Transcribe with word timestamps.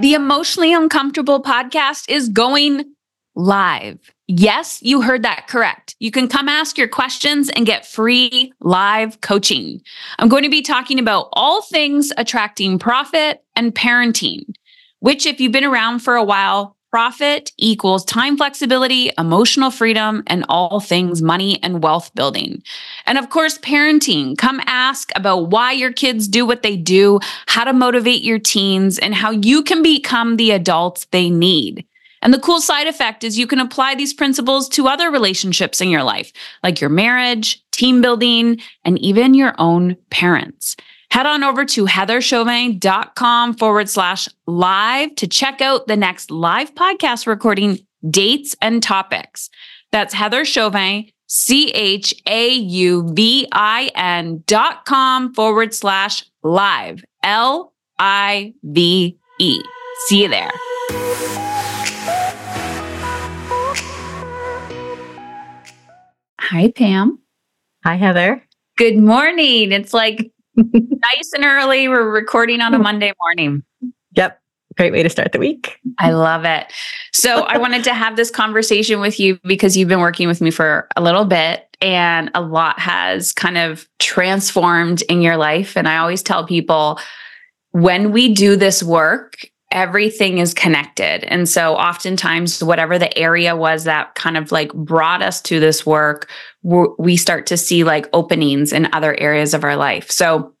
The 0.00 0.14
Emotionally 0.14 0.72
Uncomfortable 0.74 1.40
podcast 1.40 2.10
is 2.10 2.28
going 2.28 2.92
live. 3.36 4.12
Yes, 4.26 4.82
you 4.82 5.00
heard 5.00 5.22
that 5.22 5.46
correct. 5.46 5.94
You 6.00 6.10
can 6.10 6.26
come 6.26 6.48
ask 6.48 6.76
your 6.76 6.88
questions 6.88 7.50
and 7.50 7.64
get 7.64 7.86
free 7.86 8.52
live 8.60 9.20
coaching. 9.20 9.80
I'm 10.18 10.28
going 10.28 10.42
to 10.42 10.48
be 10.48 10.60
talking 10.60 10.98
about 10.98 11.28
all 11.34 11.62
things 11.62 12.12
attracting 12.16 12.78
profit 12.78 13.44
and 13.54 13.74
parenting, 13.74 14.54
which, 14.98 15.24
if 15.24 15.40
you've 15.40 15.52
been 15.52 15.64
around 15.64 16.00
for 16.00 16.16
a 16.16 16.24
while, 16.24 16.76
profit 16.92 17.50
equals 17.56 18.04
time 18.04 18.36
flexibility, 18.36 19.10
emotional 19.16 19.70
freedom, 19.70 20.22
and 20.26 20.44
all 20.50 20.78
things 20.78 21.22
money 21.22 21.58
and 21.62 21.82
wealth 21.82 22.14
building. 22.14 22.62
And 23.06 23.16
of 23.16 23.30
course, 23.30 23.56
parenting. 23.58 24.36
Come 24.36 24.60
ask 24.66 25.10
about 25.16 25.48
why 25.48 25.72
your 25.72 25.90
kids 25.90 26.28
do 26.28 26.44
what 26.44 26.62
they 26.62 26.76
do, 26.76 27.18
how 27.46 27.64
to 27.64 27.72
motivate 27.72 28.22
your 28.22 28.38
teens, 28.38 28.98
and 28.98 29.14
how 29.14 29.30
you 29.30 29.62
can 29.62 29.82
become 29.82 30.36
the 30.36 30.50
adults 30.50 31.06
they 31.12 31.30
need. 31.30 31.86
And 32.20 32.34
the 32.34 32.38
cool 32.38 32.60
side 32.60 32.86
effect 32.86 33.24
is 33.24 33.38
you 33.38 33.46
can 33.46 33.58
apply 33.58 33.94
these 33.94 34.12
principles 34.12 34.68
to 34.70 34.86
other 34.86 35.10
relationships 35.10 35.80
in 35.80 35.88
your 35.88 36.04
life, 36.04 36.30
like 36.62 36.78
your 36.78 36.90
marriage, 36.90 37.64
team 37.72 38.02
building, 38.02 38.60
and 38.84 38.98
even 38.98 39.32
your 39.32 39.54
own 39.56 39.96
parents. 40.10 40.76
Head 41.12 41.26
on 41.26 41.44
over 41.44 41.66
to 41.66 41.84
heatherchauvin.com 41.84 43.54
forward 43.56 43.90
slash 43.90 44.30
live 44.46 45.14
to 45.16 45.26
check 45.26 45.60
out 45.60 45.86
the 45.86 45.94
next 45.94 46.30
live 46.30 46.74
podcast 46.74 47.26
recording 47.26 47.80
dates 48.08 48.56
and 48.62 48.82
topics. 48.82 49.50
That's 49.90 50.14
Heather 50.14 50.46
Chauvin, 50.46 51.10
C 51.26 51.70
H 51.72 52.14
A 52.26 52.48
U 52.54 53.12
V 53.12 53.46
I 53.52 53.90
N 53.94 54.42
dot 54.46 54.86
com 54.86 55.34
forward 55.34 55.74
slash 55.74 56.24
live, 56.42 57.04
L 57.22 57.74
I 57.98 58.54
V 58.62 59.18
E. 59.38 59.62
See 60.06 60.22
you 60.22 60.28
there. 60.28 60.50
Hi, 66.40 66.72
Pam. 66.74 67.18
Hi, 67.84 67.96
Heather. 67.96 68.42
Good 68.78 68.96
morning. 68.96 69.70
It's 69.72 69.92
like 69.92 70.31
nice 70.56 71.32
and 71.34 71.44
early. 71.44 71.88
We're 71.88 72.10
recording 72.10 72.60
on 72.60 72.74
a 72.74 72.76
hmm. 72.76 72.82
Monday 72.82 73.12
morning. 73.20 73.62
Yep. 74.14 74.38
Great 74.76 74.92
way 74.92 75.02
to 75.02 75.10
start 75.10 75.32
the 75.32 75.38
week. 75.38 75.78
I 75.98 76.12
love 76.12 76.44
it. 76.44 76.72
So, 77.12 77.42
I 77.42 77.58
wanted 77.58 77.84
to 77.84 77.94
have 77.94 78.16
this 78.16 78.30
conversation 78.30 79.00
with 79.00 79.20
you 79.20 79.38
because 79.44 79.76
you've 79.76 79.88
been 79.88 80.00
working 80.00 80.28
with 80.28 80.40
me 80.40 80.50
for 80.50 80.88
a 80.96 81.02
little 81.02 81.26
bit 81.26 81.68
and 81.82 82.30
a 82.34 82.40
lot 82.40 82.78
has 82.78 83.32
kind 83.32 83.58
of 83.58 83.86
transformed 83.98 85.02
in 85.02 85.20
your 85.20 85.36
life. 85.36 85.76
And 85.76 85.88
I 85.88 85.98
always 85.98 86.22
tell 86.22 86.46
people 86.46 86.98
when 87.72 88.12
we 88.12 88.32
do 88.32 88.56
this 88.56 88.82
work, 88.82 89.46
everything 89.72 90.38
is 90.38 90.54
connected. 90.54 91.24
And 91.24 91.48
so 91.48 91.74
oftentimes, 91.74 92.62
whatever 92.62 92.98
the 92.98 93.16
area 93.18 93.56
was 93.56 93.84
that 93.84 94.14
kind 94.14 94.36
of 94.36 94.52
like 94.52 94.72
brought 94.74 95.22
us 95.22 95.40
to 95.42 95.58
this 95.58 95.84
work, 95.84 96.30
we 96.62 97.16
start 97.16 97.46
to 97.46 97.56
see 97.56 97.82
like 97.82 98.08
openings 98.12 98.72
in 98.72 98.88
other 98.92 99.18
areas 99.18 99.54
of 99.54 99.64
our 99.64 99.76
life. 99.76 100.10
So 100.10 100.54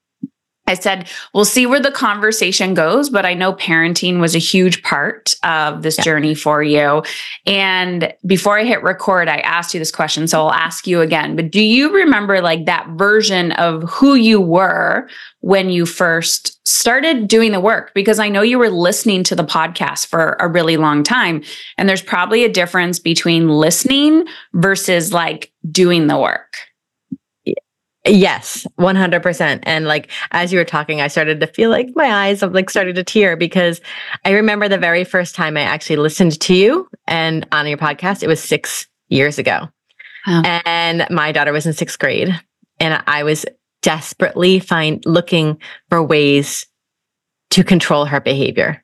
I 0.68 0.74
said, 0.74 1.08
we'll 1.34 1.44
see 1.44 1.66
where 1.66 1.80
the 1.80 1.90
conversation 1.90 2.72
goes, 2.72 3.10
but 3.10 3.26
I 3.26 3.34
know 3.34 3.52
parenting 3.52 4.20
was 4.20 4.36
a 4.36 4.38
huge 4.38 4.82
part 4.84 5.34
of 5.42 5.82
this 5.82 5.98
yeah. 5.98 6.04
journey 6.04 6.36
for 6.36 6.62
you. 6.62 7.02
And 7.46 8.14
before 8.24 8.58
I 8.58 8.64
hit 8.64 8.82
record, 8.82 9.28
I 9.28 9.38
asked 9.38 9.74
you 9.74 9.80
this 9.80 9.90
question. 9.90 10.28
So 10.28 10.40
I'll 10.40 10.52
ask 10.52 10.86
you 10.86 11.00
again. 11.00 11.34
But 11.34 11.50
do 11.50 11.60
you 11.60 11.92
remember 11.92 12.40
like 12.40 12.66
that 12.66 12.86
version 12.90 13.52
of 13.52 13.82
who 13.90 14.14
you 14.14 14.40
were 14.40 15.08
when 15.40 15.68
you 15.68 15.84
first 15.84 16.64
started 16.66 17.26
doing 17.26 17.50
the 17.50 17.60
work? 17.60 17.92
Because 17.92 18.20
I 18.20 18.28
know 18.28 18.42
you 18.42 18.58
were 18.58 18.70
listening 18.70 19.24
to 19.24 19.34
the 19.34 19.44
podcast 19.44 20.06
for 20.06 20.36
a 20.38 20.46
really 20.46 20.76
long 20.76 21.02
time. 21.02 21.42
And 21.76 21.88
there's 21.88 22.02
probably 22.02 22.44
a 22.44 22.48
difference 22.48 23.00
between 23.00 23.48
listening 23.48 24.26
versus 24.54 25.12
like 25.12 25.52
doing 25.72 26.06
the 26.06 26.18
work. 26.18 26.56
Yes, 28.04 28.66
100%. 28.80 29.60
And 29.62 29.86
like 29.86 30.10
as 30.32 30.52
you 30.52 30.58
were 30.58 30.64
talking, 30.64 31.00
I 31.00 31.06
started 31.06 31.38
to 31.40 31.46
feel 31.46 31.70
like 31.70 31.90
my 31.94 32.26
eyes 32.26 32.42
like 32.42 32.68
started 32.68 32.96
to 32.96 33.04
tear 33.04 33.36
because 33.36 33.80
I 34.24 34.30
remember 34.30 34.68
the 34.68 34.76
very 34.78 35.04
first 35.04 35.36
time 35.36 35.56
I 35.56 35.60
actually 35.60 35.96
listened 35.96 36.40
to 36.40 36.54
you 36.54 36.88
and 37.06 37.46
on 37.52 37.68
your 37.68 37.78
podcast, 37.78 38.24
it 38.24 38.26
was 38.26 38.42
6 38.42 38.88
years 39.08 39.38
ago. 39.38 39.68
Wow. 40.26 40.42
And 40.64 41.06
my 41.10 41.30
daughter 41.30 41.52
was 41.52 41.64
in 41.64 41.72
6th 41.72 41.98
grade 41.98 42.40
and 42.80 43.02
I 43.06 43.22
was 43.22 43.46
desperately 43.82 44.58
find 44.58 45.04
looking 45.06 45.60
for 45.88 46.02
ways 46.02 46.66
to 47.50 47.62
control 47.62 48.04
her 48.06 48.20
behavior. 48.20 48.82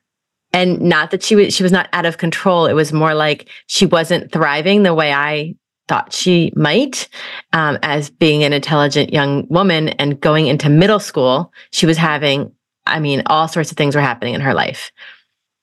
And 0.53 0.79
not 0.81 1.11
that 1.11 1.23
she 1.23 1.35
was 1.35 1.53
she 1.53 1.63
was 1.63 1.71
not 1.71 1.89
out 1.91 2.05
of 2.05 2.17
control, 2.17 2.65
it 2.67 2.73
was 2.73 2.93
more 2.93 3.13
like 3.13 3.49
she 3.67 3.85
wasn't 3.85 4.31
thriving 4.31 4.83
the 4.83 4.93
way 4.93 5.13
I 5.13 5.55
thought 5.89 6.13
she 6.13 6.53
might 6.55 7.09
um, 7.51 7.77
as 7.81 8.11
being 8.11 8.43
an 8.43 8.53
intelligent 8.53 9.11
young 9.11 9.47
woman 9.49 9.89
and 9.89 10.21
going 10.21 10.45
into 10.45 10.69
middle 10.69 10.99
school 10.99 11.51
she 11.71 11.85
was 11.85 11.97
having 11.97 12.49
i 12.85 12.99
mean 12.99 13.23
all 13.25 13.47
sorts 13.47 13.71
of 13.71 13.77
things 13.77 13.95
were 13.95 14.01
happening 14.01 14.35
in 14.35 14.41
her 14.41 14.53
life. 14.53 14.91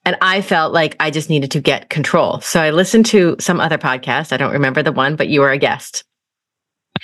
And 0.04 0.16
i 0.20 0.42
felt 0.42 0.74
like 0.74 0.96
i 1.00 1.10
just 1.10 1.30
needed 1.30 1.50
to 1.52 1.60
get 1.60 1.88
control. 1.88 2.40
So 2.40 2.60
i 2.60 2.70
listened 2.70 3.06
to 3.06 3.36
some 3.38 3.60
other 3.60 3.78
podcast. 3.78 4.32
I 4.32 4.36
don't 4.36 4.52
remember 4.52 4.82
the 4.82 4.92
one 4.92 5.16
but 5.16 5.28
you 5.28 5.40
were 5.40 5.52
a 5.52 5.58
guest. 5.58 6.04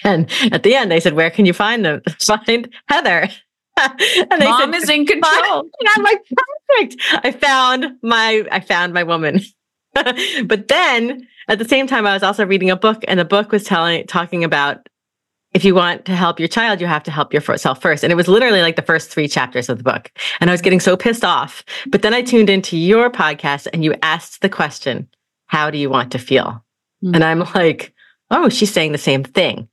And 0.05 0.31
at 0.51 0.65
the 0.65 0.75
end 0.75 0.91
they 0.91 1.01
said 1.01 1.15
where 1.15 1.31
can 1.31 1.47
you 1.47 1.53
find 1.53 1.85
them? 1.85 2.03
Find 2.21 2.69
heather. 2.89 3.29
And 3.79 4.43
they 4.43 4.45
mom 4.45 4.73
said, 4.73 4.83
is 4.83 4.91
in 4.91 5.07
control. 5.07 5.61
And 5.81 5.89
i'm 5.97 6.03
like 6.03 6.21
perfect. 6.37 6.97
I 7.25 7.31
found 7.31 7.87
my 8.03 8.45
i 8.51 8.61
found 8.61 8.93
my 8.93 9.05
woman 9.05 9.41
but 10.47 10.69
then 10.69 11.27
at 11.49 11.59
the 11.59 11.69
same 11.69 11.87
time, 11.87 12.07
I 12.07 12.15
was 12.15 12.23
also 12.23 12.47
reading 12.47 12.71
a 12.71 12.77
book, 12.77 13.05
and 13.09 13.19
the 13.19 13.25
book 13.25 13.53
was 13.53 13.65
telling, 13.65 14.07
talking 14.07 14.45
about 14.45 14.89
if 15.55 15.65
you 15.65 15.75
want 15.75 16.07
to 16.07 16.17
help 16.17 16.39
your 16.39 16.49
child, 16.49 16.81
you 16.81 16.87
have 16.87 17.03
to 17.03 17.11
help 17.11 17.35
yourself 17.35 17.83
first. 17.83 18.03
And 18.03 18.11
it 18.11 18.17
was 18.17 18.29
literally 18.29 18.63
like 18.63 18.77
the 18.77 18.83
first 18.83 19.11
three 19.11 19.29
chapters 19.29 19.69
of 19.69 19.79
the 19.79 19.85
book. 19.85 20.11
And 20.41 20.49
I 20.49 20.55
was 20.55 20.63
getting 20.63 20.81
so 20.81 20.97
pissed 20.97 21.25
off. 21.25 21.63
But 21.89 22.03
then 22.03 22.15
I 22.15 22.23
tuned 22.23 22.49
into 22.49 22.77
your 22.77 23.11
podcast 23.11 23.67
and 23.73 23.85
you 23.85 23.95
asked 24.03 24.41
the 24.41 24.49
question, 24.49 25.09
How 25.47 25.71
do 25.71 25.77
you 25.77 25.91
want 25.91 26.11
to 26.13 26.19
feel? 26.19 26.65
Mm-hmm. 27.05 27.15
And 27.15 27.25
I'm 27.25 27.41
like, 27.55 27.93
Oh, 28.31 28.49
she's 28.49 28.73
saying 28.73 28.93
the 28.93 28.99
same 28.99 29.25
thing. 29.25 29.69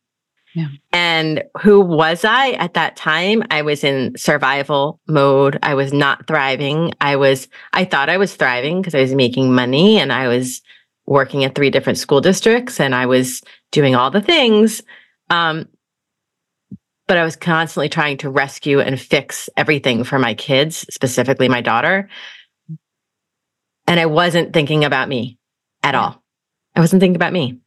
Yeah. 0.55 0.67
And 0.91 1.43
who 1.61 1.79
was 1.79 2.25
I 2.25 2.51
at 2.51 2.73
that 2.73 2.95
time? 2.95 3.43
I 3.51 3.61
was 3.61 3.83
in 3.83 4.17
survival 4.17 4.99
mode. 5.07 5.59
I 5.61 5.75
was 5.75 5.93
not 5.93 6.27
thriving. 6.27 6.93
I 6.99 7.15
was, 7.15 7.47
I 7.73 7.85
thought 7.85 8.09
I 8.09 8.17
was 8.17 8.35
thriving 8.35 8.81
because 8.81 8.95
I 8.95 9.01
was 9.01 9.13
making 9.13 9.53
money 9.53 9.99
and 9.99 10.11
I 10.11 10.27
was 10.27 10.61
working 11.05 11.43
at 11.43 11.55
three 11.55 11.69
different 11.69 11.99
school 11.99 12.21
districts 12.21 12.79
and 12.79 12.95
I 12.95 13.05
was 13.05 13.41
doing 13.71 13.95
all 13.95 14.11
the 14.11 14.21
things. 14.21 14.81
Um, 15.29 15.67
but 17.07 17.17
I 17.17 17.23
was 17.23 17.35
constantly 17.35 17.89
trying 17.89 18.17
to 18.17 18.29
rescue 18.29 18.79
and 18.79 18.99
fix 18.99 19.49
everything 19.57 20.03
for 20.03 20.19
my 20.19 20.35
kids, 20.35 20.85
specifically 20.91 21.49
my 21.49 21.61
daughter. 21.61 22.07
And 23.87 23.99
I 23.99 24.05
wasn't 24.05 24.53
thinking 24.53 24.83
about 24.85 25.09
me 25.09 25.39
at 25.81 25.95
all. 25.95 26.23
I 26.75 26.79
wasn't 26.79 26.99
thinking 26.99 27.15
about 27.15 27.33
me. 27.33 27.59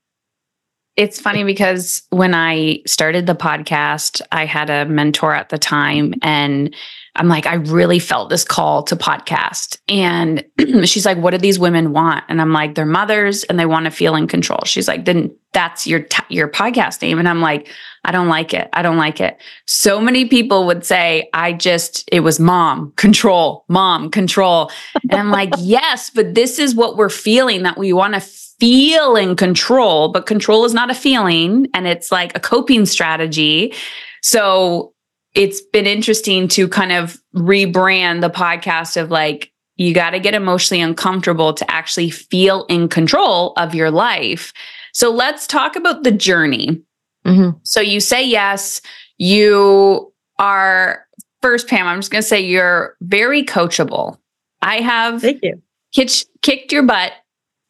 It's 0.96 1.20
funny 1.20 1.44
because 1.44 2.02
when 2.10 2.34
I 2.34 2.82
started 2.86 3.26
the 3.26 3.34
podcast, 3.34 4.20
I 4.30 4.44
had 4.44 4.68
a 4.68 4.84
mentor 4.84 5.34
at 5.34 5.48
the 5.48 5.58
time 5.58 6.14
and 6.22 6.74
I'm 7.14 7.28
like, 7.28 7.46
I 7.46 7.54
really 7.54 7.98
felt 7.98 8.30
this 8.30 8.44
call 8.44 8.82
to 8.84 8.96
podcast. 8.96 9.78
And 9.88 10.44
she's 10.88 11.04
like, 11.04 11.18
what 11.18 11.30
do 11.30 11.38
these 11.38 11.58
women 11.58 11.92
want? 11.92 12.24
And 12.28 12.40
I'm 12.40 12.52
like, 12.52 12.74
they're 12.74 12.86
mothers 12.86 13.44
and 13.44 13.58
they 13.58 13.66
want 13.66 13.84
to 13.84 13.90
feel 13.90 14.14
in 14.14 14.26
control. 14.26 14.60
She's 14.64 14.88
like, 14.88 15.04
then 15.04 15.34
that's 15.52 15.86
your, 15.86 16.00
t- 16.00 16.24
your 16.30 16.48
podcast 16.48 17.02
name. 17.02 17.18
And 17.18 17.28
I'm 17.28 17.42
like, 17.42 17.68
I 18.04 18.12
don't 18.12 18.28
like 18.28 18.54
it. 18.54 18.70
I 18.72 18.80
don't 18.80 18.96
like 18.96 19.20
it. 19.20 19.36
So 19.66 20.00
many 20.00 20.26
people 20.26 20.64
would 20.66 20.86
say, 20.86 21.28
I 21.34 21.52
just, 21.52 22.08
it 22.10 22.20
was 22.20 22.40
mom 22.40 22.92
control, 22.96 23.64
mom 23.68 24.10
control. 24.10 24.70
And 25.10 25.20
I'm 25.20 25.30
like, 25.30 25.50
yes, 25.58 26.08
but 26.08 26.34
this 26.34 26.58
is 26.58 26.74
what 26.74 26.96
we're 26.96 27.10
feeling 27.10 27.62
that 27.64 27.76
we 27.76 27.92
want 27.92 28.14
to 28.14 28.20
feel 28.62 29.16
in 29.16 29.34
control, 29.34 30.12
but 30.12 30.26
control 30.26 30.64
is 30.64 30.72
not 30.72 30.88
a 30.88 30.94
feeling 30.94 31.66
and 31.74 31.88
it's 31.88 32.12
like 32.12 32.36
a 32.36 32.38
coping 32.38 32.86
strategy. 32.86 33.74
So 34.22 34.94
it's 35.34 35.60
been 35.60 35.84
interesting 35.84 36.46
to 36.46 36.68
kind 36.68 36.92
of 36.92 37.20
rebrand 37.34 38.20
the 38.20 38.30
podcast 38.30 38.96
of 38.96 39.10
like, 39.10 39.50
you 39.74 39.92
got 39.92 40.10
to 40.10 40.20
get 40.20 40.34
emotionally 40.34 40.80
uncomfortable 40.80 41.52
to 41.54 41.68
actually 41.68 42.10
feel 42.10 42.64
in 42.66 42.88
control 42.88 43.52
of 43.56 43.74
your 43.74 43.90
life. 43.90 44.52
So 44.92 45.10
let's 45.10 45.48
talk 45.48 45.74
about 45.74 46.04
the 46.04 46.12
journey. 46.12 46.80
Mm-hmm. 47.26 47.58
So 47.64 47.80
you 47.80 47.98
say 47.98 48.24
yes, 48.24 48.80
you 49.18 50.12
are 50.38 51.04
first, 51.40 51.66
Pam. 51.66 51.88
I'm 51.88 51.98
just 51.98 52.12
going 52.12 52.22
to 52.22 52.28
say 52.28 52.40
you're 52.40 52.96
very 53.00 53.42
coachable. 53.42 54.18
I 54.60 54.76
have 54.82 55.20
thank 55.20 55.40
you 55.42 55.60
kicked, 55.92 56.26
kicked 56.42 56.70
your 56.70 56.84
butt 56.84 57.12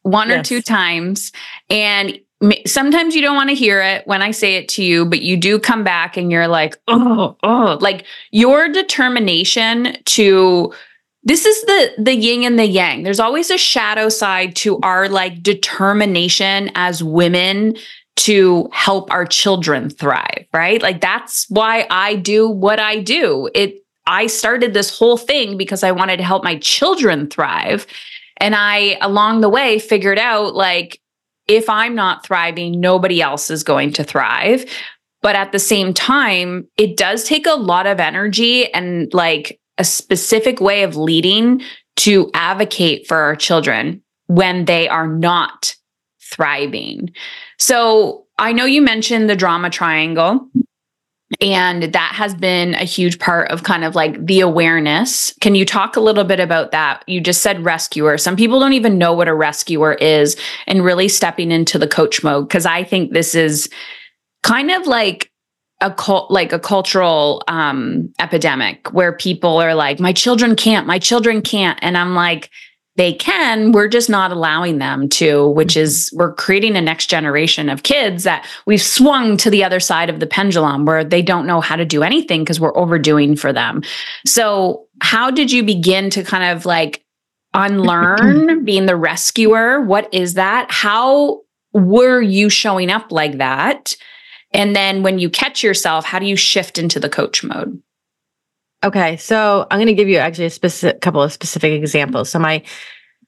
one 0.03 0.29
yes. 0.29 0.39
or 0.39 0.43
two 0.43 0.61
times, 0.61 1.31
and 1.69 2.19
sometimes 2.65 3.15
you 3.15 3.21
don't 3.21 3.35
want 3.35 3.49
to 3.49 3.55
hear 3.55 3.81
it 3.81 4.05
when 4.07 4.21
I 4.21 4.31
say 4.31 4.55
it 4.55 4.67
to 4.69 4.83
you, 4.83 5.05
but 5.05 5.21
you 5.21 5.37
do 5.37 5.59
come 5.59 5.83
back 5.83 6.17
and 6.17 6.31
you're 6.31 6.47
like, 6.47 6.77
oh, 6.87 7.37
oh, 7.43 7.77
like 7.81 8.05
your 8.31 8.69
determination 8.69 9.97
to 10.05 10.73
this 11.23 11.45
is 11.45 11.61
the 11.63 11.93
the 11.97 12.15
yin 12.15 12.43
and 12.43 12.59
the 12.59 12.65
yang. 12.65 13.03
There's 13.03 13.19
always 13.19 13.49
a 13.49 13.57
shadow 13.57 14.09
side 14.09 14.55
to 14.57 14.79
our 14.79 15.07
like 15.07 15.41
determination 15.41 16.69
as 16.75 17.03
women 17.03 17.77
to 18.15 18.69
help 18.71 19.11
our 19.11 19.25
children 19.25 19.89
thrive, 19.89 20.45
right? 20.53 20.81
Like 20.81 21.01
that's 21.01 21.49
why 21.49 21.87
I 21.89 22.15
do 22.15 22.49
what 22.49 22.79
I 22.79 22.99
do. 22.99 23.49
It 23.55 23.83
I 24.05 24.27
started 24.27 24.73
this 24.73 24.95
whole 24.95 25.17
thing 25.17 25.57
because 25.57 25.81
I 25.81 25.91
wanted 25.91 26.17
to 26.17 26.23
help 26.23 26.43
my 26.43 26.57
children 26.57 27.29
thrive. 27.29 27.87
And 28.37 28.55
I 28.55 28.97
along 29.01 29.41
the 29.41 29.49
way 29.49 29.79
figured 29.79 30.19
out 30.19 30.55
like 30.55 30.99
if 31.47 31.69
I'm 31.69 31.95
not 31.95 32.25
thriving, 32.25 32.79
nobody 32.79 33.21
else 33.21 33.49
is 33.49 33.63
going 33.63 33.93
to 33.93 34.03
thrive. 34.03 34.65
But 35.21 35.35
at 35.35 35.51
the 35.51 35.59
same 35.59 35.93
time, 35.93 36.67
it 36.77 36.97
does 36.97 37.23
take 37.23 37.45
a 37.45 37.53
lot 37.53 37.87
of 37.87 37.99
energy 37.99 38.71
and 38.73 39.13
like 39.13 39.59
a 39.77 39.83
specific 39.83 40.59
way 40.59 40.83
of 40.83 40.97
leading 40.97 41.61
to 41.97 42.29
advocate 42.33 43.07
for 43.07 43.17
our 43.17 43.35
children 43.35 44.01
when 44.27 44.65
they 44.65 44.87
are 44.87 45.07
not 45.07 45.75
thriving. 46.21 47.11
So 47.59 48.25
I 48.37 48.51
know 48.51 48.65
you 48.65 48.81
mentioned 48.81 49.29
the 49.29 49.35
drama 49.35 49.69
triangle. 49.69 50.47
And 51.41 51.83
that 51.83 52.13
has 52.15 52.33
been 52.33 52.73
a 52.75 52.83
huge 52.83 53.19
part 53.19 53.49
of 53.51 53.63
kind 53.63 53.83
of 53.83 53.95
like 53.95 54.25
the 54.25 54.39
awareness. 54.39 55.33
Can 55.41 55.55
you 55.55 55.65
talk 55.65 55.95
a 55.95 56.01
little 56.01 56.23
bit 56.23 56.39
about 56.39 56.71
that? 56.71 57.03
You 57.07 57.21
just 57.21 57.41
said 57.41 57.63
rescuer. 57.63 58.17
Some 58.17 58.35
people 58.35 58.59
don't 58.59 58.73
even 58.73 58.97
know 58.97 59.13
what 59.13 59.27
a 59.27 59.33
rescuer 59.33 59.93
is 59.93 60.37
and 60.67 60.83
really 60.83 61.07
stepping 61.07 61.51
into 61.51 61.77
the 61.77 61.87
coach 61.87 62.23
mode. 62.23 62.49
Cause 62.49 62.65
I 62.65 62.83
think 62.83 63.13
this 63.13 63.35
is 63.35 63.69
kind 64.43 64.71
of 64.71 64.87
like 64.87 65.31
a 65.81 65.91
cult, 65.91 66.31
like 66.31 66.53
a 66.53 66.59
cultural 66.59 67.43
um, 67.47 68.11
epidemic 68.19 68.91
where 68.93 69.13
people 69.13 69.57
are 69.57 69.75
like, 69.75 69.99
my 69.99 70.13
children 70.13 70.55
can't, 70.55 70.87
my 70.87 70.97
children 70.97 71.41
can't. 71.41 71.77
And 71.81 71.97
I'm 71.97 72.15
like, 72.15 72.49
they 72.95 73.13
can 73.13 73.71
we're 73.71 73.87
just 73.87 74.09
not 74.09 74.31
allowing 74.31 74.77
them 74.77 75.09
to 75.09 75.49
which 75.49 75.75
is 75.75 76.11
we're 76.13 76.33
creating 76.33 76.75
a 76.75 76.81
next 76.81 77.07
generation 77.07 77.69
of 77.69 77.83
kids 77.83 78.23
that 78.23 78.45
we've 78.65 78.81
swung 78.81 79.37
to 79.37 79.49
the 79.49 79.63
other 79.63 79.79
side 79.79 80.09
of 80.09 80.19
the 80.19 80.27
pendulum 80.27 80.85
where 80.85 81.03
they 81.03 81.21
don't 81.21 81.47
know 81.47 81.61
how 81.61 81.75
to 81.75 81.85
do 81.85 82.03
anything 82.03 82.41
because 82.41 82.59
we're 82.59 82.77
overdoing 82.77 83.35
for 83.35 83.51
them. 83.51 83.81
So 84.25 84.87
how 85.01 85.31
did 85.31 85.51
you 85.51 85.63
begin 85.63 86.09
to 86.11 86.23
kind 86.23 86.55
of 86.55 86.65
like 86.65 87.03
unlearn 87.53 88.63
being 88.65 88.85
the 88.85 88.95
rescuer? 88.95 89.81
What 89.81 90.13
is 90.13 90.35
that? 90.35 90.67
How 90.69 91.41
were 91.73 92.21
you 92.21 92.49
showing 92.49 92.91
up 92.91 93.11
like 93.11 93.37
that? 93.37 93.95
And 94.51 94.75
then 94.75 95.01
when 95.01 95.17
you 95.17 95.29
catch 95.29 95.63
yourself 95.63 96.05
how 96.05 96.19
do 96.19 96.25
you 96.25 96.35
shift 96.35 96.77
into 96.77 96.99
the 96.99 97.09
coach 97.09 97.43
mode 97.43 97.81
Okay, 98.83 99.15
so 99.17 99.65
I'm 99.71 99.77
going 99.77 99.87
to 99.87 99.93
give 99.93 100.09
you 100.09 100.17
actually 100.17 100.45
a 100.45 100.49
specific 100.49 100.99
couple 100.99 101.21
of 101.21 101.31
specific 101.31 101.71
examples. 101.71 102.29
So 102.29 102.39
my 102.39 102.63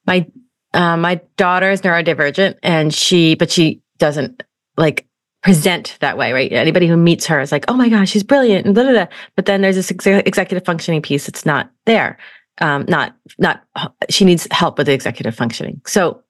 my 0.05 0.27
uh, 0.73 0.97
my 0.97 1.21
daughter 1.37 1.71
is 1.71 1.81
neurodivergent, 1.81 2.57
and 2.61 2.93
she 2.93 3.35
but 3.35 3.49
she 3.49 3.81
doesn't 3.97 4.43
like 4.77 5.07
present 5.41 5.97
that 6.01 6.17
way, 6.17 6.33
right? 6.33 6.51
Anybody 6.51 6.87
who 6.87 6.97
meets 6.97 7.25
her 7.27 7.39
is 7.39 7.51
like, 7.51 7.65
oh 7.69 7.75
my 7.75 7.87
gosh, 7.87 8.09
she's 8.09 8.23
brilliant, 8.23 8.65
and 8.65 8.75
blah, 8.75 8.83
blah, 8.83 8.91
blah. 8.91 9.07
But 9.35 9.45
then 9.45 9.61
there's 9.61 9.75
this 9.75 9.91
ex- 9.91 10.07
executive 10.07 10.65
functioning 10.65 11.01
piece 11.01 11.25
that's 11.27 11.45
not 11.45 11.71
there. 11.85 12.17
Um, 12.59 12.85
not 12.89 13.15
not 13.37 13.63
she 14.09 14.25
needs 14.25 14.47
help 14.51 14.77
with 14.77 14.87
the 14.87 14.93
executive 14.93 15.35
functioning. 15.35 15.81
So 15.85 16.23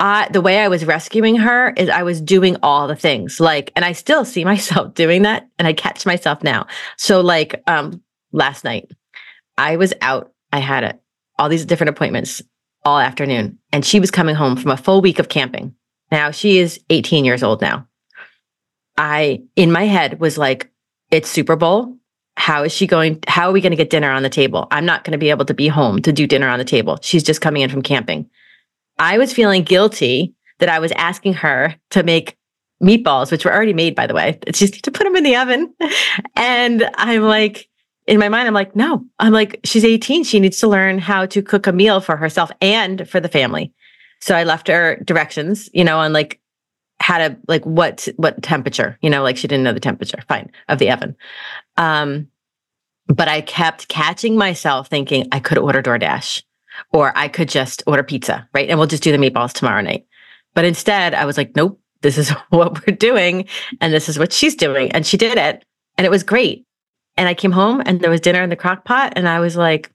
I, 0.00 0.28
the 0.32 0.40
way 0.40 0.58
I 0.58 0.68
was 0.68 0.84
rescuing 0.84 1.36
her 1.36 1.70
is 1.76 1.88
I 1.88 2.02
was 2.02 2.20
doing 2.20 2.56
all 2.62 2.88
the 2.88 2.96
things 2.96 3.38
like, 3.38 3.72
and 3.76 3.84
I 3.84 3.92
still 3.92 4.24
see 4.24 4.44
myself 4.52 4.94
doing 4.94 5.22
that 5.22 5.48
and 5.58 5.68
I 5.68 5.72
catch 5.72 6.04
myself 6.06 6.42
now. 6.42 6.66
So 6.96 7.20
like, 7.20 7.62
um, 7.66 8.02
last 8.34 8.64
night 8.64 8.90
I 9.56 9.76
was 9.76 9.94
out. 10.00 10.32
I 10.52 10.58
had 10.58 10.84
a, 10.84 10.98
all 11.38 11.48
these 11.48 11.64
different 11.64 11.90
appointments 11.90 12.42
all 12.84 12.98
afternoon 12.98 13.58
and 13.72 13.84
she 13.84 14.00
was 14.00 14.10
coming 14.10 14.34
home 14.34 14.56
from 14.56 14.70
a 14.70 14.76
full 14.76 15.00
week 15.00 15.18
of 15.18 15.28
camping. 15.28 15.74
Now 16.10 16.30
she 16.30 16.58
is 16.58 16.80
18 16.90 17.24
years 17.24 17.42
old 17.42 17.60
now. 17.60 17.88
I, 18.96 19.42
in 19.56 19.72
my 19.72 19.84
head 19.84 20.20
was 20.20 20.38
like, 20.38 20.70
it's 21.10 21.28
Super 21.28 21.56
Bowl. 21.56 21.96
How 22.36 22.64
is 22.64 22.72
she 22.72 22.86
going? 22.86 23.20
How 23.28 23.48
are 23.48 23.52
we 23.52 23.60
going 23.60 23.70
to 23.70 23.76
get 23.76 23.90
dinner 23.90 24.10
on 24.10 24.24
the 24.24 24.28
table? 24.28 24.66
I'm 24.72 24.84
not 24.84 25.04
going 25.04 25.12
to 25.12 25.18
be 25.18 25.30
able 25.30 25.44
to 25.44 25.54
be 25.54 25.68
home 25.68 26.02
to 26.02 26.12
do 26.12 26.26
dinner 26.26 26.48
on 26.48 26.58
the 26.58 26.64
table. 26.64 26.98
She's 27.00 27.22
just 27.22 27.40
coming 27.40 27.62
in 27.62 27.70
from 27.70 27.82
camping. 27.82 28.28
I 28.98 29.18
was 29.18 29.32
feeling 29.32 29.62
guilty 29.62 30.34
that 30.58 30.68
I 30.68 30.80
was 30.80 30.92
asking 30.92 31.34
her 31.34 31.74
to 31.90 32.02
make 32.02 32.36
meatballs, 32.82 33.30
which 33.30 33.44
were 33.44 33.54
already 33.54 33.72
made, 33.72 33.94
by 33.94 34.06
the 34.06 34.14
way. 34.14 34.38
It's 34.46 34.58
just 34.58 34.82
to 34.82 34.90
put 34.90 35.04
them 35.04 35.16
in 35.16 35.24
the 35.24 35.36
oven. 35.36 35.74
And 36.36 36.88
I'm 36.96 37.22
like, 37.22 37.68
in 38.06 38.18
my 38.18 38.28
mind, 38.28 38.46
I'm 38.46 38.54
like, 38.54 38.76
no, 38.76 39.04
I'm 39.18 39.32
like, 39.32 39.60
she's 39.64 39.84
18. 39.84 40.24
She 40.24 40.40
needs 40.40 40.58
to 40.60 40.68
learn 40.68 40.98
how 40.98 41.26
to 41.26 41.42
cook 41.42 41.66
a 41.66 41.72
meal 41.72 42.00
for 42.00 42.16
herself 42.16 42.50
and 42.60 43.08
for 43.08 43.20
the 43.20 43.28
family. 43.28 43.72
So 44.20 44.34
I 44.34 44.44
left 44.44 44.68
her 44.68 44.96
directions, 45.04 45.70
you 45.72 45.84
know, 45.84 45.98
on 45.98 46.12
like 46.12 46.40
how 47.00 47.18
to 47.18 47.36
like 47.48 47.64
what 47.64 48.08
what 48.16 48.42
temperature, 48.42 48.98
you 49.02 49.10
know, 49.10 49.22
like 49.22 49.36
she 49.36 49.48
didn't 49.48 49.64
know 49.64 49.72
the 49.72 49.80
temperature, 49.80 50.22
fine, 50.28 50.50
of 50.68 50.78
the 50.78 50.90
oven. 50.90 51.16
Um, 51.76 52.28
but 53.06 53.28
I 53.28 53.40
kept 53.40 53.88
catching 53.88 54.36
myself 54.36 54.88
thinking 54.88 55.28
I 55.32 55.40
could 55.40 55.58
order 55.58 55.82
DoorDash 55.82 56.42
or 56.92 57.12
I 57.16 57.28
could 57.28 57.48
just 57.48 57.82
order 57.86 58.02
pizza, 58.02 58.48
right? 58.54 58.68
And 58.68 58.78
we'll 58.78 58.88
just 58.88 59.02
do 59.02 59.12
the 59.12 59.18
meatballs 59.18 59.52
tomorrow 59.52 59.82
night. 59.82 60.06
But 60.54 60.64
instead, 60.64 61.14
I 61.14 61.24
was 61.24 61.36
like, 61.36 61.54
nope, 61.56 61.80
this 62.02 62.16
is 62.16 62.30
what 62.50 62.86
we're 62.86 62.96
doing. 62.96 63.46
And 63.80 63.92
this 63.92 64.08
is 64.08 64.18
what 64.18 64.32
she's 64.32 64.54
doing. 64.54 64.90
And 64.92 65.06
she 65.06 65.16
did 65.16 65.36
it. 65.36 65.64
And 65.96 66.04
it 66.04 66.10
was 66.10 66.22
great. 66.22 66.66
And 67.16 67.28
I 67.28 67.34
came 67.34 67.52
home 67.52 67.82
and 67.84 68.00
there 68.00 68.10
was 68.10 68.20
dinner 68.20 68.42
in 68.42 68.50
the 68.50 68.56
crock 68.56 68.84
pot. 68.84 69.12
And 69.16 69.28
I 69.28 69.40
was 69.40 69.56
like, 69.56 69.90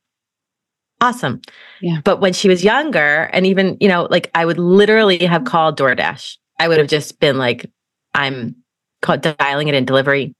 awesome. 1.02 1.42
Yeah. 1.82 2.02
But 2.04 2.20
when 2.20 2.34
she 2.34 2.48
was 2.48 2.64
younger, 2.64 3.30
and 3.34 3.46
even, 3.46 3.78
you 3.80 3.88
know, 3.88 4.08
like 4.10 4.30
I 4.36 4.46
would 4.46 4.58
literally 4.58 5.26
have 5.26 5.44
called 5.44 5.78
DoorDash. 5.78 6.38
I 6.60 6.68
would 6.68 6.78
have 6.78 6.88
just 6.88 7.20
been 7.20 7.38
like, 7.38 7.70
I'm 8.14 8.56
dialing 9.02 9.68
it 9.68 9.76
in 9.76 9.86
delivery. 9.86 10.36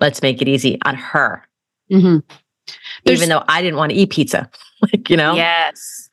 Let's 0.00 0.22
make 0.22 0.40
it 0.40 0.48
easy 0.48 0.78
on 0.84 0.94
her. 0.94 1.42
Mm-hmm. 1.90 2.18
Even 3.06 3.28
though 3.28 3.44
I 3.48 3.62
didn't 3.62 3.76
want 3.76 3.90
to 3.90 3.98
eat 3.98 4.10
pizza. 4.10 4.48
like, 4.82 5.10
you 5.10 5.16
know? 5.16 5.34
Yes. 5.34 6.07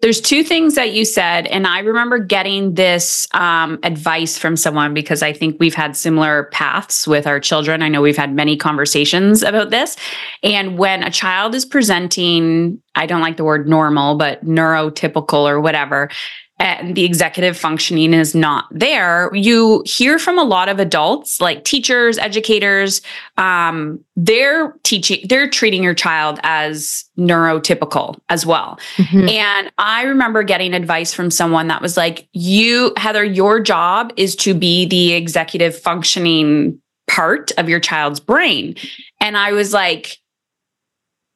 There's 0.00 0.20
two 0.20 0.44
things 0.44 0.76
that 0.76 0.92
you 0.92 1.04
said, 1.04 1.48
and 1.48 1.66
I 1.66 1.80
remember 1.80 2.20
getting 2.20 2.74
this 2.74 3.26
um, 3.34 3.80
advice 3.82 4.38
from 4.38 4.56
someone 4.56 4.94
because 4.94 5.24
I 5.24 5.32
think 5.32 5.56
we've 5.58 5.74
had 5.74 5.96
similar 5.96 6.44
paths 6.52 7.08
with 7.08 7.26
our 7.26 7.40
children. 7.40 7.82
I 7.82 7.88
know 7.88 8.00
we've 8.00 8.16
had 8.16 8.32
many 8.32 8.56
conversations 8.56 9.42
about 9.42 9.70
this. 9.70 9.96
And 10.44 10.78
when 10.78 11.02
a 11.02 11.10
child 11.10 11.56
is 11.56 11.64
presenting, 11.64 12.80
I 12.94 13.06
don't 13.06 13.22
like 13.22 13.38
the 13.38 13.44
word 13.44 13.68
normal, 13.68 14.16
but 14.16 14.44
neurotypical 14.44 15.48
or 15.50 15.60
whatever, 15.60 16.10
and 16.58 16.96
the 16.96 17.04
executive 17.04 17.56
functioning 17.56 18.12
is 18.12 18.34
not 18.34 18.66
there, 18.70 19.30
you 19.32 19.82
hear 19.86 20.18
from 20.18 20.38
a 20.38 20.42
lot 20.42 20.68
of 20.68 20.80
adults, 20.80 21.40
like 21.40 21.64
teachers, 21.64 22.18
educators, 22.18 23.00
um, 23.36 24.04
they're 24.16 24.74
teaching, 24.82 25.24
they're 25.28 25.48
treating 25.48 25.84
your 25.84 25.94
child 25.94 26.40
as 26.42 27.04
neurotypical 27.16 28.18
as 28.28 28.44
well. 28.44 28.78
Mm-hmm. 28.96 29.28
And 29.28 29.72
I 29.78 30.02
remember 30.02 30.42
getting 30.42 30.74
advice 30.74 31.14
from 31.14 31.30
someone 31.30 31.68
that 31.68 31.80
was 31.80 31.96
like, 31.96 32.28
you, 32.32 32.92
Heather, 32.96 33.24
your 33.24 33.60
job 33.60 34.12
is 34.16 34.34
to 34.36 34.52
be 34.52 34.86
the 34.86 35.12
executive 35.12 35.78
functioning 35.78 36.80
part 37.06 37.52
of 37.56 37.68
your 37.68 37.80
child's 37.80 38.20
brain. 38.20 38.74
And 39.20 39.36
I 39.36 39.52
was 39.52 39.72
like, 39.72 40.18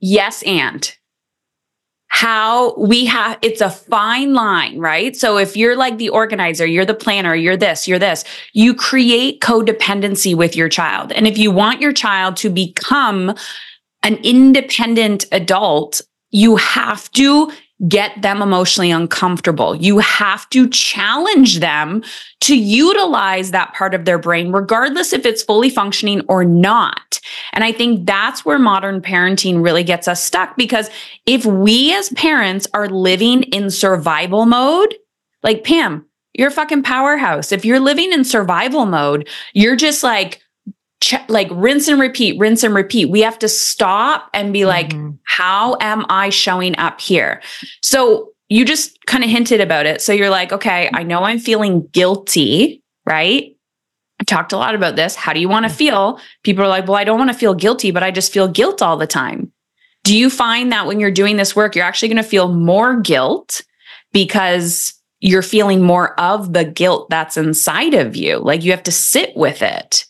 yes, 0.01 0.43
and 0.43 0.95
how 2.13 2.75
we 2.75 3.07
have 3.07 3.39
it's 3.41 3.63
a 3.63 3.71
fine 3.71 4.35
line, 4.35 4.79
right? 4.79 5.17
So 5.17 5.39
if 5.39 5.57
you're 5.57 5.77
like 5.77 5.97
the 5.97 6.11
organizer, 6.11 6.67
you're 6.67 6.85
the 6.85 6.93
planner, 6.93 7.35
you're 7.35 7.57
this, 7.57 7.89
you're 7.89 7.99
this, 7.99 8.23
you 8.53 8.75
create 8.75 9.41
codependency 9.41 10.35
with 10.35 10.55
your 10.55 10.69
child. 10.69 11.11
And 11.13 11.27
if 11.27 11.39
you 11.39 11.51
want 11.51 11.81
your 11.81 11.95
child 11.95 12.37
to 12.37 12.51
become 12.51 13.35
an 14.03 14.17
independent 14.23 15.25
adult, 15.33 16.03
you 16.31 16.57
have 16.57 17.11
to 17.13 17.51
get 17.89 18.23
them 18.23 18.43
emotionally 18.43 18.91
uncomfortable. 18.91 19.75
You 19.75 19.99
have 19.99 20.49
to 20.51 20.69
challenge 20.69 21.59
them 21.59 22.03
to 22.43 22.57
utilize 22.57 23.51
that 23.51 23.75
part 23.75 23.95
of 23.95 24.05
their 24.05 24.19
brain, 24.19 24.53
regardless 24.53 25.13
if 25.13 25.27
it's 25.27 25.43
fully 25.43 25.69
functioning 25.69 26.23
or 26.29 26.45
not. 26.45 27.21
And 27.53 27.65
I 27.65 27.73
think 27.73 28.07
that's 28.07 28.45
where 28.45 28.59
modern 28.59 29.01
parenting 29.01 29.63
really 29.63 29.83
gets 29.83 30.07
us 30.07 30.23
stuck 30.23 30.57
because 30.57 30.91
if 31.27 31.45
we 31.45 31.95
as 31.95 32.09
parents 32.11 32.69
are 32.73 32.89
living 32.89 33.43
in 33.45 33.71
survival 33.71 34.47
mode, 34.47 34.95
like 35.43 35.65
Pam, 35.65 36.07
you're 36.35 36.49
a 36.49 36.53
fucking 36.53 36.83
powerhouse. 36.83 37.53
If 37.53 37.65
you're 37.65 37.81
living 37.81 38.13
in 38.13 38.25
survival 38.25 38.87
mode, 38.87 39.29
you're 39.55 39.77
just 39.77 40.03
like, 40.03 40.41
ch- 41.03 41.29
like 41.29 41.49
rinse 41.51 41.89
and 41.89 42.01
repeat, 42.01 42.39
rinse 42.39 42.63
and 42.63 42.75
repeat. 42.75 43.11
We 43.11 43.21
have 43.21 43.39
to 43.41 43.49
stop 43.49 44.31
and 44.33 44.53
be 44.53 44.65
like, 44.65 44.91
mm-hmm. 44.91 45.17
how 45.25 45.77
am 45.81 46.07
I 46.09 46.31
showing 46.31 46.79
up 46.79 47.01
here? 47.01 47.43
So 47.83 48.31
you 48.49 48.65
just 48.65 49.05
kind 49.07 49.25
of 49.25 49.31
hinted 49.31 49.61
about 49.61 49.85
it. 49.87 50.01
So 50.01 50.13
you're 50.13 50.31
like, 50.31 50.53
okay, 50.53 50.89
I 50.95 51.03
know 51.03 51.25
I'm 51.25 51.39
feeling 51.39 51.87
guilty, 51.89 52.83
right? 53.05 53.57
I 54.21 54.25
talked 54.25 54.53
a 54.53 54.57
lot 54.57 54.75
about 54.75 54.97
this. 54.97 55.17
How 55.17 55.33
do 55.33 55.41
you 55.41 55.49
want 55.49 55.67
to 55.67 55.75
feel? 55.75 56.21
People 56.45 56.65
are 56.65 56.69
like, 56.69 56.87
well, 56.87 56.97
I 56.97 57.05
don't 57.05 57.19
want 57.19 57.33
to 57.33 57.39
feel 57.39 57.55
guilty, 57.55 57.91
but 57.91 58.03
I 58.03 58.11
just 58.11 58.33
feel 58.33 58.49
guilt 58.49 58.81
all 58.81 58.97
the 58.97 59.07
time. 59.07 59.53
Do 60.05 60.17
you 60.17 60.31
find 60.31 60.71
that 60.73 60.87
when 60.87 61.01
you're 61.01 61.11
doing 61.11 61.37
this 61.37 61.57
work, 61.57 61.75
you're 61.75 61.85
actually 61.85 62.09
going 62.09 62.23
to 62.23 62.29
feel 62.29 62.53
more 62.53 63.01
guilt 63.01 63.63
because 64.13 64.95
you're 65.21 65.43
feeling 65.43 65.83
more 65.83 66.19
of 66.21 66.53
the 66.53 66.65
guilt 66.65 67.09
that's 67.11 67.37
inside 67.37 67.95
of 67.95 68.17
you? 68.17 68.39
Like 68.39 68.63
you 68.63 68.71
have 68.73 68.83
to 68.85 68.93
sit 68.93 69.37
with 69.37 69.63
it 69.63 70.05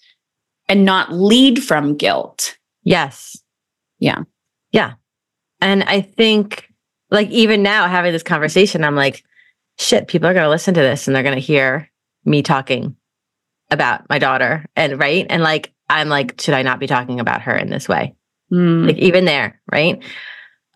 and 0.73 0.87
not 0.87 1.13
lead 1.13 1.63
from 1.63 1.99
guilt. 1.99 2.57
Yes. 2.83 3.37
Yeah. 3.99 4.23
Yeah. 4.71 4.95
And 5.61 5.83
I 5.83 6.01
think, 6.01 6.73
like, 7.11 7.29
even 7.29 7.63
now 7.63 7.87
having 7.89 8.11
this 8.11 8.23
conversation, 8.23 8.83
I'm 8.83 8.97
like, 8.97 9.23
shit, 9.79 10.09
people 10.09 10.31
are 10.31 10.33
going 10.33 10.45
to 10.45 10.49
listen 10.49 10.73
to 10.73 10.81
this 10.81 11.07
and 11.07 11.15
they're 11.15 11.23
going 11.23 11.35
to 11.35 11.43
hear 11.43 11.91
me 12.25 12.41
talking 12.43 12.97
about 13.71 14.09
my 14.09 14.19
daughter. 14.19 14.65
And 14.75 14.99
right. 14.99 15.27
And 15.29 15.43
like, 15.43 15.75
I'm 15.91 16.09
like, 16.09 16.41
should 16.41 16.55
I 16.55 16.63
not 16.63 16.81
be 16.81 16.87
talking 16.87 17.21
about 17.21 17.43
her 17.43 17.55
in 17.55 17.69
this 17.69 17.87
way? 17.87 18.15
Mm. 18.51 18.87
Like, 18.87 18.97
even 18.97 19.27
there. 19.27 19.61
Right. 19.71 20.03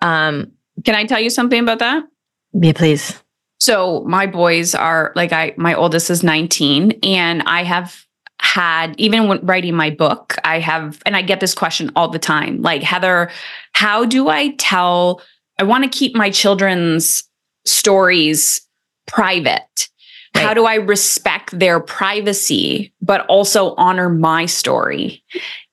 Um, 0.03 0.53
Can 0.85 0.95
I 0.95 1.07
tell 1.07 1.21
you 1.21 1.31
something 1.31 1.59
about 1.59 1.79
that? 1.79 2.05
yeah, 2.53 2.73
please. 2.75 3.19
So 3.61 4.05
my 4.07 4.27
boys 4.27 4.75
are 4.75 5.13
like 5.17 5.33
I 5.33 5.55
my 5.57 5.75
oldest 5.75 6.11
is 6.11 6.23
19 6.23 6.99
and 7.03 7.43
I 7.45 7.63
have 7.65 8.06
had 8.47 8.95
even 8.99 9.29
when 9.29 9.45
writing 9.45 9.75
my 9.75 9.91
book 9.91 10.37
I 10.45 10.61
have 10.61 11.03
and 11.05 11.17
I 11.17 11.23
get 11.23 11.41
this 11.41 11.55
question 11.55 11.91
all 11.97 12.09
the 12.09 12.19
time 12.19 12.63
like 12.63 12.83
Heather 12.83 13.31
how 13.73 14.05
do 14.05 14.29
I 14.29 14.55
tell 14.57 15.21
I 15.59 15.65
want 15.65 15.85
to 15.85 15.99
keep 15.99 16.15
my 16.15 16.31
children's 16.31 17.25
stories 17.65 18.61
private. 19.07 19.89
How 20.35 20.53
do 20.53 20.67
I 20.67 20.75
respect 20.75 21.59
their 21.59 21.81
privacy 21.81 22.93
but 23.01 23.25
also 23.27 23.75
honor 23.77 24.11
my 24.11 24.45
story? 24.45 25.25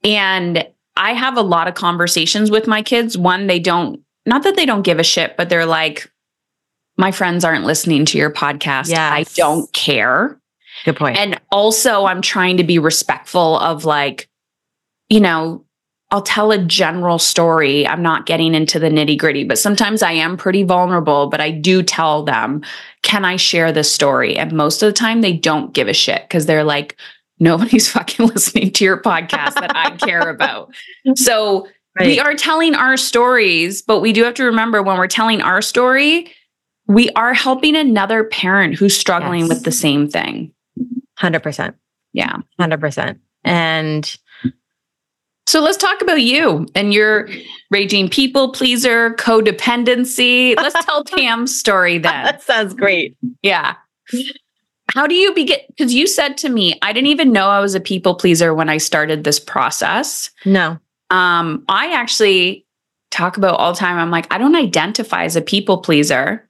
And 0.06 0.66
I 0.96 1.14
have 1.14 1.38
a 1.38 1.42
lot 1.42 1.68
of 1.68 1.74
conversations 1.74 2.50
with 2.50 2.66
my 2.66 2.82
kids. 2.82 3.18
One 3.18 3.48
they 3.48 3.60
don't 3.60 4.02
not 4.26 4.44
that 4.44 4.56
they 4.56 4.66
don't 4.66 4.84
give 4.84 5.00
a 5.00 5.04
shit 5.04 5.36
but 5.36 5.50
they're 5.50 5.66
like 5.66 6.10
my 6.98 7.12
friends 7.12 7.44
aren't 7.44 7.66
listening 7.66 8.06
to 8.06 8.18
your 8.18 8.32
podcast. 8.32 8.90
I 9.12 9.24
don't 9.36 9.72
care. 9.74 10.40
Good 10.86 10.98
point. 10.98 11.18
And 11.18 11.40
also, 11.52 12.06
I'm 12.06 12.22
trying 12.22 12.58
to 12.58 12.64
be 12.64 12.80
respectful 12.80 13.58
of 13.60 13.86
like, 13.86 14.28
you 15.10 15.20
know, 15.20 15.66
I'll 16.12 16.22
tell 16.22 16.52
a 16.52 16.60
general 16.60 17.18
story. 17.18 17.88
I'm 17.88 18.04
not 18.04 18.28
getting 18.28 18.54
into 18.54 18.78
the 18.78 18.90
nitty 18.90 19.18
gritty, 19.18 19.44
but 19.46 19.58
sometimes 19.58 20.04
I 20.04 20.12
am 20.12 20.38
pretty 20.38 20.64
vulnerable, 20.64 21.28
but 21.28 21.42
I 21.42 21.50
do 21.50 21.82
tell 21.82 22.24
them, 22.24 22.62
can 23.02 23.26
I 23.26 23.36
share 23.36 23.72
this 23.72 23.92
story? 23.92 24.36
And 24.38 24.52
most 24.52 24.84
of 24.84 24.88
the 24.88 24.94
time, 24.94 25.22
they 25.22 25.34
don't 25.34 25.74
give 25.74 25.88
a 25.88 25.94
shit 25.94 26.22
because 26.24 26.46
they're 26.46 26.64
like, 26.64 26.98
nobody's 27.40 27.90
fucking 27.92 28.28
listening 28.28 28.72
to 28.74 28.84
your 28.84 29.02
podcast 29.02 29.56
that 29.56 29.76
I 29.76 29.92
care 29.98 30.30
about. 30.30 30.74
So 31.16 31.68
we 32.00 32.20
are 32.20 32.34
telling 32.34 32.74
our 32.76 32.98
stories, 32.98 33.82
but 33.84 34.00
we 34.00 34.14
do 34.14 34.24
have 34.24 34.34
to 34.36 34.44
remember 34.46 34.82
when 34.82 34.98
we're 34.98 35.08
telling 35.08 35.42
our 35.42 35.62
story, 35.62 36.32
we 36.88 37.10
are 37.12 37.34
helping 37.34 37.76
another 37.76 38.24
parent 38.24 38.76
who's 38.76 38.98
struggling 38.98 39.42
Yes. 39.42 39.50
with 39.50 39.64
the 39.64 39.72
same 39.72 40.08
thing. 40.08 40.52
100%. 41.20 41.74
Yeah. 42.14 42.38
100%. 42.60 43.20
And 43.44 44.16
So 45.46 45.62
let's 45.62 45.78
talk 45.78 46.02
about 46.02 46.22
you 46.22 46.66
and 46.76 46.94
your 46.94 47.28
raging 47.70 48.10
people 48.10 48.52
pleaser, 48.52 49.12
codependency. 49.16 50.56
Let's 50.56 50.86
tell 50.86 51.04
Pam's 51.18 51.58
story 51.58 51.98
then. 51.98 52.24
that 52.24 52.42
sounds 52.42 52.74
great. 52.74 53.18
Yeah. 53.42 53.76
How 54.94 55.08
do 55.08 55.16
you 55.16 55.34
begin? 55.34 55.60
Because 55.70 55.94
you 55.94 56.08
said 56.08 56.38
to 56.40 56.50
me, 56.50 56.78
I 56.82 56.94
didn't 56.94 57.08
even 57.08 57.32
know 57.32 57.48
I 57.48 57.60
was 57.60 57.74
a 57.76 57.80
people 57.80 58.16
pleaser 58.16 58.54
when 58.54 58.70
I 58.70 58.78
started 58.78 59.24
this 59.24 59.40
process. 59.40 60.30
No. 60.46 60.78
Um, 61.10 61.64
I 61.68 61.92
actually 61.94 62.66
talk 63.12 63.38
about 63.38 63.60
all 63.60 63.74
the 63.74 63.80
time. 63.80 63.98
I'm 63.98 64.12
like, 64.12 64.32
I 64.34 64.38
don't 64.38 64.56
identify 64.56 65.24
as 65.24 65.36
a 65.36 65.42
people 65.42 65.78
pleaser, 65.80 66.48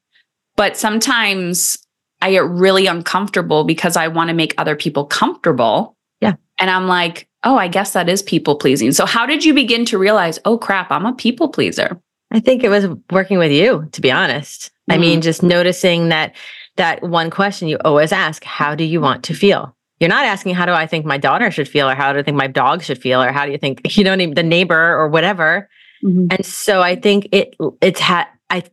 but 0.56 0.78
sometimes 0.78 1.78
I 2.24 2.32
get 2.32 2.46
really 2.46 2.88
uncomfortable 2.88 3.66
because 3.66 3.98
I 3.98 4.08
want 4.08 4.30
to 4.30 4.34
make 4.34 4.54
other 4.58 4.76
people 4.76 5.06
comfortable. 5.06 5.98
Yeah. 6.22 6.36
And 6.58 6.70
I'm 6.70 6.88
like, 6.88 7.28
oh, 7.44 7.58
I 7.58 7.68
guess 7.68 7.94
that 7.94 8.08
is 8.08 8.22
people 8.22 8.56
pleasing. 8.56 8.94
So 8.94 9.06
how 9.06 9.26
did 9.26 9.44
you 9.44 9.54
begin 9.54 9.84
to 9.86 9.98
realize, 9.98 10.40
oh 10.46 10.58
crap, 10.58 10.90
I'm 10.90 11.06
a 11.06 11.14
people 11.14 11.50
pleaser? 11.50 12.00
I 12.32 12.40
think 12.40 12.64
it 12.64 12.70
was 12.70 12.88
working 13.12 13.38
with 13.38 13.52
you, 13.52 13.88
to 13.92 14.02
be 14.02 14.10
honest. 14.12 14.72
I 14.90 14.96
Mhm. 14.98 15.02
mean, 15.02 15.22
just 15.22 15.44
noticing 15.44 16.10
that 16.10 16.34
that 16.78 17.04
one 17.04 17.30
question 17.30 17.68
you 17.68 17.78
always 17.84 18.12
ask, 18.12 18.44
how 18.46 18.74
do 18.74 18.84
you 18.86 19.02
want 19.02 19.24
to 19.26 19.34
feel? 19.34 19.76
You're 20.00 20.10
not 20.10 20.26
asking 20.26 20.56
how 20.56 20.66
do 20.66 20.72
I 20.72 20.88
think 20.88 21.06
my 21.06 21.18
daughter 21.18 21.52
should 21.52 21.68
feel 21.68 21.90
or 21.90 21.96
how 21.96 22.14
do 22.14 22.20
I 22.20 22.24
think 22.24 22.38
my 22.38 22.48
dog 22.48 22.84
should 22.84 22.98
feel 22.98 23.22
or 23.22 23.32
how 23.32 23.46
do 23.46 23.52
you 23.52 23.58
think, 23.58 23.82
you 23.98 24.04
know, 24.06 24.16
the 24.16 24.44
neighbor 24.44 24.96
or 24.98 25.10
whatever. 25.10 25.70
And 26.04 26.46
so 26.46 26.82
I 26.82 26.96
think 26.96 27.28
it 27.32 27.56
it's 27.82 28.00
had 28.00 28.28
I 28.50 28.64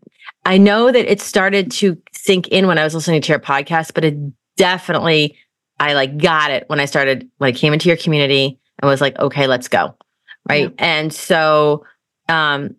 I 0.45 0.59
know 0.59 0.91
that 0.91 1.11
it 1.11 1.21
started 1.21 1.71
to 1.73 1.97
sink 2.23 2.49
in 2.49 2.67
when 2.67 2.79
I 2.79 2.85
was 2.85 2.95
listening 2.95 3.23
to 3.23 3.33
your 3.33 3.41
podcast, 3.41 3.95
but 3.95 4.05
it 4.05 4.17
definitely 4.57 5.37
I 5.79 5.95
like 5.95 6.19
got 6.19 6.51
it 6.51 6.65
when 6.69 6.81
I 6.81 6.85
started 6.85 7.29
when 7.39 7.49
I 7.49 7.53
came 7.53 7.73
into 7.73 7.89
your 7.89 7.97
community 7.97 8.59
and 8.79 8.89
was 8.89 9.01
like, 9.01 9.19
okay, 9.19 9.47
let's 9.47 9.69
go. 9.69 9.97
Right. 10.49 10.75
And 10.79 11.13
so 11.13 11.85
um 12.29 12.77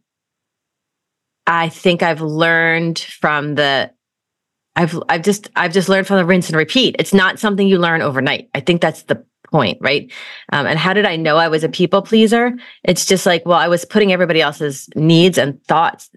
I 1.47 1.69
think 1.69 2.03
I've 2.03 2.21
learned 2.21 2.99
from 2.99 3.55
the 3.55 3.91
I've 4.75 4.97
I've 5.09 5.23
just 5.23 5.49
I've 5.55 5.73
just 5.73 5.89
learned 5.89 6.07
from 6.07 6.17
the 6.17 6.25
rinse 6.25 6.47
and 6.47 6.57
repeat. 6.57 6.95
It's 6.99 7.13
not 7.13 7.39
something 7.39 7.67
you 7.67 7.79
learn 7.79 8.01
overnight. 8.01 8.49
I 8.53 8.59
think 8.59 8.81
that's 8.81 9.03
the 9.03 9.25
point, 9.51 9.77
right? 9.81 10.11
Um, 10.53 10.65
and 10.65 10.79
how 10.79 10.93
did 10.93 11.05
I 11.05 11.15
know 11.17 11.37
I 11.37 11.47
was 11.49 11.63
a 11.63 11.69
people 11.69 12.01
pleaser? 12.01 12.53
It's 12.83 13.05
just 13.05 13.25
like, 13.25 13.45
well, 13.45 13.57
I 13.59 13.67
was 13.67 13.85
putting 13.85 14.11
everybody 14.13 14.41
else's 14.41 14.89
needs 14.95 15.37
and 15.37 15.61
thoughts, 15.65 16.09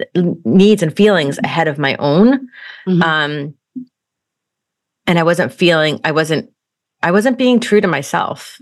needs 0.45 0.83
and 0.83 0.97
feelings 0.97 1.39
ahead 1.43 1.69
of 1.69 1.79
my 1.79 1.97
own. 1.97 2.49
Mhm. 2.87 3.03
Um, 3.03 3.55
and 5.07 5.19
I 5.19 5.23
wasn't 5.23 5.53
feeling, 5.53 6.01
I 6.05 6.13
wasn't, 6.13 6.51
I 7.03 7.11
wasn't 7.11 7.37
being 7.39 7.61
true 7.61 7.81
to 7.81 7.89
myself. 7.89 8.59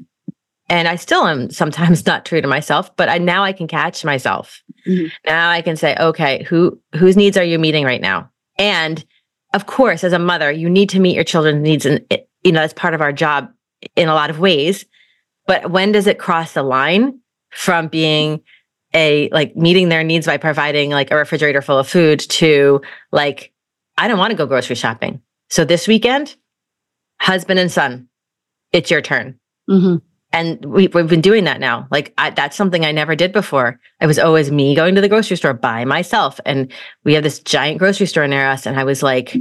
And 0.69 0.89
I 0.89 0.97
still 0.97 1.27
am 1.27 1.51
sometimes 1.51 2.07
not 2.07 2.25
true 2.25 2.41
to 2.41 2.49
myself, 2.49 2.95
but 2.97 3.09
I 3.09 3.19
now 3.19 3.45
I 3.45 3.53
can 3.53 3.69
catch 3.69 4.05
myself. 4.05 4.63
Mhm. 4.89 5.13
Now 5.27 5.51
I 5.51 5.63
can 5.63 5.77
say, 5.77 5.95
okay, 6.01 6.43
who 6.45 6.81
whose 6.97 7.17
needs 7.17 7.37
are 7.37 7.45
you 7.45 7.59
meeting 7.59 7.85
right 7.85 8.01
now? 8.01 8.31
And 8.59 9.05
of 9.55 9.67
course, 9.67 10.03
as 10.03 10.13
a 10.15 10.19
mother, 10.19 10.51
you 10.51 10.69
need 10.71 10.89
to 10.91 10.99
meet 11.01 11.15
your 11.15 11.25
children's 11.25 11.63
needs, 11.63 11.85
and 11.87 12.05
it- 12.11 12.29
you 12.43 12.51
know 12.51 12.61
that's 12.61 12.73
part 12.73 12.95
of 12.95 13.01
our 13.01 13.13
job 13.13 13.49
in 13.97 14.09
a 14.09 14.15
lot 14.15 14.31
of 14.31 14.39
ways. 14.39 14.85
But 15.47 15.71
when 15.71 15.93
does 15.93 16.07
it 16.07 16.19
cross 16.19 16.53
the 16.53 16.63
line 16.63 17.21
from 17.51 17.89
being 17.89 18.43
a 18.95 19.29
like 19.31 19.57
meeting 19.57 19.89
their 19.89 20.05
needs 20.05 20.27
by 20.27 20.37
providing 20.37 20.91
like 20.91 21.11
a 21.11 21.17
refrigerator 21.17 21.63
full 21.63 21.79
of 21.79 21.89
food 21.89 22.21
to 22.21 22.81
like 23.11 23.53
I 23.99 24.09
don't 24.09 24.19
want 24.19 24.31
to 24.31 24.37
go 24.37 24.47
grocery 24.47 24.77
shopping. 24.77 25.21
So 25.51 25.65
this 25.65 25.87
weekend, 25.87 26.37
husband 27.21 27.59
and 27.59 27.71
son, 27.71 28.09
it's 28.73 28.91
your 28.91 29.01
turn. 29.03 29.39
Mhm. 29.69 30.03
And 30.35 30.65
we, 30.65 30.89
we've 30.89 31.09
been 31.09 31.21
doing 31.21 31.45
that 31.45 31.61
now. 31.61 31.87
Like 31.91 32.15
I, 32.17 32.31
that's 32.31 32.57
something 32.57 32.85
I 32.87 32.93
never 32.93 33.15
did 33.15 33.33
before. 33.33 33.79
It 34.01 34.07
was 34.07 34.19
always 34.19 34.51
me 34.51 34.75
going 34.75 34.95
to 34.95 35.03
the 35.03 35.09
grocery 35.09 35.37
store 35.37 35.53
by 35.53 35.85
myself. 35.85 36.41
And 36.47 36.73
we 37.05 37.13
have 37.15 37.23
this 37.23 37.39
giant 37.39 37.79
grocery 37.79 38.07
store 38.07 38.27
near 38.27 38.47
us. 38.47 38.65
And 38.65 38.81
I 38.81 38.85
was 38.85 39.03
like, 39.03 39.37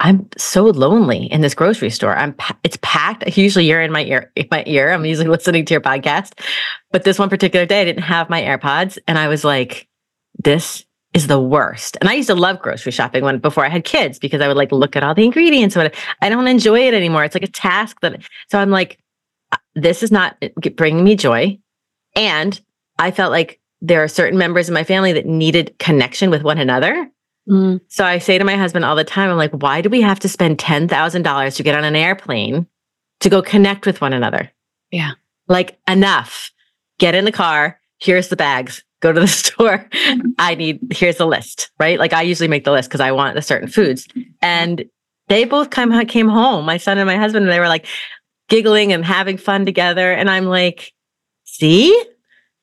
I'm 0.00 0.28
so 0.36 0.64
lonely 0.64 1.24
in 1.26 1.40
this 1.40 1.54
grocery 1.54 1.90
store. 1.90 2.16
I'm 2.16 2.34
it's 2.62 2.78
packed. 2.82 3.36
Usually 3.36 3.64
you're 3.64 3.80
in 3.80 3.92
my 3.92 4.04
ear, 4.04 4.30
in 4.36 4.46
my 4.50 4.62
ear. 4.66 4.92
I'm 4.92 5.04
usually 5.04 5.28
listening 5.36 5.64
to 5.66 5.74
your 5.74 5.80
podcast. 5.80 6.38
But 6.92 7.04
this 7.04 7.18
one 7.18 7.30
particular 7.30 7.64
day, 7.66 7.80
I 7.80 7.84
didn't 7.84 8.02
have 8.02 8.28
my 8.28 8.42
AirPods. 8.42 8.98
And 9.08 9.18
I 9.18 9.28
was 9.28 9.42
like, 9.42 9.88
this 10.42 10.84
is 11.14 11.28
the 11.28 11.40
worst. 11.40 11.96
And 12.00 12.10
I 12.10 12.14
used 12.14 12.28
to 12.28 12.34
love 12.34 12.60
grocery 12.60 12.92
shopping 12.92 13.24
when 13.24 13.38
before 13.38 13.64
I 13.64 13.70
had 13.70 13.84
kids 13.84 14.18
because 14.18 14.42
I 14.42 14.48
would 14.48 14.56
like 14.56 14.70
look 14.70 14.96
at 14.96 15.02
all 15.02 15.14
the 15.14 15.24
ingredients. 15.24 15.74
But 15.74 15.94
I 16.20 16.28
don't 16.28 16.46
enjoy 16.46 16.80
it 16.86 16.92
anymore. 16.92 17.24
It's 17.24 17.34
like 17.34 17.42
a 17.42 17.48
task 17.48 18.00
that. 18.02 18.20
So 18.50 18.58
I'm 18.58 18.70
like, 18.70 18.98
"Uh, 19.52 19.56
this 19.74 20.02
is 20.02 20.12
not 20.12 20.36
bringing 20.76 21.04
me 21.04 21.16
joy. 21.16 21.58
And 22.14 22.60
I 22.98 23.10
felt 23.10 23.30
like 23.30 23.60
there 23.80 24.02
are 24.02 24.08
certain 24.08 24.38
members 24.38 24.68
of 24.68 24.74
my 24.74 24.84
family 24.84 25.12
that 25.12 25.26
needed 25.26 25.78
connection 25.78 26.30
with 26.30 26.42
one 26.42 26.58
another. 26.58 27.10
Mhm. 27.48 27.80
So 27.88 28.04
I 28.04 28.18
say 28.18 28.38
to 28.38 28.44
my 28.44 28.56
husband 28.56 28.84
all 28.84 28.96
the 28.96 29.04
time, 29.04 29.30
I'm 29.30 29.36
like, 29.36 29.52
why 29.52 29.80
do 29.80 29.88
we 29.88 30.00
have 30.00 30.18
to 30.20 30.28
spend 30.28 30.58
$10,000 30.58 31.56
to 31.56 31.62
get 31.62 31.76
on 31.76 31.84
an 31.84 31.96
airplane 31.96 32.66
to 33.20 33.28
go 33.30 33.42
connect 33.42 33.86
with 33.86 34.00
one 34.00 34.12
another? 34.12 34.50
Yeah. 34.90 35.12
Like, 35.48 35.78
enough. 35.88 36.50
Get 36.98 37.14
in 37.14 37.24
the 37.24 37.32
car. 37.32 37.78
Here's 37.98 38.28
the 38.28 38.36
bags. 38.36 38.82
Go 39.00 39.12
to 39.12 39.20
the 39.20 39.26
store. 39.28 39.88
I 40.38 40.54
need, 40.54 40.80
here's 40.90 41.16
the 41.18 41.26
list, 41.26 41.70
right? 41.78 41.98
Like, 41.98 42.12
I 42.12 42.22
usually 42.22 42.48
make 42.48 42.64
the 42.64 42.72
list 42.72 42.88
because 42.88 43.00
I 43.00 43.12
want 43.12 43.36
the 43.36 43.42
certain 43.42 43.68
foods. 43.68 44.08
And 44.42 44.84
they 45.28 45.44
both 45.44 45.70
come, 45.70 46.04
came 46.06 46.28
home, 46.28 46.64
my 46.64 46.76
son 46.78 46.98
and 46.98 47.06
my 47.06 47.16
husband, 47.16 47.44
and 47.44 47.52
they 47.52 47.60
were 47.60 47.68
like 47.68 47.86
giggling 48.48 48.92
and 48.92 49.04
having 49.04 49.36
fun 49.36 49.66
together. 49.66 50.12
And 50.12 50.30
I'm 50.30 50.46
like, 50.46 50.92
see, 51.44 52.00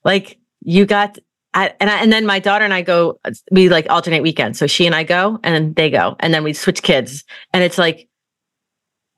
like, 0.04 0.38
you 0.62 0.86
got, 0.86 1.18
I, 1.54 1.74
and 1.80 1.90
I, 1.90 2.02
and 2.02 2.12
then 2.12 2.26
my 2.26 2.40
daughter 2.40 2.66
and 2.66 2.74
I 2.74 2.82
go. 2.82 3.20
We 3.52 3.70
like 3.70 3.88
alternate 3.90 4.24
weekends. 4.24 4.58
So 4.58 4.68
she 4.68 4.86
and 4.86 4.96
I 4.96 5.04
go, 5.04 5.40
and 5.44 5.76
they 5.76 5.90
go, 5.90 6.16
and 6.20 6.34
then 6.34 6.44
we 6.44 6.54
switch 6.54 6.82
kids. 6.82 7.24
And 7.54 7.64
it's 7.64 7.78
like, 7.78 8.08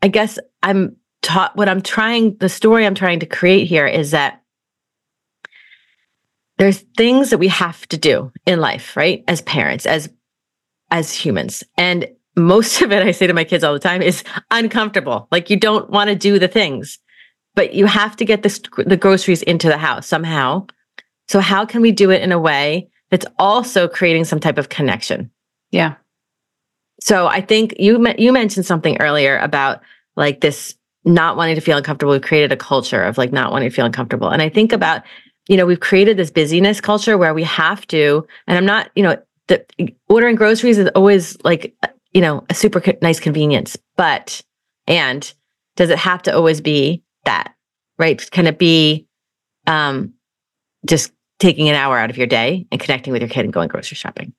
I 0.02 0.08
guess 0.08 0.38
I'm 0.62 0.98
taught 1.22 1.56
what 1.56 1.70
I'm 1.70 1.82
trying. 1.82 2.38
The 2.38 2.50
story 2.50 2.86
I'm 2.86 2.96
trying 2.96 3.20
to 3.22 3.26
create 3.26 3.68
here 3.68 3.88
is 3.88 4.12
that 4.12 4.42
there's 6.58 6.80
things 6.98 7.30
that 7.30 7.38
we 7.38 7.48
have 7.50 7.88
to 7.88 7.98
do 7.98 8.32
in 8.46 8.60
life, 8.60 8.96
right? 8.96 9.24
As 9.28 9.42
parents, 9.42 9.86
as 9.86 10.10
as 10.92 11.14
humans, 11.14 11.64
and 11.78 12.08
most 12.36 12.82
of 12.82 12.92
it, 12.92 13.04
I 13.04 13.12
say 13.12 13.28
to 13.28 13.34
my 13.34 13.44
kids 13.44 13.64
all 13.64 13.74
the 13.74 13.80
time, 13.80 14.02
is 14.02 14.24
uncomfortable. 14.52 15.28
Like 15.32 15.50
you 15.50 15.58
don't 15.58 15.90
want 15.90 16.10
to 16.10 16.16
do 16.16 16.40
the 16.40 16.48
things, 16.48 17.00
but 17.56 17.74
you 17.74 17.86
have 17.86 18.16
to 18.18 18.26
get 18.26 18.44
this, 18.44 18.62
the 18.86 18.98
groceries 18.98 19.42
into 19.44 19.68
the 19.68 19.78
house 19.78 20.08
somehow. 20.08 20.68
So 21.28 21.40
how 21.40 21.66
can 21.66 21.82
we 21.82 21.92
do 21.92 22.12
it 22.12 22.22
in 22.22 22.32
a 22.32 22.40
way 22.40 22.90
that's 23.10 23.26
also 23.40 23.88
creating 23.88 24.26
some 24.26 24.40
type 24.40 24.58
of 24.58 24.70
connection? 24.70 25.32
Yeah. 25.72 25.96
So 27.02 27.28
I 27.28 27.42
think 27.42 27.76
you 27.80 28.06
you 28.18 28.32
mentioned 28.32 28.66
something 28.66 28.98
earlier 29.00 29.38
about 29.38 29.82
like 30.16 30.42
this 30.42 30.76
not 31.04 31.38
wanting 31.38 31.56
to 31.56 31.62
feel 31.62 31.78
uncomfortable. 31.78 32.14
We've 32.14 32.22
created 32.22 32.52
a 32.52 32.58
culture 32.58 33.04
of 33.04 33.18
like 33.18 33.32
not 33.32 33.52
wanting 33.52 33.70
to 33.70 33.76
feel 33.76 33.86
uncomfortable, 33.86 34.30
and 34.30 34.42
I 34.42 34.50
think 34.50 34.72
about 34.72 35.04
you 35.48 35.58
know 35.58 35.66
we've 35.66 35.80
created 35.80 36.18
this 36.18 36.32
busyness 36.32 36.80
culture 36.80 37.18
where 37.18 37.34
we 37.34 37.44
have 37.44 37.86
to. 37.88 38.26
And 38.48 38.58
I'm 38.58 38.66
not 38.66 38.92
you 38.96 39.04
know 39.04 39.18
the 39.48 39.66
ordering 40.08 40.36
groceries 40.36 40.78
is 40.78 40.90
always 40.96 41.38
like 41.44 41.76
you 42.14 42.22
know 42.22 42.46
a 42.50 42.54
super 42.54 42.82
nice 43.02 43.20
convenience, 43.20 43.78
but 43.98 44.42
and 44.88 45.32
does 45.76 45.90
it 45.90 46.00
have 46.00 46.22
to 46.24 46.36
always 46.36 46.62
be 46.62 47.04
that 47.26 47.56
right? 47.98 48.30
Can 48.32 48.48
it 48.48 48.60
be 48.60 49.08
um, 49.68 50.14
just 50.86 51.12
taking 51.40 51.70
an 51.70 51.76
hour 51.76 51.98
out 51.98 52.10
of 52.10 52.18
your 52.18 52.28
day 52.28 52.66
and 52.72 52.80
connecting 52.80 53.12
with 53.12 53.22
your 53.22 53.30
kid 53.30 53.46
and 53.46 53.54
going 53.54 53.68
grocery 53.68 53.96
shopping? 53.96 54.34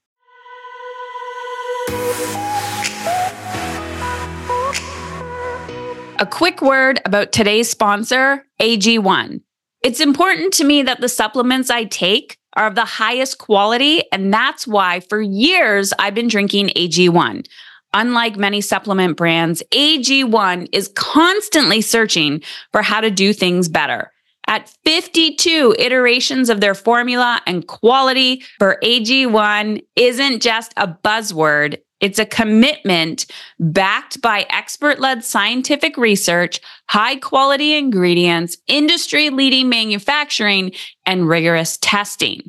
A 6.18 6.26
quick 6.26 6.62
word 6.62 6.98
about 7.04 7.30
today's 7.32 7.68
sponsor, 7.68 8.46
AG1. 8.60 9.42
It's 9.82 10.00
important 10.00 10.54
to 10.54 10.64
me 10.64 10.82
that 10.82 11.02
the 11.02 11.10
supplements 11.10 11.68
I 11.68 11.84
take 11.84 12.38
are 12.54 12.66
of 12.66 12.74
the 12.74 12.86
highest 12.86 13.36
quality, 13.36 14.02
and 14.10 14.32
that's 14.32 14.66
why 14.66 15.00
for 15.00 15.20
years 15.20 15.92
I've 15.98 16.14
been 16.14 16.28
drinking 16.28 16.68
AG1. 16.68 17.46
Unlike 17.92 18.36
many 18.36 18.62
supplement 18.62 19.16
brands, 19.16 19.62
AG1 19.72 20.68
is 20.72 20.88
constantly 20.94 21.82
searching 21.82 22.42
for 22.72 22.82
how 22.82 23.00
to 23.00 23.10
do 23.10 23.32
things 23.32 23.68
better. 23.68 24.10
At 24.48 24.68
52 24.84 25.74
iterations 25.78 26.50
of 26.50 26.60
their 26.60 26.74
formula 26.74 27.40
and 27.46 27.66
quality 27.66 28.44
for 28.58 28.78
AG1 28.82 29.84
isn't 29.96 30.42
just 30.42 30.72
a 30.76 30.86
buzzword, 30.86 31.78
it's 32.00 32.18
a 32.18 32.26
commitment 32.26 33.26
backed 33.58 34.20
by 34.20 34.46
expert 34.50 35.00
led 35.00 35.24
scientific 35.24 35.96
research, 35.96 36.60
high 36.88 37.16
quality 37.16 37.74
ingredients, 37.74 38.56
industry 38.66 39.30
leading 39.30 39.68
manufacturing, 39.68 40.72
and 41.06 41.28
rigorous 41.28 41.78
testing. 41.78 42.42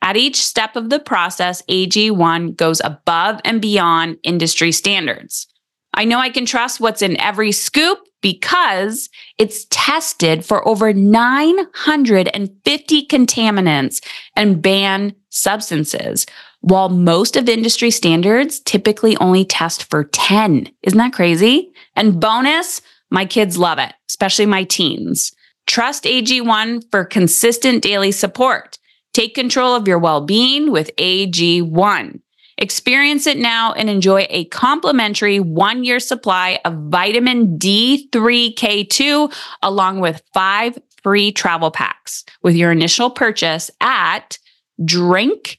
At 0.00 0.16
each 0.16 0.36
step 0.36 0.74
of 0.76 0.90
the 0.90 1.00
process, 1.00 1.62
AG1 1.62 2.56
goes 2.56 2.80
above 2.82 3.40
and 3.44 3.60
beyond 3.60 4.18
industry 4.22 4.72
standards. 4.72 5.46
I 5.94 6.04
know 6.04 6.18
I 6.18 6.30
can 6.30 6.44
trust 6.44 6.80
what's 6.80 7.02
in 7.02 7.20
every 7.20 7.52
scoop 7.52 7.98
because 8.24 9.10
it's 9.36 9.66
tested 9.68 10.46
for 10.46 10.66
over 10.66 10.94
950 10.94 13.06
contaminants 13.06 14.02
and 14.34 14.62
banned 14.62 15.14
substances, 15.28 16.24
while 16.62 16.88
most 16.88 17.36
of 17.36 17.50
industry 17.50 17.90
standards 17.90 18.60
typically 18.60 19.14
only 19.18 19.44
test 19.44 19.90
for 19.90 20.04
10. 20.04 20.70
Isn't 20.84 20.98
that 20.98 21.12
crazy? 21.12 21.70
And 21.96 22.18
bonus, 22.18 22.80
my 23.10 23.26
kids 23.26 23.58
love 23.58 23.78
it, 23.78 23.92
especially 24.08 24.46
my 24.46 24.64
teens. 24.64 25.30
Trust 25.66 26.04
AG1 26.04 26.90
for 26.90 27.04
consistent 27.04 27.82
daily 27.82 28.10
support. 28.10 28.78
Take 29.12 29.34
control 29.34 29.76
of 29.76 29.86
your 29.86 29.98
well 29.98 30.22
being 30.22 30.72
with 30.72 30.96
AG1. 30.96 32.20
Experience 32.58 33.26
it 33.26 33.38
now 33.38 33.72
and 33.72 33.90
enjoy 33.90 34.26
a 34.30 34.44
complimentary 34.46 35.40
one 35.40 35.84
year 35.84 35.98
supply 35.98 36.60
of 36.64 36.74
vitamin 36.84 37.58
D3K2 37.58 39.34
along 39.62 40.00
with 40.00 40.22
five 40.32 40.78
free 41.02 41.32
travel 41.32 41.70
packs 41.70 42.24
with 42.42 42.56
your 42.56 42.72
initial 42.72 43.10
purchase 43.10 43.70
at 43.80 44.38
drinkag1, 44.80 45.58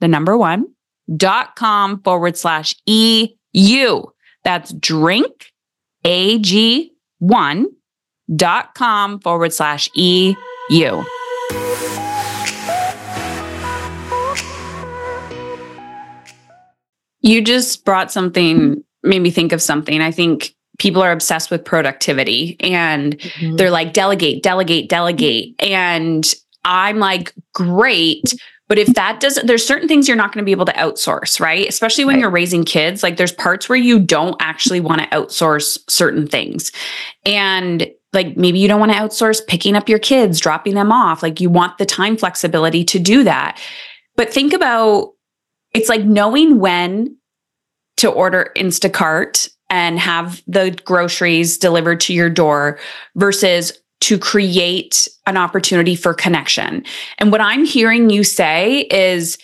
the 0.00 0.08
number 0.08 0.36
one, 0.36 0.66
dot 1.16 1.56
com 1.56 2.02
forward 2.02 2.36
slash 2.36 2.74
EU. 2.86 4.02
That's 4.44 4.72
drinkag1 4.72 7.64
dot 8.36 8.74
com 8.74 9.20
forward 9.20 9.52
slash 9.52 9.90
EU. 9.94 10.34
You 17.24 17.42
just 17.42 17.84
brought 17.84 18.12
something, 18.12 18.84
made 19.02 19.20
me 19.20 19.30
think 19.30 19.52
of 19.52 19.60
something. 19.60 20.00
I 20.00 20.10
think 20.10 20.54
people 20.78 21.02
are 21.02 21.12
obsessed 21.12 21.50
with 21.50 21.64
productivity 21.64 22.56
and 22.60 23.18
mm-hmm. 23.18 23.56
they're 23.56 23.70
like, 23.70 23.92
delegate, 23.92 24.42
delegate, 24.42 24.88
delegate. 24.88 25.54
And 25.60 26.32
I'm 26.64 26.98
like, 26.98 27.32
great. 27.54 28.34
But 28.68 28.78
if 28.78 28.88
that 28.94 29.20
doesn't, 29.20 29.46
there's 29.46 29.66
certain 29.66 29.88
things 29.88 30.08
you're 30.08 30.16
not 30.16 30.32
going 30.32 30.42
to 30.42 30.44
be 30.44 30.52
able 30.52 30.64
to 30.66 30.72
outsource, 30.72 31.38
right? 31.38 31.68
Especially 31.68 32.04
when 32.04 32.16
right. 32.16 32.20
you're 32.20 32.30
raising 32.30 32.64
kids. 32.64 33.02
Like 33.02 33.16
there's 33.16 33.32
parts 33.32 33.68
where 33.68 33.78
you 33.78 34.00
don't 34.00 34.36
actually 34.40 34.80
want 34.80 35.00
to 35.00 35.06
outsource 35.08 35.78
certain 35.88 36.26
things. 36.26 36.72
And 37.24 37.90
like 38.12 38.36
maybe 38.36 38.58
you 38.58 38.68
don't 38.68 38.80
want 38.80 38.92
to 38.92 38.98
outsource 38.98 39.46
picking 39.46 39.76
up 39.76 39.88
your 39.88 39.98
kids, 39.98 40.40
dropping 40.40 40.74
them 40.74 40.92
off. 40.92 41.22
Like 41.22 41.40
you 41.40 41.50
want 41.50 41.78
the 41.78 41.86
time 41.86 42.16
flexibility 42.16 42.84
to 42.84 42.98
do 42.98 43.24
that. 43.24 43.60
But 44.16 44.32
think 44.32 44.52
about 44.52 45.13
it's 45.74 45.88
like 45.88 46.04
knowing 46.04 46.58
when 46.60 47.16
to 47.98 48.08
order 48.10 48.52
Instacart 48.56 49.50
and 49.70 49.98
have 49.98 50.42
the 50.46 50.70
groceries 50.84 51.58
delivered 51.58 52.00
to 52.00 52.14
your 52.14 52.30
door 52.30 52.78
versus 53.16 53.72
to 54.00 54.18
create 54.18 55.08
an 55.26 55.36
opportunity 55.36 55.96
for 55.96 56.12
connection. 56.12 56.84
And 57.18 57.32
what 57.32 57.40
I'm 57.40 57.64
hearing 57.64 58.10
you 58.10 58.22
say 58.22 58.82
is 58.90 59.38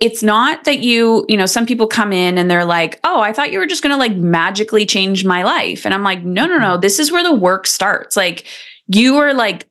it's 0.00 0.22
not 0.22 0.64
that 0.64 0.80
you, 0.80 1.24
you 1.28 1.36
know, 1.36 1.46
some 1.46 1.66
people 1.66 1.86
come 1.86 2.12
in 2.12 2.36
and 2.36 2.50
they're 2.50 2.64
like, 2.64 2.98
oh, 3.04 3.20
I 3.20 3.32
thought 3.32 3.52
you 3.52 3.58
were 3.60 3.66
just 3.66 3.82
going 3.82 3.92
to 3.92 3.98
like 3.98 4.16
magically 4.16 4.84
change 4.84 5.24
my 5.24 5.44
life. 5.44 5.84
And 5.84 5.94
I'm 5.94 6.02
like, 6.02 6.24
no, 6.24 6.46
no, 6.46 6.58
no, 6.58 6.76
this 6.76 6.98
is 6.98 7.12
where 7.12 7.22
the 7.22 7.34
work 7.34 7.66
starts. 7.66 8.16
Like 8.16 8.46
you 8.88 9.16
are 9.18 9.32
like 9.32 9.68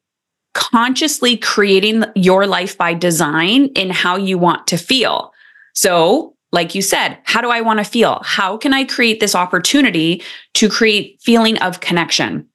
consciously 0.53 1.35
creating 1.35 2.05
your 2.15 2.47
life 2.47 2.77
by 2.77 2.93
design 2.93 3.65
in 3.75 3.89
how 3.89 4.15
you 4.15 4.37
want 4.37 4.67
to 4.67 4.77
feel. 4.77 5.32
So, 5.73 6.35
like 6.51 6.75
you 6.75 6.81
said, 6.81 7.17
how 7.23 7.41
do 7.41 7.49
I 7.49 7.61
want 7.61 7.79
to 7.79 7.83
feel? 7.83 8.21
How 8.23 8.57
can 8.57 8.73
I 8.73 8.83
create 8.83 9.19
this 9.19 9.33
opportunity 9.33 10.21
to 10.53 10.69
create 10.69 11.19
feeling 11.21 11.57
of 11.59 11.79
connection? 11.79 12.47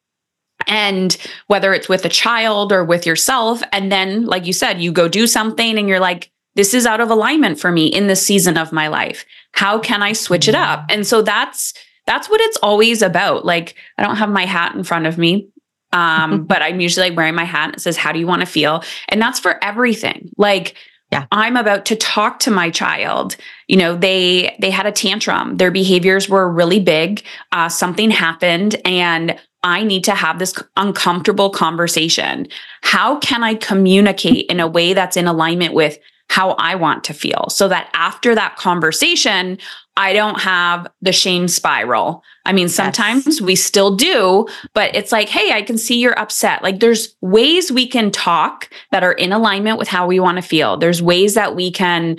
And 0.66 1.16
whether 1.46 1.72
it's 1.72 1.88
with 1.88 2.04
a 2.04 2.08
child 2.08 2.72
or 2.72 2.84
with 2.84 3.06
yourself, 3.06 3.62
and 3.72 3.90
then, 3.90 4.26
like 4.26 4.46
you 4.46 4.52
said, 4.52 4.80
you 4.80 4.92
go 4.92 5.08
do 5.08 5.26
something 5.26 5.78
and 5.78 5.88
you're 5.88 6.00
like, 6.00 6.30
this 6.54 6.74
is 6.74 6.86
out 6.86 7.00
of 7.00 7.10
alignment 7.10 7.60
for 7.60 7.70
me 7.70 7.86
in 7.86 8.08
this 8.08 8.24
season 8.24 8.56
of 8.56 8.72
my 8.72 8.88
life. 8.88 9.24
How 9.52 9.78
can 9.78 10.02
I 10.02 10.12
switch 10.12 10.48
it 10.48 10.56
up? 10.56 10.84
And 10.88 11.06
so 11.06 11.22
that's 11.22 11.72
that's 12.06 12.28
what 12.28 12.40
it's 12.40 12.56
always 12.58 13.02
about. 13.02 13.44
Like 13.44 13.76
I 13.96 14.02
don't 14.02 14.16
have 14.16 14.30
my 14.30 14.44
hat 14.44 14.74
in 14.74 14.82
front 14.82 15.06
of 15.06 15.18
me, 15.18 15.48
um, 15.92 16.44
but 16.48 16.62
I'm 16.62 16.80
usually 16.80 17.10
like 17.10 17.16
wearing 17.16 17.36
my 17.36 17.44
hat. 17.44 17.74
It 17.74 17.80
says, 17.80 17.96
"How 17.96 18.10
do 18.10 18.18
you 18.18 18.26
want 18.26 18.40
to 18.40 18.46
feel?" 18.46 18.82
And 19.08 19.22
that's 19.22 19.38
for 19.38 19.62
everything. 19.62 20.32
Like 20.36 20.74
yeah. 21.10 21.26
I'm 21.32 21.56
about 21.56 21.86
to 21.86 21.96
talk 21.96 22.38
to 22.40 22.50
my 22.50 22.70
child. 22.70 23.36
You 23.66 23.76
know, 23.76 23.96
they 23.96 24.56
they 24.60 24.70
had 24.70 24.86
a 24.86 24.92
tantrum. 24.92 25.56
Their 25.56 25.70
behaviors 25.70 26.28
were 26.28 26.50
really 26.50 26.80
big. 26.80 27.22
Uh, 27.52 27.68
something 27.68 28.10
happened, 28.10 28.76
and 28.84 29.38
I 29.62 29.84
need 29.84 30.04
to 30.04 30.14
have 30.14 30.38
this 30.38 30.54
uncomfortable 30.76 31.50
conversation. 31.50 32.46
How 32.82 33.18
can 33.18 33.42
I 33.42 33.54
communicate 33.54 34.46
in 34.46 34.60
a 34.60 34.68
way 34.68 34.92
that's 34.92 35.16
in 35.16 35.26
alignment 35.26 35.74
with 35.74 35.98
how 36.28 36.50
I 36.52 36.74
want 36.74 37.04
to 37.04 37.14
feel 37.14 37.46
so 37.48 37.68
that 37.68 37.90
after 37.94 38.34
that 38.34 38.56
conversation, 38.56 39.58
I 39.96 40.12
don't 40.12 40.40
have 40.40 40.86
the 41.02 41.12
shame 41.12 41.48
spiral. 41.48 42.22
I 42.44 42.52
mean, 42.52 42.68
sometimes 42.68 43.26
yes. 43.26 43.40
we 43.40 43.56
still 43.56 43.96
do, 43.96 44.46
but 44.72 44.94
it's 44.94 45.10
like, 45.10 45.28
hey, 45.28 45.52
I 45.52 45.62
can 45.62 45.76
see 45.76 45.98
you're 45.98 46.18
upset. 46.18 46.62
Like, 46.62 46.80
there's 46.80 47.16
ways 47.20 47.72
we 47.72 47.86
can 47.86 48.10
talk 48.10 48.70
that 48.92 49.02
are 49.02 49.12
in 49.12 49.32
alignment 49.32 49.78
with 49.78 49.88
how 49.88 50.06
we 50.06 50.20
want 50.20 50.36
to 50.36 50.42
feel. 50.42 50.76
There's 50.76 51.02
ways 51.02 51.34
that 51.34 51.56
we 51.56 51.70
can 51.70 52.18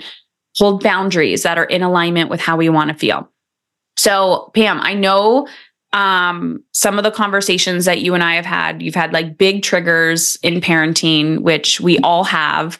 hold 0.56 0.82
boundaries 0.82 1.42
that 1.44 1.56
are 1.56 1.64
in 1.64 1.82
alignment 1.82 2.28
with 2.28 2.40
how 2.40 2.56
we 2.56 2.68
want 2.68 2.90
to 2.90 2.94
feel. 2.94 3.30
So, 3.96 4.50
Pam, 4.54 4.80
I 4.80 4.94
know 4.94 5.48
um, 5.92 6.62
some 6.72 6.98
of 6.98 7.04
the 7.04 7.10
conversations 7.10 7.84
that 7.84 8.00
you 8.00 8.14
and 8.14 8.22
I 8.22 8.34
have 8.34 8.46
had, 8.46 8.82
you've 8.82 8.94
had 8.94 9.12
like 9.12 9.36
big 9.36 9.62
triggers 9.62 10.36
in 10.42 10.60
parenting, 10.60 11.40
which 11.40 11.80
we 11.80 11.98
all 12.00 12.24
have. 12.24 12.78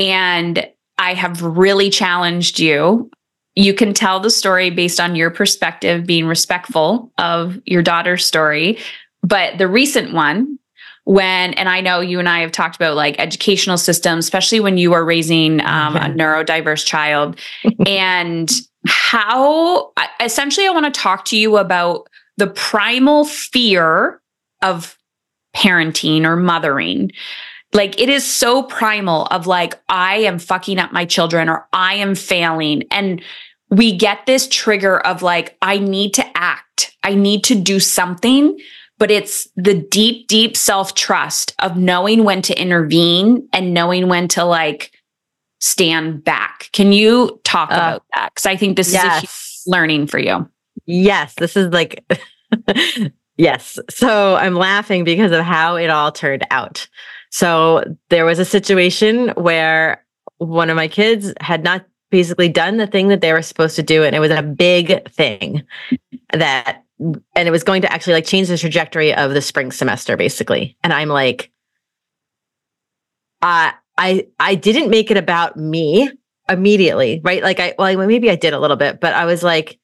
And 0.00 0.66
I 0.98 1.14
have 1.14 1.42
really 1.42 1.90
challenged 1.90 2.58
you. 2.58 3.10
You 3.54 3.74
can 3.74 3.92
tell 3.92 4.18
the 4.18 4.30
story 4.30 4.70
based 4.70 4.98
on 4.98 5.14
your 5.14 5.30
perspective, 5.30 6.06
being 6.06 6.26
respectful 6.26 7.12
of 7.18 7.60
your 7.66 7.82
daughter's 7.82 8.24
story. 8.24 8.78
But 9.22 9.58
the 9.58 9.68
recent 9.68 10.14
one, 10.14 10.58
when, 11.04 11.52
and 11.54 11.68
I 11.68 11.82
know 11.82 12.00
you 12.00 12.18
and 12.18 12.28
I 12.28 12.40
have 12.40 12.52
talked 12.52 12.76
about 12.76 12.96
like 12.96 13.18
educational 13.18 13.76
systems, 13.76 14.24
especially 14.24 14.60
when 14.60 14.78
you 14.78 14.94
are 14.94 15.04
raising 15.04 15.60
um, 15.60 15.96
a 15.96 16.08
neurodiverse 16.08 16.86
child, 16.86 17.38
and 17.86 18.50
how 18.86 19.92
essentially 20.20 20.66
I 20.66 20.70
want 20.70 20.92
to 20.92 21.00
talk 21.00 21.26
to 21.26 21.36
you 21.36 21.58
about 21.58 22.08
the 22.38 22.46
primal 22.46 23.26
fear 23.26 24.22
of 24.62 24.96
parenting 25.54 26.24
or 26.24 26.36
mothering. 26.36 27.12
Like 27.72 28.00
it 28.00 28.08
is 28.08 28.26
so 28.26 28.62
primal 28.62 29.26
of 29.26 29.46
like, 29.46 29.80
I 29.88 30.16
am 30.16 30.38
fucking 30.38 30.78
up 30.78 30.92
my 30.92 31.04
children 31.04 31.48
or 31.48 31.68
I 31.72 31.94
am 31.94 32.14
failing. 32.14 32.84
And 32.90 33.22
we 33.68 33.96
get 33.96 34.26
this 34.26 34.48
trigger 34.48 34.98
of 34.98 35.22
like, 35.22 35.56
I 35.62 35.78
need 35.78 36.14
to 36.14 36.26
act, 36.36 36.96
I 37.04 37.14
need 37.14 37.44
to 37.44 37.54
do 37.54 37.78
something. 37.78 38.58
But 38.98 39.10
it's 39.10 39.48
the 39.56 39.74
deep, 39.74 40.28
deep 40.28 40.56
self 40.56 40.94
trust 40.94 41.54
of 41.60 41.76
knowing 41.76 42.24
when 42.24 42.42
to 42.42 42.60
intervene 42.60 43.48
and 43.52 43.72
knowing 43.72 44.08
when 44.08 44.28
to 44.28 44.44
like 44.44 44.92
stand 45.60 46.22
back. 46.22 46.68
Can 46.72 46.92
you 46.92 47.40
talk 47.44 47.70
uh, 47.70 47.74
about 47.74 48.02
that? 48.14 48.34
Because 48.34 48.46
I 48.46 48.56
think 48.56 48.76
this 48.76 48.92
yes. 48.92 49.04
is 49.04 49.08
a 49.08 49.20
huge 49.20 49.74
learning 49.74 50.06
for 50.06 50.18
you. 50.18 50.48
Yes, 50.86 51.34
this 51.34 51.56
is 51.56 51.68
like, 51.68 52.04
yes. 53.36 53.78
So 53.88 54.34
I'm 54.34 54.54
laughing 54.54 55.04
because 55.04 55.32
of 55.32 55.44
how 55.44 55.76
it 55.76 55.88
all 55.88 56.12
turned 56.12 56.46
out. 56.50 56.88
So 57.30 57.84
there 58.08 58.24
was 58.24 58.38
a 58.38 58.44
situation 58.44 59.28
where 59.30 60.04
one 60.38 60.70
of 60.70 60.76
my 60.76 60.88
kids 60.88 61.32
had 61.40 61.62
not 61.62 61.84
basically 62.10 62.48
done 62.48 62.76
the 62.76 62.86
thing 62.86 63.08
that 63.08 63.20
they 63.20 63.32
were 63.32 63.42
supposed 63.42 63.76
to 63.76 63.82
do. 63.82 64.02
And 64.02 64.14
it 64.14 64.20
was 64.20 64.32
a 64.32 64.42
big 64.42 65.08
thing 65.10 65.62
that, 66.32 66.84
and 66.98 67.48
it 67.48 67.50
was 67.50 67.64
going 67.64 67.82
to 67.82 67.92
actually 67.92 68.14
like 68.14 68.26
change 68.26 68.48
the 68.48 68.58
trajectory 68.58 69.14
of 69.14 69.32
the 69.32 69.40
spring 69.40 69.70
semester, 69.70 70.16
basically. 70.16 70.76
And 70.82 70.92
I'm 70.92 71.08
like, 71.08 71.50
uh, 73.42 73.72
I, 73.96 74.26
I 74.38 74.54
didn't 74.54 74.90
make 74.90 75.10
it 75.10 75.16
about 75.16 75.56
me 75.56 76.10
immediately, 76.48 77.20
right? 77.22 77.42
Like 77.42 77.60
I, 77.60 77.74
well, 77.78 77.96
maybe 78.06 78.30
I 78.30 78.36
did 78.36 78.54
a 78.54 78.58
little 78.58 78.76
bit, 78.76 79.00
but 79.00 79.14
I 79.14 79.24
was 79.24 79.42
like, 79.42 79.78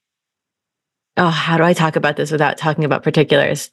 oh, 1.17 1.29
how 1.29 1.57
do 1.57 1.63
I 1.63 1.73
talk 1.73 1.97
about 1.97 2.17
this 2.17 2.33
without 2.33 2.59
talking 2.59 2.85
about 2.85 3.03
particulars? 3.03 3.71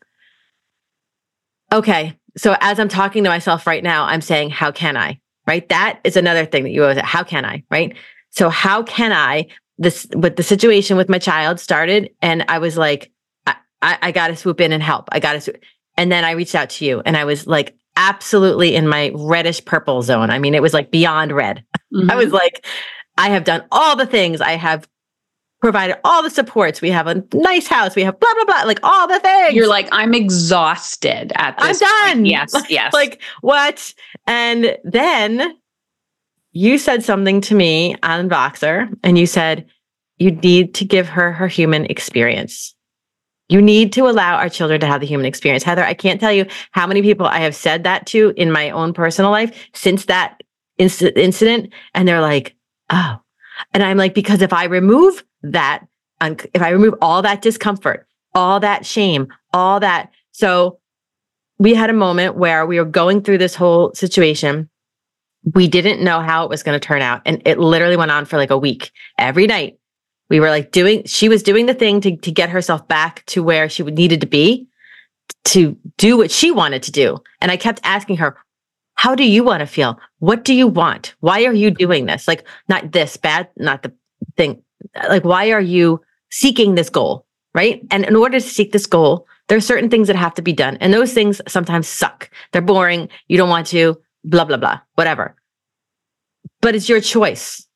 Okay. 1.72 2.18
So 2.38 2.56
as 2.62 2.80
I'm 2.80 2.90
talking 2.90 3.24
to 3.24 3.30
myself 3.30 3.68
right 3.68 3.84
now, 3.84 4.06
I'm 4.06 4.22
saying, 4.22 4.50
how 4.50 4.72
can 4.72 4.98
I? 4.98 5.20
Right. 5.46 5.68
That 5.70 6.00
is 6.04 6.16
another 6.16 6.46
thing 6.46 6.64
that 6.64 6.72
you 6.72 6.84
always, 6.84 7.00
how 7.00 7.24
can 7.24 7.46
I? 7.46 7.64
Right. 7.70 7.96
So 8.30 8.50
how 8.50 8.84
can 8.84 9.12
I, 9.12 9.48
this, 9.78 10.08
with 10.16 10.36
the 10.36 10.44
situation 10.44 10.98
with 10.98 11.10
my 11.10 11.20
child 11.20 11.60
started 11.60 12.12
and 12.22 12.46
I 12.48 12.60
was 12.60 12.78
like, 12.78 13.12
I, 13.46 13.56
I, 13.82 13.98
I 14.02 14.12
got 14.12 14.28
to 14.30 14.36
swoop 14.36 14.62
in 14.62 14.72
and 14.72 14.82
help. 14.82 15.10
I 15.12 15.20
got 15.20 15.42
to, 15.42 15.60
and 15.98 16.12
then 16.12 16.24
I 16.24 16.32
reached 16.32 16.56
out 16.56 16.70
to 16.72 16.86
you 16.86 17.02
and 17.06 17.18
I 17.18 17.26
was 17.26 17.46
like, 17.46 17.76
absolutely 17.96 18.76
in 18.76 18.88
my 18.88 19.12
reddish 19.14 19.64
purple 19.66 20.02
zone. 20.02 20.30
I 20.30 20.40
mean, 20.40 20.56
it 20.56 20.62
was 20.62 20.74
like 20.74 20.92
beyond 20.92 21.32
red. 21.32 21.64
Mm-hmm. 21.94 22.10
I 22.12 22.16
was 22.16 22.32
like, 22.32 22.66
I 23.18 23.30
have 23.30 23.44
done 23.44 23.64
all 23.72 23.96
the 23.96 24.08
things. 24.08 24.42
I 24.42 24.54
have 24.54 24.88
provided 25.64 25.96
all 26.04 26.22
the 26.22 26.30
supports. 26.30 26.82
We 26.82 26.90
have 26.90 27.08
a 27.08 27.24
nice 27.34 27.68
house. 27.68 27.96
We 27.96 28.04
have 28.04 28.20
blah 28.20 28.34
blah 28.34 28.44
blah, 28.44 28.64
like 28.66 28.82
all 28.84 29.08
the 29.08 29.22
things. 29.22 29.56
You're 29.56 29.70
like, 29.70 29.88
I'm 29.94 30.14
exhausted 30.14 31.32
at 31.36 31.58
this. 31.58 31.82
I'm 31.82 31.88
done. 31.88 32.18
Point. 32.18 32.28
Yes, 32.28 32.54
yes. 32.70 32.92
like 32.92 33.22
what? 33.40 33.94
And 34.28 34.78
then 34.84 35.58
you 36.52 36.78
said 36.78 37.02
something 37.02 37.40
to 37.40 37.56
me 37.56 37.96
on 38.04 38.30
Voxer, 38.30 38.94
and 39.04 39.18
you 39.18 39.26
said 39.26 39.66
you 40.18 40.32
need 40.32 40.74
to 40.76 40.84
give 40.84 41.08
her 41.08 41.32
her 41.32 41.48
human 41.48 41.86
experience. 41.86 42.76
You 43.48 43.62
need 43.62 43.94
to 43.94 44.10
allow 44.10 44.36
our 44.36 44.50
children 44.50 44.82
to 44.82 44.88
have 44.88 45.00
the 45.00 45.08
human 45.08 45.26
experience. 45.26 45.64
Heather, 45.64 45.86
I 45.86 45.94
can't 45.94 46.20
tell 46.20 46.34
you 46.34 46.46
how 46.72 46.86
many 46.86 47.02
people 47.02 47.26
I 47.26 47.40
have 47.40 47.56
said 47.56 47.86
that 47.86 48.06
to 48.08 48.34
in 48.36 48.52
my 48.52 48.70
own 48.72 48.92
personal 48.94 49.32
life 49.32 49.58
since 49.74 50.08
that 50.08 50.44
inc- 50.78 51.18
incident, 51.18 51.72
and 51.94 52.06
they're 52.06 52.20
like, 52.20 52.54
"Oh." 52.90 53.23
And 53.74 53.84
I'm 53.84 53.98
like, 53.98 54.14
because 54.14 54.42
if 54.42 54.54
I 54.54 54.66
remove 54.66 55.24
that 55.44 55.86
if 56.54 56.62
I 56.62 56.70
remove 56.70 56.96
all 57.02 57.22
that 57.22 57.42
discomfort, 57.42 58.08
all 58.34 58.60
that 58.60 58.86
shame, 58.86 59.28
all 59.52 59.80
that. 59.80 60.12
So 60.32 60.80
we 61.60 61.74
had 61.74 61.90
a 61.90 61.94
moment 61.94 62.36
where 62.36 62.66
we 62.66 62.80
were 62.80 62.86
going 62.86 63.22
through 63.22 63.38
this 63.38 63.56
whole 63.56 63.94
situation. 63.94 64.70
We 65.54 65.68
didn't 65.68 66.04
know 66.04 66.22
how 66.22 66.44
it 66.44 66.50
was 66.50 66.64
going 66.64 66.80
to 66.80 66.86
turn 66.86 67.02
out. 67.02 67.22
And 67.26 67.42
it 67.46 67.60
literally 67.60 67.98
went 67.98 68.12
on 68.12 68.26
for 68.26 68.38
like 68.38 68.52
a 68.52 68.58
week. 68.58 68.92
Every 69.18 69.48
night 69.48 69.78
we 70.30 70.40
were 70.40 70.50
like 70.50 70.72
doing, 70.72 71.04
she 71.06 71.30
was 71.30 71.44
doing 71.44 71.66
the 71.66 71.74
thing 71.74 72.02
to, 72.02 72.16
to 72.16 72.32
get 72.32 72.50
herself 72.50 72.88
back 72.88 73.26
to 73.28 73.44
where 73.44 73.70
she 73.70 73.84
needed 73.84 74.22
to 74.22 74.28
be 74.28 74.68
to 75.46 75.78
do 75.98 76.18
what 76.18 76.32
she 76.32 76.52
wanted 76.52 76.84
to 76.84 76.92
do. 76.92 77.18
And 77.42 77.52
I 77.52 77.58
kept 77.58 77.82
asking 77.84 78.18
her, 78.18 78.38
how 79.04 79.16
do 79.16 79.30
you 79.30 79.44
want 79.44 79.60
to 79.60 79.68
feel? 79.68 80.00
What 80.20 80.46
do 80.46 80.54
you 80.54 80.68
want? 80.68 81.14
Why 81.20 81.44
are 81.46 81.54
you 81.54 81.72
doing 81.72 82.06
this? 82.06 82.28
Like, 82.28 82.48
not 82.70 82.94
this 82.94 83.18
bad, 83.18 83.50
not 83.58 83.84
the 83.84 83.92
thing, 84.38 84.64
like 85.10 85.24
why 85.24 85.52
are 85.52 85.62
you 85.62 86.02
seeking 86.32 86.76
this 86.76 86.90
goal 86.90 87.26
right 87.54 87.82
and 87.92 88.06
in 88.06 88.16
order 88.16 88.40
to 88.40 88.46
seek 88.46 88.72
this 88.72 88.86
goal 88.86 89.28
there 89.48 89.58
are 89.58 89.62
certain 89.62 89.90
things 89.90 90.08
that 90.08 90.16
have 90.16 90.34
to 90.34 90.42
be 90.42 90.54
done 90.54 90.78
and 90.78 90.94
those 90.94 91.14
things 91.14 91.42
sometimes 91.48 91.88
suck 91.88 92.30
they're 92.52 92.62
boring 92.62 93.10
you 93.28 93.38
don't 93.38 93.50
want 93.50 93.68
to 93.68 94.00
blah 94.24 94.46
blah 94.46 94.58
blah 94.58 94.80
whatever 94.96 95.36
but 96.62 96.76
it's 96.76 96.90
your 96.90 97.02
choice 97.02 97.68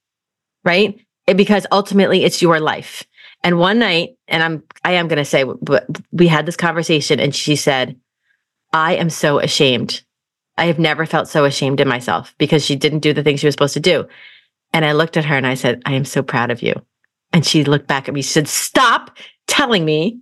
right 0.63 1.00
because 1.36 1.68
ultimately 1.72 2.24
it's 2.24 2.42
your 2.42 2.60
life 2.60 3.04
and 3.44 3.60
one 3.60 3.80
night 3.80 4.10
and 4.28 4.42
i'm 4.42 4.63
i 4.84 4.94
am 4.94 5.08
going 5.08 5.18
to 5.18 5.26
say 5.26 5.44
but 5.62 5.86
we 6.12 6.28
had 6.28 6.46
this 6.46 6.58
conversation 6.58 7.20
and 7.20 7.36
she 7.36 7.56
said 7.56 7.96
i 8.74 8.96
am 8.96 9.10
so 9.10 9.40
ashamed 9.40 10.02
i 10.58 10.65
have 10.65 10.80
never 10.80 11.06
felt 11.06 11.28
so 11.28 11.46
ashamed 11.46 11.80
in 11.80 11.88
myself 11.88 12.34
because 12.38 12.65
she 12.65 12.76
didn't 12.76 13.00
do 13.00 13.13
the 13.13 13.24
thing 13.24 13.38
she 13.38 13.48
was 13.48 13.54
supposed 13.54 13.74
to 13.74 13.80
do 13.80 14.08
and 14.74 14.86
i 14.86 14.91
looked 14.91 15.17
at 15.17 15.26
her 15.26 15.36
and 15.36 15.48
i 15.48 15.54
said 15.54 15.82
i 15.86 15.93
am 15.93 16.06
so 16.06 16.22
proud 16.22 16.52
of 16.52 16.62
you 16.62 16.74
and 17.34 17.46
she 17.46 17.63
looked 17.63 17.88
back 17.88 18.08
at 18.08 18.13
me. 18.13 18.22
She 18.22 18.30
said, 18.30 18.48
Stop 18.48 19.17
telling 19.48 19.86
me 19.86 20.20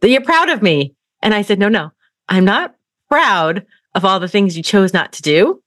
that 0.00 0.10
you're 0.10 0.20
proud 0.20 0.48
of 0.48 0.62
me. 0.62 0.94
And 1.22 1.34
I 1.34 1.42
said, 1.42 1.58
No, 1.58 1.68
no, 1.68 1.90
I'm 2.28 2.44
not 2.44 2.74
proud 3.08 3.66
of 3.94 4.04
all 4.04 4.20
the 4.20 4.28
things 4.28 4.56
you 4.56 4.62
chose 4.62 4.92
not 4.92 5.12
to 5.14 5.22
do. 5.22 5.62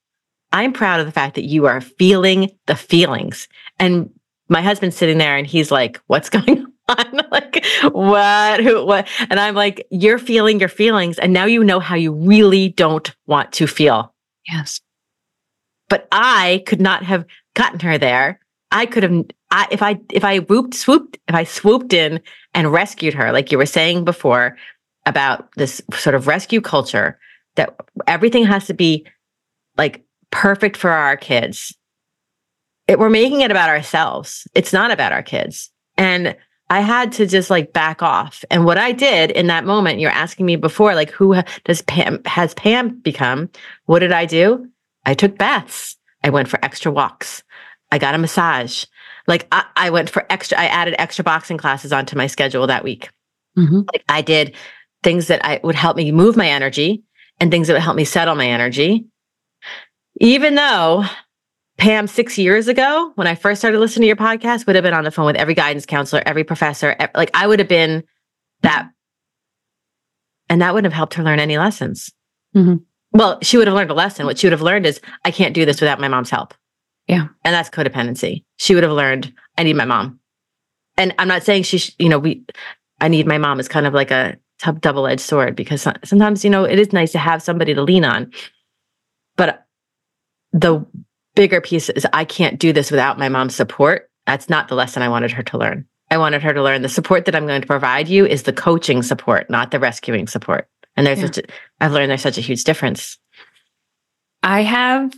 I'm 0.53 0.73
proud 0.73 0.99
of 0.99 1.05
the 1.05 1.11
fact 1.11 1.35
that 1.35 1.45
you 1.45 1.65
are 1.65 1.81
feeling 1.81 2.51
the 2.67 2.75
feelings. 2.75 3.47
And 3.79 4.09
my 4.49 4.61
husband's 4.61 4.97
sitting 4.97 5.17
there 5.17 5.35
and 5.35 5.47
he's 5.47 5.71
like, 5.71 5.99
What's 6.07 6.29
going 6.37 6.59
on? 6.59 6.70
like, 7.31 7.65
what? 7.91 8.63
Who, 8.63 8.85
what? 8.85 9.07
And 9.29 9.39
I'm 9.39 9.55
like, 9.55 9.87
You're 9.91 10.19
feeling 10.19 10.59
your 10.59 10.69
feelings. 10.69 11.17
And 11.19 11.33
now 11.33 11.45
you 11.45 11.63
know 11.63 11.79
how 11.79 11.95
you 11.95 12.13
really 12.13 12.69
don't 12.69 13.13
want 13.27 13.51
to 13.53 13.67
feel. 13.67 14.13
Yes. 14.49 14.81
But 15.89 16.07
I 16.11 16.63
could 16.65 16.81
not 16.81 17.03
have 17.03 17.25
gotten 17.53 17.79
her 17.81 17.97
there. 17.97 18.39
I 18.71 18.85
could 18.85 19.03
have 19.03 19.25
I, 19.51 19.67
if 19.69 19.81
I 19.81 19.99
if 20.11 20.23
I 20.23 20.39
whooped 20.39 20.73
swooped 20.73 21.19
if 21.27 21.35
I 21.35 21.43
swooped 21.43 21.93
in 21.93 22.21
and 22.53 22.71
rescued 22.71 23.13
her, 23.13 23.31
like 23.31 23.51
you 23.51 23.57
were 23.57 23.65
saying 23.65 24.05
before 24.05 24.57
about 25.05 25.51
this 25.55 25.81
sort 25.93 26.15
of 26.15 26.27
rescue 26.27 26.61
culture 26.61 27.19
that 27.55 27.75
everything 28.07 28.45
has 28.45 28.65
to 28.67 28.73
be 28.73 29.05
like 29.77 30.03
perfect 30.31 30.77
for 30.77 30.89
our 30.89 31.17
kids. 31.17 31.75
It, 32.87 32.99
we're 32.99 33.09
making 33.09 33.41
it 33.41 33.51
about 33.51 33.69
ourselves. 33.69 34.47
It's 34.53 34.73
not 34.73 34.91
about 34.91 35.11
our 35.11 35.23
kids. 35.23 35.69
And 35.97 36.35
I 36.71 36.79
had 36.79 37.11
to 37.13 37.27
just 37.27 37.49
like 37.49 37.73
back 37.73 38.01
off. 38.01 38.45
And 38.49 38.63
what 38.63 38.77
I 38.77 38.93
did 38.93 39.29
in 39.31 39.47
that 39.47 39.65
moment, 39.65 39.99
you're 39.99 40.09
asking 40.09 40.45
me 40.45 40.55
before, 40.55 40.95
like, 40.95 41.11
who 41.11 41.35
does 41.65 41.81
Pam 41.81 42.21
has 42.25 42.53
Pam 42.53 42.97
become? 43.01 43.49
What 43.87 43.99
did 43.99 44.13
I 44.13 44.25
do? 44.25 44.69
I 45.05 45.13
took 45.13 45.37
baths. 45.37 45.97
I 46.23 46.29
went 46.29 46.47
for 46.47 46.63
extra 46.63 46.89
walks. 46.89 47.43
I 47.91 47.97
got 47.97 48.15
a 48.15 48.17
massage. 48.17 48.85
Like 49.27 49.47
I, 49.51 49.65
I 49.75 49.89
went 49.89 50.09
for 50.09 50.25
extra, 50.29 50.57
I 50.57 50.67
added 50.67 50.95
extra 50.97 51.25
boxing 51.25 51.57
classes 51.57 51.91
onto 51.91 52.15
my 52.15 52.27
schedule 52.27 52.65
that 52.67 52.85
week. 52.85 53.09
Mm-hmm. 53.57 53.81
Like 53.91 54.05
I 54.07 54.21
did 54.21 54.55
things 55.03 55.27
that 55.27 55.43
I 55.43 55.59
would 55.65 55.75
help 55.75 55.97
me 55.97 56.13
move 56.13 56.37
my 56.37 56.47
energy 56.47 57.03
and 57.41 57.51
things 57.51 57.67
that 57.67 57.73
would 57.73 57.81
help 57.81 57.97
me 57.97 58.05
settle 58.05 58.35
my 58.35 58.47
energy. 58.47 59.07
Even 60.21 60.55
though 60.55 61.03
Pam, 61.81 62.05
six 62.05 62.37
years 62.37 62.67
ago, 62.67 63.11
when 63.15 63.25
I 63.25 63.33
first 63.33 63.59
started 63.59 63.79
listening 63.79 64.03
to 64.03 64.07
your 64.07 64.15
podcast, 64.15 64.67
would 64.67 64.75
have 64.75 64.83
been 64.83 64.93
on 64.93 65.03
the 65.03 65.09
phone 65.09 65.25
with 65.25 65.35
every 65.35 65.55
guidance 65.55 65.83
counselor, 65.83 66.21
every 66.27 66.43
professor. 66.43 66.95
Like 67.15 67.31
I 67.33 67.47
would 67.47 67.57
have 67.57 67.67
been 67.67 68.03
that. 68.61 68.87
And 70.47 70.61
that 70.61 70.75
wouldn't 70.75 70.93
have 70.93 70.95
helped 70.95 71.15
her 71.15 71.23
learn 71.23 71.39
any 71.39 71.57
lessons. 71.57 72.11
Mm-hmm. 72.55 72.75
Well, 73.13 73.39
she 73.41 73.57
would 73.57 73.65
have 73.65 73.75
learned 73.75 73.89
a 73.89 73.95
lesson. 73.95 74.27
What 74.27 74.37
she 74.37 74.45
would 74.45 74.51
have 74.51 74.61
learned 74.61 74.85
is 74.85 75.01
I 75.25 75.31
can't 75.31 75.55
do 75.55 75.65
this 75.65 75.81
without 75.81 75.99
my 75.99 76.07
mom's 76.07 76.29
help. 76.29 76.53
Yeah. 77.07 77.29
And 77.43 77.55
that's 77.55 77.71
codependency. 77.71 78.43
She 78.57 78.75
would 78.75 78.83
have 78.83 78.93
learned, 78.93 79.33
I 79.57 79.63
need 79.63 79.75
my 79.75 79.85
mom. 79.85 80.19
And 80.97 81.15
I'm 81.17 81.27
not 81.27 81.41
saying 81.41 81.63
she, 81.63 81.79
sh- 81.79 81.95
you 81.97 82.09
know, 82.09 82.19
we, 82.19 82.43
I 82.99 83.07
need 83.07 83.25
my 83.25 83.39
mom 83.39 83.59
is 83.59 83.67
kind 83.67 83.87
of 83.87 83.95
like 83.95 84.11
a 84.11 84.37
a 84.67 84.73
double 84.73 85.07
edged 85.07 85.21
sword 85.21 85.55
because 85.55 85.87
sometimes, 86.03 86.43
you 86.43 86.51
know, 86.51 86.63
it 86.63 86.77
is 86.77 86.93
nice 86.93 87.11
to 87.13 87.17
have 87.17 87.41
somebody 87.41 87.73
to 87.73 87.81
lean 87.81 88.05
on. 88.05 88.31
But 89.35 89.65
the 90.51 90.85
bigger 91.41 91.59
piece 91.59 91.89
is 91.89 92.05
I 92.13 92.23
can't 92.23 92.59
do 92.59 92.71
this 92.71 92.91
without 92.91 93.17
my 93.17 93.27
mom's 93.27 93.55
support. 93.55 94.11
That's 94.27 94.47
not 94.47 94.67
the 94.67 94.75
lesson 94.75 95.01
I 95.01 95.09
wanted 95.09 95.31
her 95.31 95.41
to 95.41 95.57
learn. 95.57 95.87
I 96.11 96.19
wanted 96.19 96.43
her 96.43 96.53
to 96.53 96.61
learn 96.61 96.83
the 96.83 96.87
support 96.87 97.25
that 97.25 97.35
I'm 97.35 97.47
going 97.47 97.61
to 97.61 97.67
provide 97.67 98.07
you 98.07 98.27
is 98.27 98.43
the 98.43 98.53
coaching 98.53 99.01
support, 99.01 99.49
not 99.49 99.71
the 99.71 99.79
rescuing 99.79 100.27
support. 100.27 100.67
And 100.95 101.07
there's 101.07 101.17
yeah. 101.17 101.25
such 101.25 101.37
a, 101.39 101.43
I've 101.79 101.93
learned 101.93 102.11
there's 102.11 102.21
such 102.21 102.37
a 102.37 102.41
huge 102.41 102.63
difference. 102.63 103.17
I 104.43 104.61
have 104.61 105.11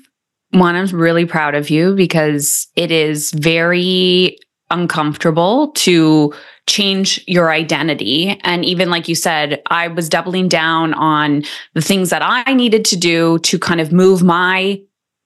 one, 0.51 0.77
I'm 0.77 0.87
really 0.95 1.25
proud 1.25 1.55
of 1.55 1.69
you 1.69 1.93
because 1.93 2.67
it 2.77 2.89
is 2.89 3.31
very 3.31 4.37
uncomfortable 4.71 5.71
to 5.71 6.33
change 6.67 7.21
your 7.27 7.51
identity. 7.51 8.39
And 8.45 8.63
even 8.63 8.89
like 8.89 9.09
you 9.09 9.15
said, 9.15 9.61
I 9.67 9.89
was 9.89 10.07
doubling 10.07 10.47
down 10.47 10.93
on 10.93 11.43
the 11.73 11.81
things 11.81 12.11
that 12.11 12.21
I 12.23 12.53
needed 12.53 12.85
to 12.85 12.95
do 12.95 13.39
to 13.39 13.59
kind 13.59 13.81
of 13.81 13.91
move 13.91 14.23
my 14.23 14.79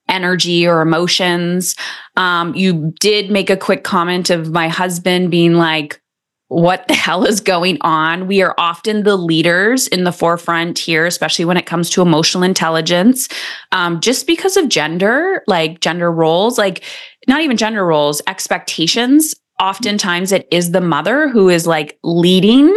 energy 0.08 0.66
or 0.66 0.80
emotions. 0.80 1.76
Um, 2.16 2.54
you 2.54 2.92
did 3.00 3.30
make 3.30 3.50
a 3.50 3.56
quick 3.56 3.84
comment 3.84 4.30
of 4.30 4.50
my 4.50 4.68
husband 4.68 5.30
being 5.30 5.54
like, 5.54 6.00
what 6.48 6.88
the 6.88 6.94
hell 6.94 7.24
is 7.24 7.40
going 7.40 7.78
on? 7.82 8.26
We 8.26 8.42
are 8.42 8.54
often 8.58 9.04
the 9.04 9.16
leaders 9.16 9.86
in 9.88 10.04
the 10.04 10.12
forefront 10.12 10.78
here, 10.78 11.06
especially 11.06 11.44
when 11.44 11.56
it 11.56 11.66
comes 11.66 11.90
to 11.90 12.02
emotional 12.02 12.42
intelligence, 12.42 13.28
um, 13.72 14.00
just 14.00 14.26
because 14.26 14.56
of 14.56 14.68
gender, 14.68 15.42
like 15.46 15.80
gender 15.80 16.10
roles, 16.10 16.58
like 16.58 16.82
not 17.28 17.42
even 17.42 17.56
gender 17.56 17.84
roles, 17.84 18.20
expectations. 18.26 19.34
Oftentimes 19.60 20.30
it 20.30 20.46
is 20.52 20.70
the 20.70 20.80
mother 20.80 21.28
who 21.28 21.48
is 21.48 21.66
like 21.66 21.98
leading 22.04 22.72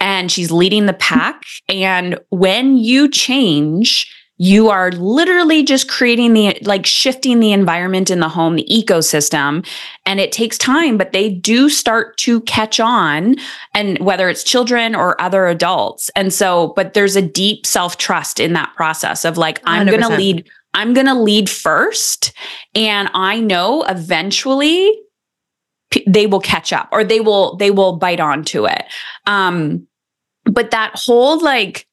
and 0.00 0.32
she's 0.32 0.50
leading 0.50 0.86
the 0.86 0.94
pack. 0.94 1.42
And 1.68 2.18
when 2.30 2.78
you 2.78 3.10
change, 3.10 4.10
you 4.44 4.68
are 4.68 4.92
literally 4.92 5.62
just 5.62 5.88
creating 5.88 6.34
the 6.34 6.58
like 6.64 6.84
shifting 6.84 7.40
the 7.40 7.52
environment 7.52 8.10
in 8.10 8.20
the 8.20 8.28
home 8.28 8.56
the 8.56 8.68
ecosystem 8.70 9.66
and 10.04 10.20
it 10.20 10.32
takes 10.32 10.58
time 10.58 10.98
but 10.98 11.12
they 11.12 11.30
do 11.30 11.70
start 11.70 12.14
to 12.18 12.42
catch 12.42 12.78
on 12.78 13.36
and 13.72 13.98
whether 14.00 14.28
it's 14.28 14.44
children 14.44 14.94
or 14.94 15.18
other 15.20 15.46
adults. 15.46 16.10
And 16.14 16.30
so 16.30 16.74
but 16.76 16.92
there's 16.92 17.16
a 17.16 17.22
deep 17.22 17.64
self 17.64 17.96
trust 17.96 18.38
in 18.38 18.52
that 18.52 18.70
process 18.76 19.24
of 19.24 19.38
like 19.38 19.62
i'm 19.64 19.86
going 19.86 20.02
to 20.02 20.14
lead 20.14 20.46
i'm 20.74 20.92
going 20.92 21.06
to 21.06 21.14
lead 21.14 21.48
first 21.48 22.34
and 22.74 23.08
i 23.14 23.40
know 23.40 23.82
eventually 23.84 24.92
they 26.06 26.26
will 26.26 26.40
catch 26.40 26.70
up 26.70 26.88
or 26.92 27.02
they 27.02 27.20
will 27.20 27.56
they 27.56 27.70
will 27.70 27.96
bite 27.96 28.20
onto 28.20 28.66
it. 28.66 28.84
Um 29.26 29.86
but 30.44 30.70
that 30.72 30.92
whole 30.94 31.42
like 31.42 31.86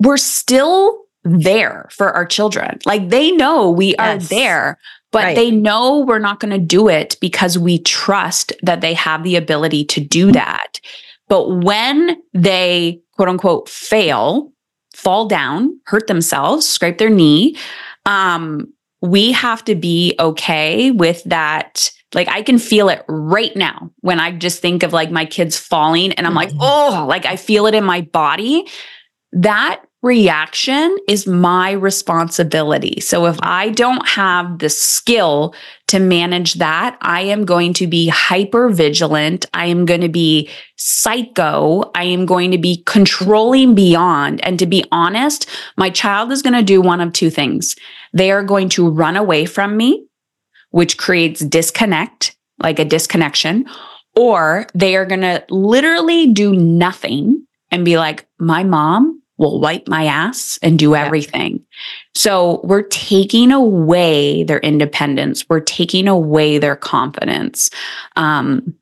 we're 0.00 0.16
still 0.16 1.04
there 1.24 1.88
for 1.90 2.12
our 2.12 2.24
children. 2.24 2.78
Like 2.86 3.08
they 3.08 3.30
know 3.30 3.70
we 3.70 3.94
are 3.96 4.18
there, 4.18 4.78
but 5.10 5.24
right. 5.24 5.36
they 5.36 5.50
know 5.50 6.00
we're 6.00 6.18
not 6.18 6.40
going 6.40 6.52
to 6.52 6.64
do 6.64 6.88
it 6.88 7.16
because 7.20 7.58
we 7.58 7.78
trust 7.78 8.52
that 8.62 8.80
they 8.80 8.94
have 8.94 9.22
the 9.22 9.36
ability 9.36 9.84
to 9.86 10.00
do 10.00 10.32
that. 10.32 10.80
But 11.28 11.48
when 11.48 12.20
they 12.32 13.02
quote 13.12 13.28
unquote 13.28 13.68
fail, 13.68 14.52
fall 14.94 15.26
down, 15.26 15.78
hurt 15.86 16.06
themselves, 16.06 16.68
scrape 16.68 16.98
their 16.98 17.10
knee, 17.10 17.56
um, 18.06 18.72
we 19.02 19.32
have 19.32 19.64
to 19.64 19.74
be 19.74 20.14
okay 20.18 20.90
with 20.90 21.22
that. 21.24 21.90
Like 22.14 22.28
I 22.28 22.42
can 22.42 22.58
feel 22.58 22.88
it 22.88 23.04
right 23.08 23.54
now 23.54 23.90
when 24.00 24.18
I 24.18 24.32
just 24.32 24.60
think 24.60 24.82
of 24.82 24.92
like 24.92 25.10
my 25.10 25.24
kids 25.24 25.56
falling 25.56 26.12
and 26.12 26.26
I'm 26.26 26.34
like, 26.34 26.48
mm-hmm. 26.50 26.58
oh, 26.60 27.06
like 27.08 27.24
I 27.24 27.36
feel 27.36 27.66
it 27.66 27.74
in 27.74 27.84
my 27.84 28.00
body. 28.00 28.66
That 29.32 29.82
reaction 30.02 30.96
is 31.08 31.26
my 31.26 31.72
responsibility. 31.72 33.00
So 33.00 33.26
if 33.26 33.36
I 33.42 33.70
don't 33.70 34.06
have 34.08 34.58
the 34.58 34.70
skill 34.70 35.54
to 35.88 35.98
manage 35.98 36.54
that, 36.54 36.96
I 37.02 37.22
am 37.22 37.44
going 37.44 37.74
to 37.74 37.86
be 37.86 38.08
hyper 38.08 38.70
vigilant. 38.70 39.44
I 39.52 39.66
am 39.66 39.84
going 39.84 40.00
to 40.00 40.08
be 40.08 40.48
psycho. 40.76 41.90
I 41.94 42.04
am 42.04 42.24
going 42.24 42.50
to 42.52 42.58
be 42.58 42.82
controlling 42.86 43.74
beyond. 43.74 44.42
And 44.42 44.58
to 44.58 44.66
be 44.66 44.84
honest, 44.90 45.46
my 45.76 45.90
child 45.90 46.32
is 46.32 46.40
going 46.40 46.54
to 46.54 46.62
do 46.62 46.80
one 46.80 47.02
of 47.02 47.12
two 47.12 47.28
things. 47.28 47.76
They 48.14 48.30
are 48.30 48.42
going 48.42 48.70
to 48.70 48.88
run 48.88 49.16
away 49.16 49.44
from 49.44 49.76
me, 49.76 50.06
which 50.70 50.96
creates 50.96 51.40
disconnect, 51.40 52.36
like 52.58 52.78
a 52.78 52.84
disconnection, 52.86 53.66
or 54.16 54.66
they 54.74 54.96
are 54.96 55.06
going 55.06 55.20
to 55.20 55.44
literally 55.50 56.32
do 56.32 56.54
nothing 56.56 57.46
and 57.70 57.84
be 57.84 57.98
like, 57.98 58.26
my 58.38 58.64
mom 58.64 59.19
will 59.40 59.58
wipe 59.58 59.88
my 59.88 60.04
ass 60.04 60.58
and 60.62 60.78
do 60.78 60.94
everything. 60.94 61.54
Yeah. 61.54 61.64
So 62.14 62.60
we're 62.62 62.82
taking 62.82 63.50
away 63.50 64.44
their 64.44 64.58
independence. 64.60 65.48
We're 65.48 65.60
taking 65.60 66.06
away 66.06 66.58
their 66.58 66.76
confidence. 66.76 67.70
Um, 68.16 68.74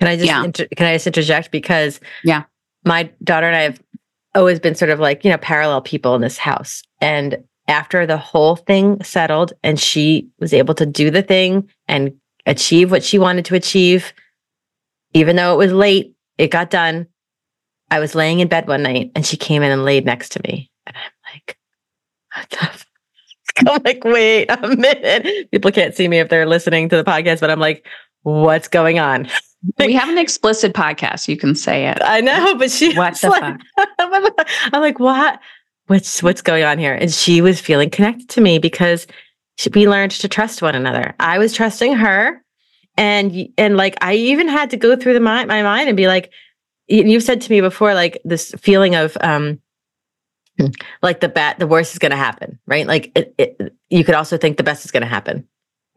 can 0.00 0.08
I 0.08 0.16
just 0.16 0.26
yeah. 0.26 0.44
inter- 0.44 0.66
can 0.74 0.86
I 0.86 0.94
just 0.94 1.06
interject 1.06 1.50
because 1.52 2.00
yeah, 2.24 2.44
my 2.84 3.10
daughter 3.22 3.46
and 3.46 3.54
I 3.54 3.60
have 3.62 3.82
always 4.34 4.58
been 4.58 4.74
sort 4.74 4.90
of 4.90 4.98
like 4.98 5.24
you 5.24 5.30
know 5.30 5.38
parallel 5.38 5.82
people 5.82 6.14
in 6.14 6.22
this 6.22 6.38
house, 6.38 6.82
and 7.02 7.36
after 7.68 8.06
the 8.06 8.18
whole 8.18 8.56
thing 8.56 9.02
settled 9.02 9.52
and 9.62 9.78
she 9.78 10.26
was 10.38 10.54
able 10.54 10.74
to 10.74 10.86
do 10.86 11.10
the 11.10 11.22
thing 11.22 11.68
and 11.86 12.14
achieve 12.46 12.90
what 12.90 13.04
she 13.04 13.18
wanted 13.18 13.44
to 13.44 13.54
achieve, 13.54 14.14
even 15.12 15.36
though 15.36 15.52
it 15.52 15.58
was 15.58 15.72
late, 15.72 16.14
it 16.38 16.50
got 16.50 16.70
done. 16.70 17.06
I 17.90 18.00
was 18.00 18.14
laying 18.14 18.40
in 18.40 18.48
bed 18.48 18.66
one 18.66 18.82
night 18.82 19.12
and 19.14 19.24
she 19.24 19.36
came 19.36 19.62
in 19.62 19.70
and 19.70 19.84
laid 19.84 20.04
next 20.04 20.30
to 20.30 20.40
me. 20.46 20.70
And 20.86 20.96
I'm 20.96 21.34
like, 21.34 21.58
what 22.34 22.50
the 22.50 22.62
f-? 22.64 22.86
I'm 23.68 23.82
like, 23.84 24.04
wait 24.04 24.50
a 24.50 24.68
minute. 24.68 25.50
People 25.50 25.70
can't 25.70 25.94
see 25.94 26.08
me 26.08 26.18
if 26.18 26.28
they're 26.28 26.46
listening 26.46 26.88
to 26.90 26.96
the 26.96 27.04
podcast, 27.04 27.40
but 27.40 27.50
I'm 27.50 27.60
like, 27.60 27.86
what's 28.22 28.68
going 28.68 28.98
on? 28.98 29.28
we 29.78 29.92
have 29.94 30.08
an 30.08 30.18
explicit 30.18 30.72
podcast. 30.72 31.28
You 31.28 31.36
can 31.36 31.54
say 31.54 31.86
it. 31.88 31.98
I 32.02 32.20
know, 32.20 32.54
but 32.56 32.70
she 32.70 32.94
what 32.94 33.20
the 33.20 33.28
like, 33.28 33.60
fuck? 33.76 34.48
I'm 34.72 34.80
like, 34.80 34.98
what? 34.98 35.40
What's 35.86 36.22
what's 36.22 36.42
going 36.42 36.64
on 36.64 36.78
here? 36.78 36.94
And 36.94 37.12
she 37.12 37.40
was 37.40 37.60
feeling 37.60 37.90
connected 37.90 38.28
to 38.30 38.40
me 38.40 38.58
because 38.58 39.06
she, 39.56 39.70
we 39.70 39.88
learned 39.88 40.12
to 40.12 40.28
trust 40.28 40.60
one 40.60 40.74
another. 40.74 41.14
I 41.20 41.38
was 41.38 41.52
trusting 41.52 41.94
her, 41.94 42.42
and 42.96 43.48
and 43.56 43.76
like 43.76 43.96
I 44.00 44.14
even 44.14 44.48
had 44.48 44.70
to 44.70 44.76
go 44.76 44.96
through 44.96 45.14
the 45.14 45.20
my, 45.20 45.44
my 45.44 45.62
mind 45.62 45.88
and 45.88 45.96
be 45.96 46.08
like, 46.08 46.32
you've 46.88 47.22
said 47.22 47.40
to 47.40 47.50
me 47.50 47.60
before 47.60 47.94
like 47.94 48.20
this 48.24 48.52
feeling 48.58 48.94
of 48.94 49.16
um 49.20 49.60
like 51.02 51.20
the 51.20 51.28
bad 51.28 51.58
the 51.58 51.66
worst 51.66 51.92
is 51.92 51.98
going 51.98 52.10
to 52.10 52.16
happen 52.16 52.58
right? 52.66 52.86
Like 52.86 53.12
it, 53.14 53.34
it, 53.38 53.74
you 53.90 54.04
could 54.04 54.14
also 54.14 54.38
think 54.38 54.56
the 54.56 54.62
best 54.62 54.84
is 54.84 54.90
going 54.90 55.02
to 55.02 55.08
happen 55.08 55.46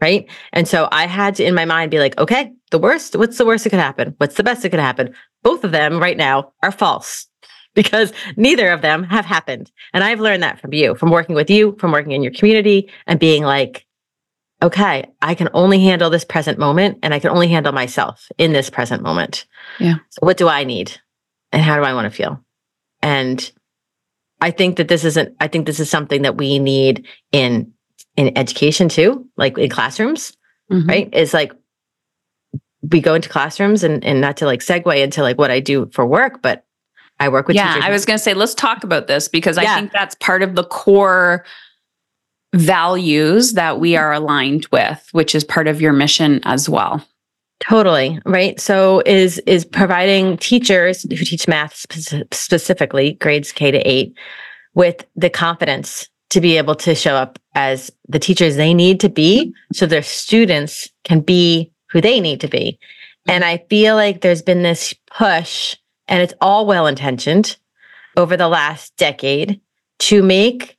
right? 0.02 0.30
And 0.54 0.68
so 0.68 0.88
i 0.92 1.08
had 1.08 1.36
to 1.36 1.44
in 1.44 1.56
my 1.56 1.66
mind 1.66 1.92
be 1.92 2.00
like 2.00 2.18
okay 2.18 2.52
the 2.72 2.80
worst 2.80 3.16
what's 3.16 3.38
the 3.38 3.46
worst 3.46 3.64
that 3.64 3.72
could 3.72 3.80
happen? 3.80 4.14
What's 4.18 4.36
the 4.36 4.44
best 4.44 4.62
that 4.64 4.70
could 4.70 4.80
happen? 4.80 5.14
Both 5.44 5.64
of 5.64 5.72
them 5.72 6.00
right 6.00 6.18
now 6.18 6.52
are 6.64 6.72
false 6.72 7.28
because 7.76 8.12
neither 8.36 8.70
of 8.72 8.82
them 8.82 9.04
have 9.04 9.26
happened. 9.26 9.72
And 9.94 10.04
i've 10.04 10.20
learned 10.20 10.44
that 10.44 10.60
from 10.60 10.74
you 10.74 10.96
from 10.96 11.12
working 11.12 11.36
with 11.36 11.50
you 11.50 11.76
from 11.80 11.92
working 11.92 12.12
in 12.12 12.24
your 12.24 12.34
community 12.34 12.90
and 13.08 13.20
being 13.20 13.44
like 13.44 13.86
okay, 14.62 15.10
I 15.22 15.36
can 15.36 15.50
only 15.54 15.80
handle 15.80 16.10
this 16.10 16.26
present 16.26 16.60
moment 16.60 17.00
and 17.02 17.14
I 17.14 17.20
can 17.20 17.30
only 17.32 17.48
handle 17.48 17.72
myself 17.72 18.30
in 18.38 18.54
this 18.54 18.70
present 18.70 19.02
moment. 19.02 19.46
Yeah. 19.80 19.96
So 20.10 20.20
what 20.20 20.38
do 20.38 20.48
I 20.48 20.64
need? 20.64 21.00
And 21.52 21.62
how 21.62 21.78
do 21.78 21.84
I 21.84 21.94
want 21.94 22.06
to 22.06 22.16
feel? 22.16 22.44
And 23.02 23.52
I 24.42 24.52
think 24.52 24.78
that 24.78 24.88
this 24.88 25.04
isn't, 25.04 25.36
I 25.40 25.48
think 25.48 25.66
this 25.66 25.80
is 25.80 25.90
something 25.90 26.24
that 26.24 26.38
we 26.38 26.60
need 26.60 27.08
in 27.32 27.74
in 28.18 28.38
education 28.38 28.90
too, 28.90 29.26
like 29.38 29.58
in 29.58 29.70
classrooms, 29.70 30.36
mm-hmm. 30.70 30.90
right? 30.90 31.10
It's 31.14 31.34
like 31.34 31.54
we 32.82 33.00
go 33.00 33.14
into 33.14 33.30
classrooms 33.30 33.84
and 33.84 34.04
and 34.04 34.20
not 34.20 34.38
to 34.38 34.46
like 34.46 34.60
segue 34.60 35.02
into 35.02 35.22
like 35.22 35.38
what 35.38 35.52
I 35.52 35.60
do 35.60 35.90
for 35.94 36.06
work, 36.06 36.42
but 36.42 36.66
I 37.20 37.30
work 37.30 37.48
with 37.48 37.56
yeah, 37.56 37.74
teachers. 37.74 37.86
I 37.86 37.92
was 37.92 38.06
gonna 38.06 38.20
say, 38.20 38.34
let's 38.34 38.54
talk 38.54 38.84
about 38.84 39.08
this 39.08 39.28
because 39.28 39.58
yeah. 39.58 39.74
I 39.74 39.80
think 39.80 39.92
that's 39.92 40.16
part 40.16 40.44
of 40.44 40.56
the 40.56 40.64
core 40.66 41.46
values 42.54 43.54
that 43.54 43.80
we 43.80 43.92
mm-hmm. 43.92 44.04
are 44.04 44.14
aligned 44.14 44.68
with, 44.72 45.08
which 45.12 45.36
is 45.36 45.44
part 45.44 45.68
of 45.68 45.82
your 45.82 45.94
mission 45.94 46.42
as 46.44 46.70
well. 46.70 47.06
Totally, 47.60 48.20
right? 48.26 48.60
So 48.60 49.04
is 49.06 49.40
is 49.40 49.66
providing 49.66 50.38
teachers 50.38 51.04
who 51.04 51.18
teach 51.18 51.48
math 51.48 51.76
spe- 51.76 52.34
specifically, 52.34 53.14
grades 53.14 53.52
K 53.52 53.72
to 53.72 53.80
8, 53.80 54.16
with 54.76 55.06
the 55.16 55.30
confidence 55.30 56.08
to 56.30 56.40
be 56.40 56.58
able 56.58 56.76
to 56.76 56.96
show 56.96 57.16
up 57.16 57.38
as 57.56 57.92
the 58.08 58.20
teachers 58.20 58.56
they 58.56 58.74
need 58.74 59.00
to 59.02 59.10
be 59.10 59.54
so 59.74 59.86
their 59.86 60.04
students 60.04 60.90
can 61.04 61.20
be 61.20 61.72
who 61.92 62.00
they 62.00 62.20
need 62.20 62.40
to 62.42 62.48
be. 62.48 62.80
And 63.28 63.44
I 63.44 63.66
feel 63.70 63.96
like 63.96 64.22
there's 64.22 64.42
been 64.42 64.64
this 64.64 64.94
push 65.08 65.76
and 66.08 66.22
it's 66.22 66.34
all 66.40 66.66
well 66.66 66.88
intentioned 66.88 67.58
over 68.16 68.38
the 68.38 68.48
last 68.48 68.96
decade 68.96 69.60
to 70.00 70.24
make 70.24 70.78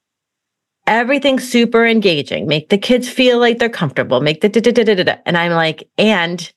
everything 0.90 1.38
super 1.38 1.86
engaging, 1.86 2.46
make 2.46 2.68
the 2.68 2.76
kids 2.76 3.08
feel 3.08 3.38
like 3.38 3.58
they're 3.58 3.70
comfortable, 3.70 4.20
make 4.20 4.42
the 4.42 4.48
da, 4.48 4.60
da, 4.60 4.72
da, 4.72 4.84
da, 4.84 5.02
da. 5.04 5.16
And 5.24 5.38
I'm 5.38 5.52
like, 5.52 5.88
and 5.96 6.52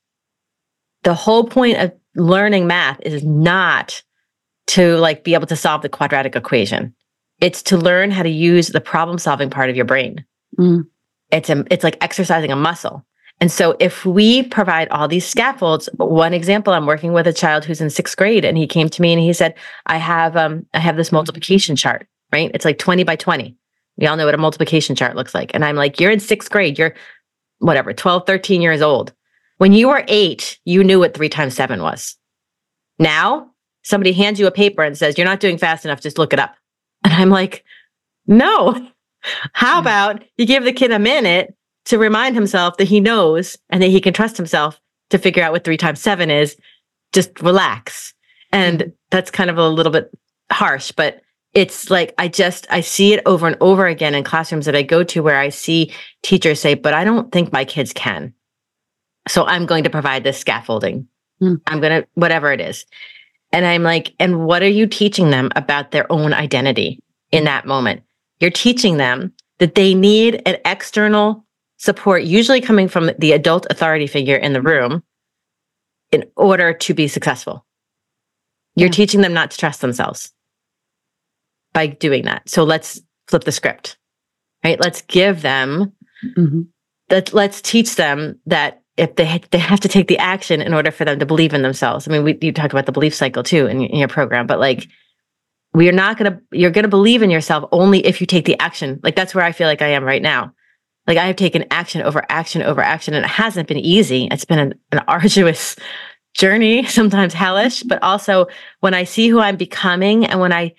the 1.03 1.13
whole 1.13 1.45
point 1.45 1.77
of 1.77 1.93
learning 2.15 2.67
math 2.67 2.99
is 3.01 3.23
not 3.23 4.01
to 4.65 4.97
like 4.97 5.23
be 5.23 5.35
able 5.35 5.47
to 5.47 5.55
solve 5.55 5.83
the 5.83 5.89
quadratic 5.89 6.35
equation. 6.35 6.93
It's 7.41 7.61
to 7.63 7.77
learn 7.77 8.09
how 8.11 8.23
to 8.23 8.29
use 8.29 8.69
the 8.69 8.81
problem 8.81 9.19
solving 9.19 9.49
part 9.49 9.69
of 9.69 9.75
your 9.75 9.85
brain. 9.85 10.25
Mm. 10.57 10.87
It's 11.31 11.49
a, 11.49 11.63
it's 11.69 11.83
like 11.83 11.97
exercising 12.01 12.51
a 12.51 12.55
muscle. 12.55 13.05
And 13.39 13.51
so 13.51 13.75
if 13.79 14.05
we 14.05 14.43
provide 14.43 14.87
all 14.89 15.07
these 15.07 15.27
scaffolds, 15.27 15.89
one 15.97 16.33
example, 16.33 16.73
I'm 16.73 16.85
working 16.85 17.13
with 17.13 17.27
a 17.27 17.33
child 17.33 17.65
who's 17.65 17.81
in 17.81 17.89
sixth 17.89 18.15
grade 18.15 18.45
and 18.45 18.57
he 18.57 18.65
came 18.65 18.89
to 18.89 19.01
me 19.01 19.11
and 19.11 19.21
he 19.21 19.33
said, 19.33 19.55
I 19.85 19.97
have, 19.97 20.35
um, 20.37 20.65
I 20.73 20.79
have 20.79 20.95
this 20.95 21.11
multiplication 21.11 21.75
chart, 21.75 22.07
right? 22.31 22.49
It's 22.53 22.65
like 22.65 22.79
20 22.79 23.03
by 23.03 23.15
20. 23.15 23.57
We 23.97 24.07
all 24.07 24.17
know 24.17 24.25
what 24.25 24.33
a 24.33 24.39
multiplication 24.39 24.95
chart 24.95 25.15
looks 25.15 25.35
like. 25.35 25.51
And 25.53 25.63
I'm 25.63 25.75
like, 25.75 25.99
you're 25.99 26.11
in 26.11 26.19
sixth 26.19 26.49
grade. 26.49 26.77
You're 26.77 26.95
whatever, 27.59 27.93
12, 27.93 28.25
13 28.25 28.61
years 28.61 28.81
old. 28.81 29.13
When 29.57 29.71
you 29.71 29.89
were 29.89 30.03
eight, 30.07 30.59
you 30.65 30.83
knew 30.83 30.99
what 30.99 31.13
three 31.13 31.29
times 31.29 31.55
seven 31.55 31.81
was. 31.81 32.17
Now 32.99 33.51
somebody 33.83 34.13
hands 34.13 34.39
you 34.39 34.47
a 34.47 34.51
paper 34.51 34.81
and 34.81 34.97
says, 34.97 35.17
you're 35.17 35.25
not 35.27 35.39
doing 35.39 35.57
fast 35.57 35.85
enough. 35.85 36.01
Just 36.01 36.17
look 36.17 36.33
it 36.33 36.39
up. 36.39 36.55
And 37.03 37.13
I'm 37.13 37.29
like, 37.29 37.63
no. 38.27 38.89
How 39.53 39.79
about 39.79 40.23
you 40.37 40.45
give 40.45 40.63
the 40.63 40.73
kid 40.73 40.91
a 40.91 40.99
minute 40.99 41.55
to 41.85 41.97
remind 41.97 42.35
himself 42.35 42.77
that 42.77 42.87
he 42.87 42.99
knows 42.99 43.57
and 43.69 43.81
that 43.81 43.87
he 43.87 44.01
can 44.01 44.13
trust 44.13 44.37
himself 44.37 44.79
to 45.09 45.17
figure 45.17 45.43
out 45.43 45.51
what 45.51 45.63
three 45.63 45.77
times 45.77 46.01
seven 46.01 46.29
is, 46.29 46.57
just 47.13 47.41
relax. 47.41 48.13
And 48.51 48.79
mm-hmm. 48.79 48.89
that's 49.11 49.31
kind 49.31 49.49
of 49.49 49.57
a 49.57 49.67
little 49.67 49.91
bit 49.91 50.11
harsh, 50.51 50.91
but 50.91 51.21
it's 51.53 51.89
like 51.89 52.13
I 52.17 52.27
just 52.27 52.65
I 52.69 52.81
see 52.81 53.13
it 53.13 53.21
over 53.25 53.45
and 53.47 53.57
over 53.61 53.85
again 53.85 54.15
in 54.15 54.23
classrooms 54.23 54.65
that 54.65 54.75
I 54.75 54.81
go 54.81 55.03
to 55.03 55.21
where 55.21 55.37
I 55.37 55.49
see 55.49 55.93
teachers 56.23 56.59
say, 56.59 56.73
"But 56.73 56.93
I 56.93 57.03
don't 57.03 57.31
think 57.31 57.51
my 57.51 57.65
kids 57.65 57.93
can." 57.93 58.33
So 59.27 59.45
I'm 59.45 59.65
going 59.65 59.83
to 59.83 59.89
provide 59.89 60.23
this 60.23 60.39
scaffolding. 60.39 61.07
Mm. 61.41 61.61
I'm 61.67 61.79
going 61.79 62.01
to 62.01 62.07
whatever 62.15 62.51
it 62.51 62.59
is. 62.59 62.85
And 63.51 63.65
I'm 63.65 63.83
like, 63.83 64.13
"And 64.19 64.45
what 64.45 64.63
are 64.63 64.67
you 64.67 64.87
teaching 64.87 65.29
them 65.29 65.51
about 65.55 65.91
their 65.91 66.11
own 66.11 66.33
identity 66.33 66.99
in 67.31 67.43
that 67.43 67.67
moment?" 67.67 68.01
You're 68.39 68.51
teaching 68.51 68.97
them 68.97 69.31
that 69.59 69.75
they 69.75 69.93
need 69.93 70.41
an 70.47 70.57
external 70.65 71.45
support, 71.77 72.23
usually 72.23 72.61
coming 72.61 72.87
from 72.87 73.11
the 73.19 73.31
adult 73.31 73.67
authority 73.69 74.07
figure 74.07 74.35
in 74.35 74.53
the 74.53 74.61
room, 74.61 75.03
in 76.11 76.25
order 76.35 76.73
to 76.73 76.93
be 76.93 77.07
successful. 77.07 77.63
You're 78.75 78.87
yeah. 78.87 78.93
teaching 78.93 79.21
them 79.21 79.33
not 79.33 79.51
to 79.51 79.57
trust 79.57 79.81
themselves 79.81 80.32
by 81.73 81.87
doing 81.87 82.25
that. 82.25 82.47
So 82.47 82.63
let's 82.63 83.01
flip 83.27 83.43
the 83.43 83.51
script, 83.51 83.97
right? 84.63 84.79
Let's 84.79 85.01
give 85.03 85.41
them, 85.41 85.91
mm-hmm. 86.23 86.61
that, 87.09 87.33
let's 87.33 87.61
teach 87.61 87.95
them 87.95 88.39
that 88.45 88.83
if 88.95 89.15
they 89.15 89.41
they 89.51 89.57
have 89.57 89.79
to 89.79 89.87
take 89.87 90.07
the 90.07 90.19
action 90.19 90.61
in 90.61 90.73
order 90.73 90.91
for 90.91 91.03
them 91.03 91.19
to 91.19 91.25
believe 91.25 91.53
in 91.53 91.63
themselves. 91.63 92.07
I 92.07 92.11
mean, 92.11 92.23
we 92.23 92.37
you 92.41 92.51
talk 92.51 92.71
about 92.71 92.85
the 92.85 92.91
belief 92.91 93.15
cycle 93.15 93.43
too 93.43 93.65
in, 93.65 93.81
in 93.81 93.97
your 93.97 94.07
program, 94.07 94.45
but 94.45 94.59
like 94.59 94.87
we 95.73 95.89
are 95.89 95.93
not 95.93 96.17
going 96.17 96.31
to 96.31 96.39
you're 96.51 96.71
going 96.71 96.83
to 96.83 96.89
believe 96.89 97.23
in 97.23 97.31
yourself 97.31 97.67
only 97.71 98.05
if 98.05 98.21
you 98.21 98.27
take 98.27 98.45
the 98.45 98.59
action. 98.59 98.99
Like 99.01 99.15
that's 99.15 99.33
where 99.33 99.43
I 99.43 99.51
feel 99.51 99.67
like 99.67 99.81
I 99.81 99.87
am 99.87 100.03
right 100.03 100.21
now. 100.21 100.53
Like 101.07 101.17
I 101.17 101.25
have 101.25 101.35
taken 101.35 101.65
action 101.71 102.01
over 102.01 102.23
action 102.29 102.61
over 102.61 102.81
action, 102.81 103.13
and 103.15 103.25
it 103.25 103.31
hasn't 103.31 103.67
been 103.67 103.79
easy. 103.79 104.27
It's 104.29 104.45
been 104.45 104.59
an, 104.59 104.73
an 104.91 104.99
arduous 105.07 105.75
journey, 106.35 106.85
sometimes 106.85 107.33
hellish, 107.33 107.83
but 107.83 108.01
also 108.03 108.47
when 108.79 108.93
I 108.93 109.03
see 109.03 109.27
who 109.27 109.39
I'm 109.39 109.55
becoming 109.55 110.25
and 110.25 110.39
when 110.39 110.53
I 110.53 110.73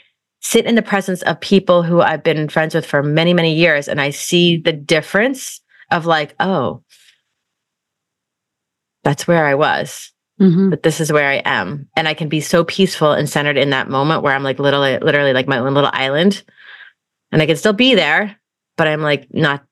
sit 0.45 0.67
in 0.67 0.75
the 0.75 0.83
presence 0.83 1.23
of 1.23 1.41
people 1.41 1.83
who 1.83 2.03
I've 2.03 2.23
been 2.23 2.49
friends 2.49 2.75
with 2.75 2.85
for 2.85 3.03
many, 3.03 3.33
many 3.33 3.55
years, 3.55 3.89
and 3.89 4.01
I 4.01 4.11
see 4.11 4.59
the 4.59 4.73
difference 4.73 5.61
of 5.91 6.05
like, 6.05 6.35
oh, 6.39 6.83
that's 9.03 9.27
where 9.27 9.47
I 9.47 9.55
was. 9.55 10.13
Mm-hmm. 10.41 10.71
But 10.71 10.83
this 10.83 11.01
is 11.01 11.11
where 11.11 11.29
I 11.29 11.43
am. 11.45 11.89
And 11.97 12.07
I 12.07 12.15
can 12.15 12.29
be 12.29 12.41
so 12.41 12.65
peaceful 12.65 13.13
and 13.13 13.29
centered 13.29 13.57
in 13.57 13.71
that 13.71 13.89
moment 13.89 14.23
where 14.23 14.35
I'm 14.35 14.43
like 14.43 14.59
literally, 14.59 14.99
literally 14.99 15.33
like 15.33 15.49
my 15.49 15.59
own 15.59 15.75
little 15.75 15.91
island. 15.93 16.43
And 17.33 17.41
I 17.41 17.47
can 17.47 17.57
still 17.57 17.73
be 17.73 17.95
there, 17.95 18.37
but 18.77 18.87
I'm 18.87 19.01
like 19.01 19.33
not 19.33 19.65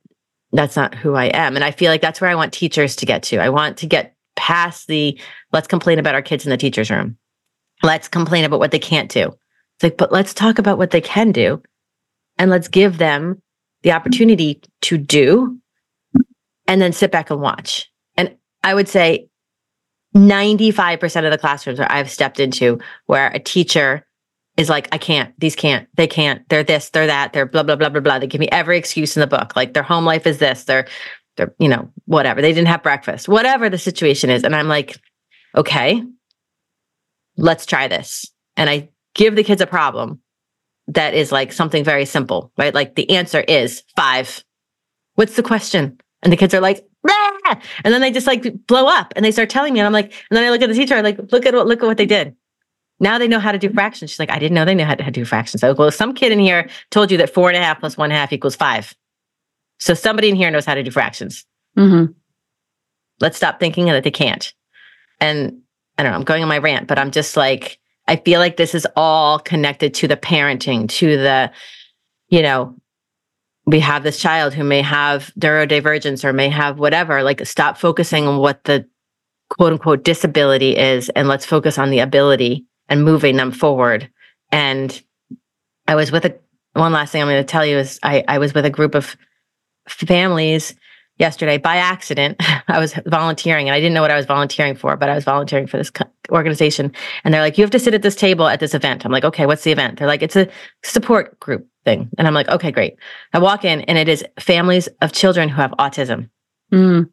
that's 0.52 0.76
not 0.76 0.94
who 0.94 1.14
I 1.14 1.26
am. 1.26 1.56
And 1.56 1.64
I 1.64 1.70
feel 1.70 1.90
like 1.90 2.02
that's 2.02 2.20
where 2.20 2.30
I 2.30 2.34
want 2.34 2.52
teachers 2.52 2.94
to 2.96 3.06
get 3.06 3.22
to. 3.24 3.38
I 3.38 3.48
want 3.48 3.78
to 3.78 3.86
get 3.86 4.14
past 4.36 4.86
the 4.86 5.18
let's 5.52 5.66
complain 5.66 5.98
about 5.98 6.14
our 6.14 6.22
kids 6.22 6.44
in 6.44 6.50
the 6.50 6.56
teacher's 6.56 6.90
room. 6.90 7.16
Let's 7.82 8.06
complain 8.06 8.44
about 8.44 8.60
what 8.60 8.70
they 8.70 8.78
can't 8.78 9.10
do. 9.10 9.36
It's 9.82 9.90
like, 9.90 9.96
but 9.96 10.12
let's 10.12 10.32
talk 10.32 10.60
about 10.60 10.78
what 10.78 10.92
they 10.92 11.00
can 11.00 11.32
do 11.32 11.60
and 12.38 12.50
let's 12.50 12.68
give 12.68 12.98
them 12.98 13.42
the 13.82 13.90
opportunity 13.90 14.60
to 14.82 14.96
do 14.96 15.58
and 16.68 16.80
then 16.80 16.92
sit 16.92 17.10
back 17.10 17.30
and 17.30 17.40
watch. 17.40 17.90
And 18.16 18.36
I 18.62 18.74
would 18.74 18.88
say 18.88 19.26
95% 20.14 21.24
of 21.24 21.32
the 21.32 21.38
classrooms 21.38 21.80
I've 21.80 22.10
stepped 22.12 22.38
into 22.38 22.78
where 23.06 23.28
a 23.28 23.40
teacher 23.40 24.06
is 24.56 24.68
like, 24.68 24.88
I 24.92 24.98
can't, 24.98 25.34
these 25.40 25.56
can't, 25.56 25.88
they 25.96 26.06
can't, 26.06 26.48
they're 26.48 26.62
this, 26.62 26.90
they're 26.90 27.08
that, 27.08 27.32
they're 27.32 27.46
blah, 27.46 27.64
blah, 27.64 27.74
blah, 27.74 27.88
blah, 27.88 28.02
blah. 28.02 28.20
They 28.20 28.28
give 28.28 28.40
me 28.40 28.48
every 28.52 28.78
excuse 28.78 29.16
in 29.16 29.20
the 29.20 29.26
book. 29.26 29.56
Like 29.56 29.74
their 29.74 29.82
home 29.82 30.04
life 30.04 30.28
is 30.28 30.38
this, 30.38 30.62
they're, 30.62 30.86
they're, 31.36 31.54
you 31.58 31.68
know, 31.68 31.90
whatever. 32.04 32.40
They 32.40 32.52
didn't 32.52 32.68
have 32.68 32.84
breakfast, 32.84 33.28
whatever 33.28 33.68
the 33.68 33.78
situation 33.78 34.30
is. 34.30 34.44
And 34.44 34.54
I'm 34.54 34.68
like, 34.68 35.00
okay, 35.56 36.04
let's 37.36 37.66
try 37.66 37.88
this. 37.88 38.26
And 38.56 38.70
I 38.70 38.90
give 39.14 39.36
the 39.36 39.44
kids 39.44 39.60
a 39.60 39.66
problem 39.66 40.20
that 40.88 41.14
is 41.14 41.32
like 41.32 41.52
something 41.52 41.84
very 41.84 42.04
simple, 42.04 42.52
right? 42.58 42.74
Like 42.74 42.94
the 42.94 43.08
answer 43.10 43.40
is 43.40 43.82
five. 43.96 44.44
What's 45.14 45.36
the 45.36 45.42
question? 45.42 45.98
And 46.22 46.32
the 46.32 46.36
kids 46.36 46.54
are 46.54 46.60
like, 46.60 46.86
and 47.84 47.92
then 47.92 48.00
they 48.00 48.10
just 48.10 48.26
like 48.26 48.66
blow 48.66 48.86
up 48.86 49.12
and 49.16 49.24
they 49.24 49.32
start 49.32 49.50
telling 49.50 49.74
me, 49.74 49.80
and 49.80 49.86
I'm 49.86 49.92
like, 49.92 50.12
and 50.30 50.36
then 50.36 50.44
I 50.44 50.50
look 50.50 50.62
at 50.62 50.68
the 50.68 50.74
teacher, 50.74 50.94
I'm 50.94 51.04
like, 51.04 51.18
look 51.32 51.46
at 51.46 51.54
what, 51.54 51.66
look 51.66 51.82
at 51.82 51.86
what 51.86 51.96
they 51.96 52.06
did. 52.06 52.34
Now 53.00 53.18
they 53.18 53.26
know 53.26 53.40
how 53.40 53.50
to 53.50 53.58
do 53.58 53.68
fractions. 53.72 54.12
She's 54.12 54.20
like, 54.20 54.30
I 54.30 54.38
didn't 54.38 54.54
know 54.54 54.64
they 54.64 54.76
knew 54.76 54.84
how 54.84 54.94
to, 54.94 55.10
do 55.10 55.24
fractions. 55.24 55.60
So, 55.60 55.74
well, 55.74 55.90
some 55.90 56.14
kid 56.14 56.30
in 56.30 56.38
here 56.38 56.68
told 56.90 57.10
you 57.10 57.18
that 57.18 57.34
four 57.34 57.48
and 57.48 57.56
a 57.56 57.60
half 57.60 57.80
plus 57.80 57.96
one 57.96 58.10
half 58.10 58.32
equals 58.32 58.54
five. 58.54 58.94
So 59.78 59.94
somebody 59.94 60.28
in 60.28 60.36
here 60.36 60.50
knows 60.50 60.64
how 60.64 60.74
to 60.74 60.82
do 60.84 60.92
fractions. 60.92 61.44
Mm-hmm. 61.76 62.12
Let's 63.20 63.36
stop 63.36 63.58
thinking 63.58 63.86
that 63.86 64.04
they 64.04 64.12
can't. 64.12 64.52
And 65.20 65.62
I 65.98 66.04
don't 66.04 66.12
know, 66.12 66.18
I'm 66.18 66.24
going 66.24 66.42
on 66.42 66.48
my 66.48 66.58
rant, 66.58 66.86
but 66.86 66.98
I'm 66.98 67.10
just 67.10 67.36
like, 67.36 67.80
I 68.06 68.16
feel 68.16 68.40
like 68.40 68.56
this 68.56 68.74
is 68.74 68.86
all 68.96 69.38
connected 69.38 69.94
to 69.94 70.08
the 70.08 70.16
parenting, 70.16 70.88
to 70.88 71.16
the, 71.16 71.52
you 72.28 72.42
know, 72.42 72.76
we 73.64 73.80
have 73.80 74.02
this 74.02 74.18
child 74.18 74.54
who 74.54 74.64
may 74.64 74.82
have 74.82 75.32
neurodivergence 75.38 76.24
or 76.24 76.32
may 76.32 76.48
have 76.48 76.78
whatever. 76.78 77.22
Like, 77.22 77.46
stop 77.46 77.78
focusing 77.78 78.26
on 78.26 78.38
what 78.38 78.64
the 78.64 78.86
quote 79.50 79.72
unquote 79.72 80.02
disability 80.02 80.76
is 80.76 81.10
and 81.10 81.28
let's 81.28 81.46
focus 81.46 81.78
on 81.78 81.90
the 81.90 82.00
ability 82.00 82.64
and 82.88 83.04
moving 83.04 83.36
them 83.36 83.52
forward. 83.52 84.10
And 84.50 85.00
I 85.86 85.94
was 85.94 86.10
with 86.10 86.24
a 86.24 86.38
one 86.72 86.92
last 86.92 87.12
thing 87.12 87.22
I'm 87.22 87.28
going 87.28 87.42
to 87.42 87.44
tell 87.44 87.66
you 87.66 87.78
is 87.78 88.00
I, 88.02 88.24
I 88.26 88.38
was 88.38 88.54
with 88.54 88.64
a 88.64 88.70
group 88.70 88.94
of 88.94 89.16
families 89.88 90.74
yesterday 91.22 91.56
by 91.56 91.76
accident. 91.76 92.36
I 92.68 92.78
was 92.78 92.94
volunteering 93.06 93.68
and 93.68 93.74
I 93.74 93.80
didn't 93.80 93.94
know 93.94 94.02
what 94.02 94.10
I 94.10 94.16
was 94.16 94.26
volunteering 94.26 94.74
for, 94.74 94.96
but 94.96 95.08
I 95.08 95.14
was 95.14 95.24
volunteering 95.24 95.66
for 95.66 95.78
this 95.78 95.90
organization. 96.30 96.92
And 97.24 97.32
they're 97.32 97.40
like, 97.40 97.56
you 97.56 97.64
have 97.64 97.70
to 97.70 97.78
sit 97.78 97.94
at 97.94 98.02
this 98.02 98.16
table 98.16 98.48
at 98.48 98.60
this 98.60 98.74
event. 98.74 99.06
I'm 99.06 99.12
like, 99.12 99.24
okay, 99.24 99.46
what's 99.46 99.64
the 99.64 99.72
event? 99.72 99.98
They're 99.98 100.08
like, 100.08 100.22
it's 100.22 100.36
a 100.36 100.48
support 100.82 101.40
group 101.40 101.66
thing. 101.84 102.10
And 102.18 102.26
I'm 102.26 102.34
like, 102.34 102.48
okay, 102.48 102.70
great. 102.70 102.96
I 103.32 103.38
walk 103.38 103.64
in 103.64 103.80
and 103.82 103.96
it 103.96 104.08
is 104.08 104.24
families 104.38 104.88
of 105.00 105.12
children 105.12 105.48
who 105.48 105.60
have 105.62 105.70
autism. 105.78 106.28
Mm. 106.72 107.08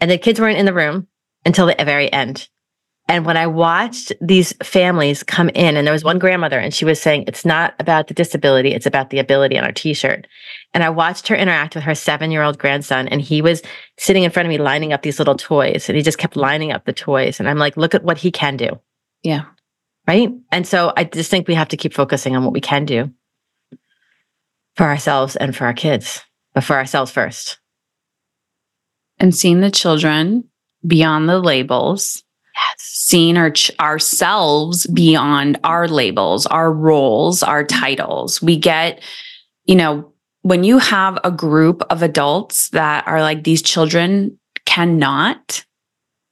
And 0.00 0.10
the 0.10 0.16
kids 0.16 0.40
weren't 0.40 0.58
in 0.58 0.66
the 0.66 0.72
room 0.72 1.08
until 1.44 1.66
the 1.66 1.76
very 1.84 2.10
end. 2.12 2.48
And 3.10 3.26
when 3.26 3.36
I 3.36 3.48
watched 3.48 4.12
these 4.20 4.52
families 4.62 5.24
come 5.24 5.48
in, 5.48 5.76
and 5.76 5.84
there 5.84 5.92
was 5.92 6.04
one 6.04 6.20
grandmother, 6.20 6.60
and 6.60 6.72
she 6.72 6.84
was 6.84 7.02
saying, 7.02 7.24
It's 7.26 7.44
not 7.44 7.74
about 7.80 8.06
the 8.06 8.14
disability, 8.14 8.72
it's 8.72 8.86
about 8.86 9.10
the 9.10 9.18
ability 9.18 9.58
on 9.58 9.64
our 9.64 9.72
t 9.72 9.94
shirt. 9.94 10.28
And 10.74 10.84
I 10.84 10.90
watched 10.90 11.26
her 11.26 11.34
interact 11.34 11.74
with 11.74 11.82
her 11.82 11.96
seven 11.96 12.30
year 12.30 12.44
old 12.44 12.56
grandson, 12.56 13.08
and 13.08 13.20
he 13.20 13.42
was 13.42 13.62
sitting 13.98 14.22
in 14.22 14.30
front 14.30 14.46
of 14.46 14.50
me 14.50 14.58
lining 14.58 14.92
up 14.92 15.02
these 15.02 15.18
little 15.18 15.34
toys, 15.34 15.88
and 15.88 15.96
he 15.96 16.04
just 16.04 16.18
kept 16.18 16.36
lining 16.36 16.70
up 16.70 16.84
the 16.84 16.92
toys. 16.92 17.40
And 17.40 17.48
I'm 17.48 17.58
like, 17.58 17.76
Look 17.76 17.96
at 17.96 18.04
what 18.04 18.16
he 18.16 18.30
can 18.30 18.56
do. 18.56 18.78
Yeah. 19.24 19.46
Right. 20.06 20.30
And 20.52 20.64
so 20.64 20.92
I 20.96 21.02
just 21.02 21.32
think 21.32 21.48
we 21.48 21.54
have 21.54 21.68
to 21.70 21.76
keep 21.76 21.92
focusing 21.92 22.36
on 22.36 22.44
what 22.44 22.52
we 22.52 22.60
can 22.60 22.84
do 22.84 23.12
for 24.76 24.84
ourselves 24.84 25.34
and 25.34 25.54
for 25.56 25.64
our 25.64 25.74
kids, 25.74 26.22
but 26.54 26.62
for 26.62 26.76
ourselves 26.76 27.10
first. 27.10 27.58
And 29.18 29.34
seeing 29.34 29.62
the 29.62 29.70
children 29.72 30.44
beyond 30.86 31.28
the 31.28 31.40
labels. 31.40 32.22
Seeing 32.78 33.36
our 33.36 33.52
ourselves 33.80 34.86
beyond 34.88 35.58
our 35.64 35.88
labels, 35.88 36.46
our 36.46 36.72
roles, 36.72 37.42
our 37.42 37.64
titles. 37.64 38.40
We 38.40 38.56
get, 38.56 39.02
you 39.64 39.74
know, 39.74 40.12
when 40.42 40.64
you 40.64 40.78
have 40.78 41.18
a 41.24 41.30
group 41.30 41.82
of 41.90 42.02
adults 42.02 42.70
that 42.70 43.06
are 43.06 43.20
like 43.20 43.44
these 43.44 43.62
children 43.62 44.38
cannot, 44.64 45.64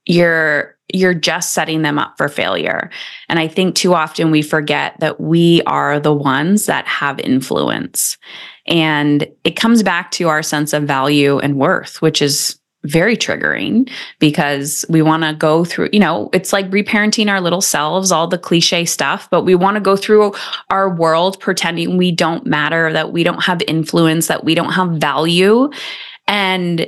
you're 0.06 0.78
you're 0.92 1.14
just 1.14 1.52
setting 1.52 1.82
them 1.82 1.98
up 1.98 2.14
for 2.16 2.28
failure. 2.28 2.90
And 3.28 3.38
I 3.38 3.46
think 3.46 3.74
too 3.74 3.94
often 3.94 4.30
we 4.30 4.40
forget 4.40 4.98
that 5.00 5.20
we 5.20 5.60
are 5.66 6.00
the 6.00 6.14
ones 6.14 6.64
that 6.64 6.86
have 6.86 7.20
influence. 7.20 8.16
And 8.66 9.28
it 9.44 9.56
comes 9.56 9.82
back 9.82 10.10
to 10.12 10.28
our 10.28 10.42
sense 10.42 10.72
of 10.72 10.84
value 10.84 11.38
and 11.40 11.56
worth, 11.56 12.00
which 12.00 12.22
is 12.22 12.57
very 12.84 13.16
triggering 13.16 13.90
because 14.20 14.84
we 14.88 15.02
want 15.02 15.24
to 15.24 15.34
go 15.34 15.64
through, 15.64 15.88
you 15.92 15.98
know, 15.98 16.30
it's 16.32 16.52
like 16.52 16.70
reparenting 16.70 17.28
our 17.28 17.40
little 17.40 17.60
selves, 17.60 18.12
all 18.12 18.28
the 18.28 18.38
cliche 18.38 18.84
stuff, 18.84 19.28
but 19.30 19.42
we 19.42 19.54
want 19.54 19.74
to 19.74 19.80
go 19.80 19.96
through 19.96 20.32
our 20.70 20.94
world 20.94 21.40
pretending 21.40 21.96
we 21.96 22.12
don't 22.12 22.46
matter, 22.46 22.92
that 22.92 23.12
we 23.12 23.24
don't 23.24 23.42
have 23.42 23.60
influence, 23.66 24.28
that 24.28 24.44
we 24.44 24.54
don't 24.54 24.72
have 24.72 24.92
value. 24.92 25.70
And 26.28 26.86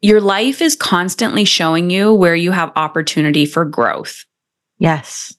your 0.00 0.20
life 0.20 0.62
is 0.62 0.74
constantly 0.74 1.44
showing 1.44 1.90
you 1.90 2.14
where 2.14 2.36
you 2.36 2.50
have 2.52 2.72
opportunity 2.76 3.44
for 3.44 3.64
growth. 3.64 4.24
Yes. 4.78 5.36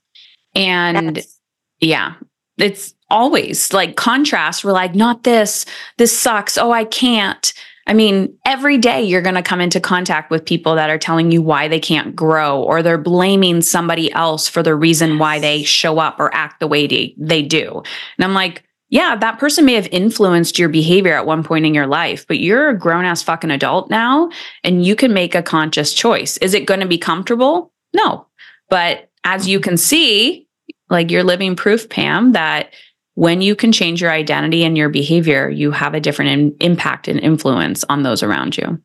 And 0.55 1.17
yes. 1.17 1.39
yeah, 1.79 2.13
it's 2.57 2.93
always 3.09 3.73
like 3.73 3.95
contrast. 3.95 4.63
We're 4.63 4.73
like, 4.73 4.95
not 4.95 5.23
this, 5.23 5.65
this 5.97 6.17
sucks. 6.17 6.57
Oh, 6.57 6.71
I 6.71 6.83
can't. 6.83 7.53
I 7.88 7.93
mean, 7.93 8.38
every 8.45 8.77
day 8.77 9.01
you're 9.01 9.21
going 9.21 9.35
to 9.35 9.41
come 9.41 9.61
into 9.61 9.79
contact 9.79 10.29
with 10.29 10.45
people 10.45 10.75
that 10.75 10.89
are 10.89 10.97
telling 10.97 11.31
you 11.31 11.41
why 11.41 11.69
they 11.69 11.79
can't 11.79 12.15
grow 12.15 12.61
or 12.61 12.83
they're 12.83 12.97
blaming 12.97 13.61
somebody 13.61 14.11
else 14.11 14.47
for 14.47 14.61
the 14.61 14.75
reason 14.75 15.17
why 15.17 15.39
they 15.39 15.63
show 15.63 15.97
up 15.97 16.19
or 16.19 16.33
act 16.35 16.59
the 16.59 16.67
way 16.67 16.85
they, 16.85 17.15
they 17.17 17.41
do. 17.41 17.81
And 18.17 18.25
I'm 18.25 18.33
like, 18.33 18.63
yeah, 18.89 19.15
that 19.15 19.39
person 19.39 19.65
may 19.65 19.73
have 19.73 19.88
influenced 19.88 20.59
your 20.59 20.69
behavior 20.69 21.13
at 21.13 21.25
one 21.25 21.43
point 21.43 21.65
in 21.65 21.73
your 21.73 21.88
life, 21.88 22.27
but 22.27 22.39
you're 22.39 22.69
a 22.69 22.77
grown 22.77 23.05
ass 23.05 23.23
fucking 23.23 23.51
adult 23.51 23.89
now 23.89 24.29
and 24.63 24.85
you 24.85 24.95
can 24.95 25.13
make 25.13 25.33
a 25.33 25.41
conscious 25.41 25.93
choice. 25.93 26.38
Is 26.38 26.53
it 26.53 26.67
going 26.67 26.79
to 26.81 26.88
be 26.88 26.97
comfortable? 26.97 27.71
No. 27.93 28.27
But 28.69 29.09
as 29.23 29.47
you 29.47 29.59
can 29.59 29.77
see, 29.77 30.47
like 30.89 31.09
you're 31.09 31.23
living 31.23 31.55
proof, 31.55 31.89
Pam, 31.89 32.33
that 32.33 32.73
when 33.18 33.41
you 33.41 33.55
can 33.55 33.72
change 33.72 33.99
your 33.99 34.11
identity 34.11 34.63
and 34.63 34.78
your 34.78 34.89
behavior, 34.89 35.49
you 35.49 35.72
have 35.72 35.95
a 35.95 35.99
different 35.99 36.30
in- 36.30 36.55
impact 36.61 37.07
and 37.07 37.20
influence 37.20 37.84
on 37.89 38.03
those 38.03 38.22
around 38.22 38.55
you. 38.55 38.80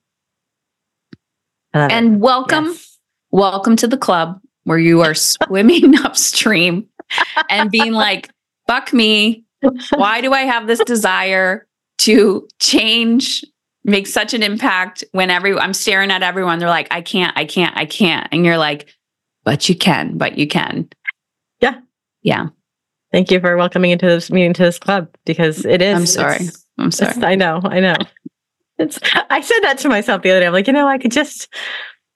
And 1.75 2.19
welcome, 2.19 2.65
yes. 2.65 2.99
welcome 3.31 3.77
to 3.77 3.87
the 3.87 3.99
club 3.99 4.41
where 4.65 4.79
you 4.79 5.03
are 5.03 5.13
swimming 5.47 5.99
upstream 6.03 6.89
and 7.51 7.71
being 7.71 7.93
like, 7.93 8.31
fuck 8.67 8.95
me. 8.95 9.45
Why 9.91 10.23
do 10.23 10.33
I 10.33 10.45
have 10.45 10.67
this 10.67 10.83
desire 10.85 11.67
to 11.99 12.49
change, 12.59 13.45
make 13.85 14.07
such 14.07 14.33
an 14.33 14.43
impact 14.43 15.05
when 15.13 15.29
every 15.29 15.59
I'm 15.59 15.75
staring 15.75 16.11
at 16.11 16.23
everyone? 16.23 16.59
They're 16.59 16.71
like, 16.71 16.89
I 16.91 17.03
can't, 17.03 17.37
I 17.37 17.45
can't, 17.45 17.77
I 17.77 17.85
can't. 17.85 18.29
And 18.33 18.47
you're 18.47 18.57
like, 18.57 18.95
but 19.45 19.69
you 19.69 19.77
can, 19.77 20.17
but 20.17 20.39
you 20.39 20.47
can. 20.47 20.89
Yeah. 21.61 21.81
Yeah. 22.23 22.47
Thank 23.13 23.31
you 23.31 23.41
for 23.41 23.57
welcoming 23.57 23.91
into 23.91 24.07
this 24.07 24.31
meeting 24.31 24.55
to 24.55 24.63
this 24.63 24.79
club 24.79 25.09
because 25.27 25.65
it 25.65 25.83
is. 25.83 25.95
I'm 25.95 26.07
sorry. 26.07 26.49
I'm 26.79 26.91
sorry. 26.91 27.23
I 27.23 27.35
know. 27.35 27.61
I 27.65 27.81
know. 27.81 27.97
It's. 28.79 28.99
I 29.31 29.41
said 29.41 29.61
that 29.63 29.79
to 29.79 29.89
myself 29.89 30.23
the 30.23 30.31
other 30.31 30.41
day. 30.41 30.47
I'm 30.47 30.53
like, 30.53 30.67
you 30.67 30.73
know, 30.73 30.89
I 30.89 30.99
could 30.99 31.13
just, 31.13 31.53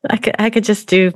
I 0.09 0.17
could, 0.17 0.35
I 0.39 0.51
could 0.51 0.65
just 0.65 0.89
do 0.89 1.13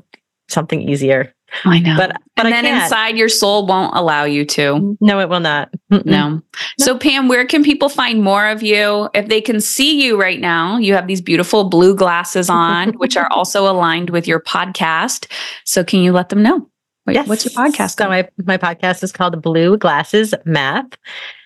something 0.49 0.87
easier. 0.87 1.35
I 1.65 1.81
know. 1.81 1.97
But, 1.97 2.17
but 2.37 2.47
and 2.47 2.55
then 2.55 2.67
inside 2.67 3.17
your 3.17 3.29
soul 3.29 3.67
won't 3.67 3.97
allow 3.97 4.25
you 4.25 4.45
to. 4.45 4.97
No, 5.01 5.21
it 5.21 5.29
will 5.29 5.41
not. 5.41 5.71
Mm-mm. 5.91 6.05
No. 6.05 6.43
So, 6.79 6.97
Pam, 6.97 7.29
where 7.29 7.45
can 7.45 7.65
people 7.65 7.89
find 7.89 8.23
more 8.23 8.47
of 8.47 8.63
you? 8.63 9.09
If 9.15 9.29
they 9.29 9.41
can 9.41 9.61
see 9.61 10.03
you 10.05 10.21
right 10.21 10.41
now, 10.41 10.79
you 10.79 10.95
have 10.95 11.07
these 11.07 11.21
beautiful 11.21 11.65
blue 11.65 11.95
glasses 11.95 12.49
on, 12.49 12.91
which 12.99 13.17
are 13.17 13.31
also 13.33 13.71
aligned 13.71 14.11
with 14.11 14.29
your 14.29 14.41
podcast. 14.41 15.31
So, 15.65 15.83
can 15.83 16.01
you 16.01 16.13
let 16.13 16.29
them 16.29 16.43
know? 16.43 16.69
What, 17.11 17.15
yes. 17.17 17.29
What's 17.29 17.45
your 17.45 17.53
podcast? 17.53 17.99
So 17.99 18.09
my, 18.09 18.29
my 18.45 18.57
podcast 18.57 19.03
is 19.03 19.11
called 19.11 19.43
Blue 19.43 19.77
Glasses 19.77 20.33
Math. 20.45 20.97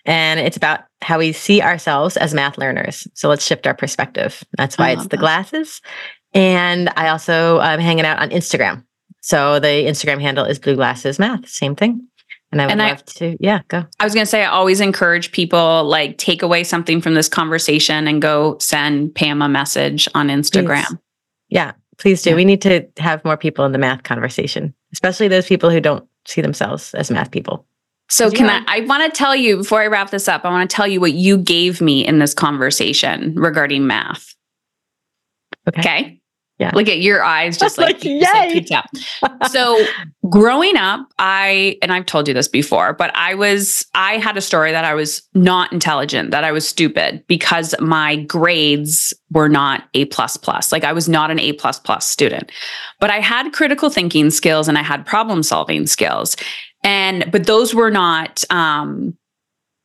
And 0.05 0.39
it's 0.39 0.59
about 0.59 0.81
how 1.01 1.19
we 1.19 1.33
see 1.33 1.63
ourselves 1.63 2.19
as 2.19 2.35
math 2.35 2.59
learners. 2.59 3.09
So 3.15 3.31
let's 3.31 3.47
shift 3.47 3.67
our 3.67 3.73
perspective. 3.73 4.45
That's 4.59 4.77
why 4.77 4.91
it's 4.91 5.05
the 5.05 5.09
that. 5.09 5.21
glasses. 5.21 5.81
And 6.35 6.91
I 6.97 7.09
also 7.09 7.61
am 7.61 7.81
hanging 7.81 8.05
out 8.05 8.19
on 8.19 8.29
Instagram. 8.29 8.85
So 9.23 9.59
the 9.59 9.69
Instagram 9.69 10.21
handle 10.21 10.45
is 10.45 10.59
Blue 10.59 10.77
Glasses 10.77 11.19
Math. 11.19 11.49
Same 11.49 11.75
thing. 11.75 12.07
And 12.53 12.61
I 12.61 12.67
would 12.67 12.73
and 12.73 12.81
love 12.81 13.03
I, 13.09 13.13
to, 13.13 13.37
yeah, 13.41 13.63
go. 13.69 13.87
I 13.99 14.05
was 14.05 14.13
going 14.13 14.27
to 14.27 14.31
say, 14.31 14.45
I 14.45 14.49
always 14.49 14.81
encourage 14.81 15.33
people 15.33 15.85
like 15.85 16.19
take 16.19 16.43
away 16.43 16.63
something 16.63 17.01
from 17.01 17.15
this 17.15 17.31
conversation 17.31 18.07
and 18.07 18.21
go 18.21 18.59
send 18.61 19.15
Pam 19.15 19.41
a 19.41 19.49
message 19.49 20.07
on 20.15 20.29
Instagram. 20.29 20.85
Please. 20.85 20.99
Yeah, 21.49 21.73
please 21.97 22.23
do. 22.23 22.31
Yeah. 22.31 22.37
We 22.37 22.45
need 22.45 22.61
to 22.63 22.87
have 22.99 23.25
more 23.25 23.39
people 23.39 23.65
in 23.65 23.73
the 23.73 23.79
math 23.79 24.03
conversation 24.03 24.75
especially 24.95 25.29
those 25.29 25.47
people 25.47 25.71
who 25.71 25.81
don't 25.81 26.09
see 26.25 26.41
themselves 26.41 26.95
as 26.95 27.11
math 27.11 27.31
people. 27.31 27.67
So 28.09 28.31
can 28.31 28.49
I 28.49 28.63
I 28.69 28.81
want 28.83 29.03
to 29.03 29.17
tell 29.17 29.35
you 29.35 29.59
before 29.59 29.83
I 29.83 29.89
wrap 29.89 30.11
this 30.11 30.29
up, 30.29 30.45
I 30.45 30.51
want 30.51 30.71
to 30.71 30.75
tell 30.75 30.87
you 30.87 31.01
what 31.01 31.13
you 31.13 31.37
gave 31.37 31.81
me 31.81 32.07
in 32.07 32.21
this 32.21 32.33
conversation 32.33 33.35
regarding 33.35 33.87
math. 33.87 34.35
Okay. 35.69 35.81
Okay. 35.81 36.21
Yeah. 36.59 36.71
Look 36.73 36.89
at 36.89 37.01
your 37.01 37.25
eyes 37.25 37.59
just 37.59 37.79
like, 37.79 37.97
like 38.05 38.05
yay. 38.05 38.65
so 39.51 39.85
growing 40.31 40.77
up, 40.77 41.09
I 41.19 41.79
and 41.83 41.93
I've 41.93 42.07
told 42.07 42.29
you 42.29 42.35
this 42.35 42.47
before, 42.47 42.93
but 42.93 43.11
I 43.17 43.35
was 43.35 43.85
I 43.95 44.19
had 44.19 44.37
a 44.37 44.41
story 44.41 44.71
that 44.71 44.85
I 44.85 44.95
was 44.95 45.23
not 45.35 45.73
intelligent, 45.73 46.31
that 46.31 46.45
I 46.45 46.53
was 46.53 46.67
stupid 46.67 47.25
because 47.27 47.75
my 47.81 48.17
grades 48.17 49.13
were 49.33 49.49
not 49.49 49.85
A 49.95 50.05
plus 50.07 50.37
plus. 50.37 50.71
Like 50.71 50.85
I 50.85 50.93
was 50.93 51.09
not 51.09 51.33
an 51.33 51.41
A 51.41 51.55
plus 51.55 51.81
plus 51.81 52.09
student. 52.09 52.53
But 53.01 53.11
I 53.11 53.19
had 53.19 53.53
critical 53.53 53.91
thinking 53.91 54.31
skills 54.31 54.69
and 54.69 54.79
I 54.79 54.83
had 54.83 55.05
problem 55.05 55.43
solving 55.43 55.89
skills. 55.89 56.37
And 56.85 57.29
but 57.33 57.47
those 57.47 57.75
were 57.75 57.91
not 57.91 58.45
um 58.51 59.17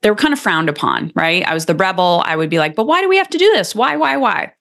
they 0.02 0.10
were 0.10 0.16
kind 0.16 0.34
of 0.34 0.40
frowned 0.40 0.70
upon, 0.70 1.12
right? 1.16 1.46
I 1.46 1.54
was 1.54 1.66
the 1.66 1.76
rebel. 1.76 2.24
I 2.26 2.36
would 2.36 2.50
be 2.50 2.60
like, 2.60 2.76
but 2.76 2.86
why 2.86 3.02
do 3.02 3.10
we 3.10 3.18
have 3.18 3.30
to 3.30 3.38
do 3.38 3.52
this? 3.54 3.76
Why, 3.76 3.98
why, 3.98 4.16
why? 4.16 4.54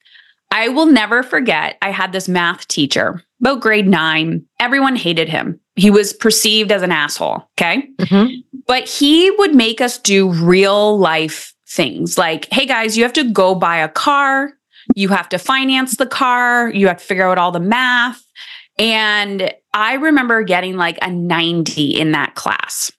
I 0.50 0.68
will 0.68 0.86
never 0.86 1.22
forget, 1.22 1.76
I 1.82 1.90
had 1.90 2.12
this 2.12 2.28
math 2.28 2.66
teacher, 2.68 3.22
about 3.40 3.60
grade 3.60 3.86
nine. 3.86 4.44
Everyone 4.58 4.96
hated 4.96 5.28
him. 5.28 5.60
He 5.76 5.90
was 5.90 6.12
perceived 6.12 6.72
as 6.72 6.82
an 6.82 6.90
asshole. 6.90 7.48
Okay. 7.58 7.88
Mm-hmm. 7.98 8.34
But 8.66 8.88
he 8.88 9.30
would 9.32 9.54
make 9.54 9.80
us 9.80 9.98
do 9.98 10.30
real 10.30 10.98
life 10.98 11.54
things 11.68 12.16
like, 12.16 12.48
hey 12.50 12.66
guys, 12.66 12.96
you 12.96 13.02
have 13.02 13.12
to 13.14 13.30
go 13.30 13.54
buy 13.54 13.76
a 13.78 13.88
car. 13.88 14.52
You 14.94 15.08
have 15.10 15.28
to 15.30 15.38
finance 15.38 15.96
the 15.96 16.06
car. 16.06 16.70
You 16.70 16.88
have 16.88 16.98
to 16.98 17.04
figure 17.04 17.28
out 17.28 17.38
all 17.38 17.52
the 17.52 17.60
math. 17.60 18.24
And 18.78 19.52
I 19.74 19.94
remember 19.94 20.42
getting 20.42 20.76
like 20.76 20.98
a 21.02 21.10
90 21.10 22.00
in 22.00 22.12
that 22.12 22.34
class. 22.34 22.90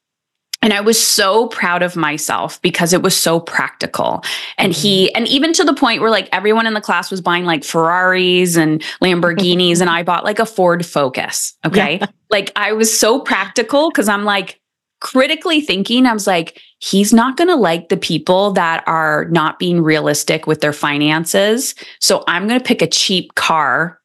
And 0.62 0.74
I 0.74 0.82
was 0.82 1.02
so 1.02 1.48
proud 1.48 1.82
of 1.84 1.96
myself 1.96 2.62
because 2.62 2.92
it 2.92 3.02
was 3.02 3.16
so 3.16 3.40
practical. 3.40 4.24
And 4.58 4.74
he, 4.74 5.06
mm-hmm. 5.06 5.18
and 5.18 5.28
even 5.28 5.54
to 5.54 5.64
the 5.64 5.74
point 5.74 6.02
where 6.02 6.12
like 6.12 6.28
everyone 6.34 6.68
in 6.68 6.74
the 6.74 6.82
class 6.82 7.10
was 7.10 7.22
buying 7.22 7.46
like 7.46 7.64
Ferraris 7.64 8.58
and 8.58 8.82
Lamborghinis, 9.02 9.80
and 9.80 9.90
I 9.90 10.04
bought 10.04 10.26
like 10.26 10.40
a 10.40 10.46
Ford 10.46 10.86
Focus. 10.86 11.56
Okay. 11.66 11.98
Yeah. 12.00 12.08
Like 12.30 12.52
I 12.56 12.72
was 12.72 12.98
so 12.98 13.20
practical 13.20 13.92
because 13.92 14.08
I'm 14.10 14.24
like 14.24 14.60
critically 15.02 15.62
thinking, 15.62 16.06
I 16.06 16.14
was 16.14 16.26
like, 16.26 16.60
he's 16.80 17.14
not 17.14 17.38
going 17.38 17.48
to 17.48 17.56
like 17.56 17.90
the 17.90 17.98
people 17.98 18.52
that 18.54 18.84
are 18.88 19.26
not 19.26 19.60
being 19.60 19.82
realistic 19.82 20.48
with 20.48 20.62
their 20.62 20.74
finances. 20.74 21.76
So 22.00 22.24
I'm 22.28 22.48
going 22.48 22.60
to 22.60 22.66
pick 22.66 22.82
a 22.82 22.88
cheap 22.88 23.36
car 23.36 24.00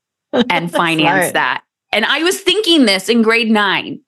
and 0.50 0.70
finance 0.72 1.32
that. 1.32 1.62
And 1.92 2.04
I 2.04 2.22
was 2.22 2.40
thinking 2.40 2.86
this 2.86 3.08
in 3.08 3.22
grade 3.22 3.50
nine. 3.50 4.00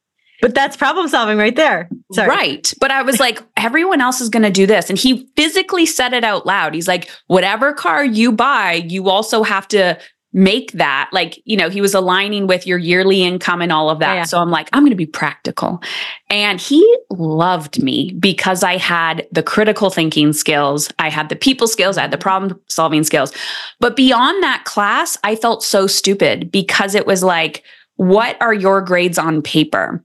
But 0.42 0.54
that's 0.54 0.76
problem 0.76 1.08
solving 1.08 1.38
right 1.38 1.56
there. 1.56 1.88
Sorry. 2.12 2.28
Right. 2.28 2.72
But 2.80 2.90
I 2.90 3.02
was 3.02 3.18
like, 3.18 3.42
everyone 3.56 4.00
else 4.00 4.20
is 4.20 4.28
going 4.28 4.44
to 4.44 4.50
do 4.50 4.66
this. 4.66 4.88
And 4.88 4.98
he 4.98 5.28
physically 5.36 5.86
said 5.86 6.12
it 6.12 6.24
out 6.24 6.46
loud. 6.46 6.74
He's 6.74 6.88
like, 6.88 7.10
whatever 7.26 7.72
car 7.72 8.04
you 8.04 8.32
buy, 8.32 8.84
you 8.86 9.08
also 9.08 9.42
have 9.42 9.66
to 9.68 9.98
make 10.32 10.70
that. 10.72 11.08
Like, 11.12 11.40
you 11.46 11.56
know, 11.56 11.70
he 11.70 11.80
was 11.80 11.94
aligning 11.94 12.46
with 12.46 12.66
your 12.66 12.76
yearly 12.76 13.22
income 13.22 13.62
and 13.62 13.72
all 13.72 13.88
of 13.88 14.00
that. 14.00 14.12
Yeah, 14.12 14.20
yeah. 14.20 14.24
So 14.24 14.38
I'm 14.38 14.50
like, 14.50 14.68
I'm 14.72 14.82
going 14.82 14.90
to 14.90 14.96
be 14.96 15.06
practical. 15.06 15.82
And 16.28 16.60
he 16.60 16.98
loved 17.10 17.82
me 17.82 18.12
because 18.20 18.62
I 18.62 18.76
had 18.76 19.26
the 19.32 19.42
critical 19.42 19.88
thinking 19.88 20.34
skills, 20.34 20.90
I 20.98 21.08
had 21.08 21.30
the 21.30 21.36
people 21.36 21.66
skills, 21.66 21.96
I 21.96 22.02
had 22.02 22.10
the 22.10 22.18
problem 22.18 22.60
solving 22.68 23.02
skills. 23.02 23.32
But 23.80 23.96
beyond 23.96 24.42
that 24.42 24.64
class, 24.64 25.16
I 25.24 25.36
felt 25.36 25.64
so 25.64 25.86
stupid 25.86 26.50
because 26.50 26.94
it 26.94 27.06
was 27.06 27.22
like, 27.22 27.64
what 27.96 28.36
are 28.42 28.54
your 28.54 28.82
grades 28.82 29.18
on 29.18 29.40
paper? 29.40 30.04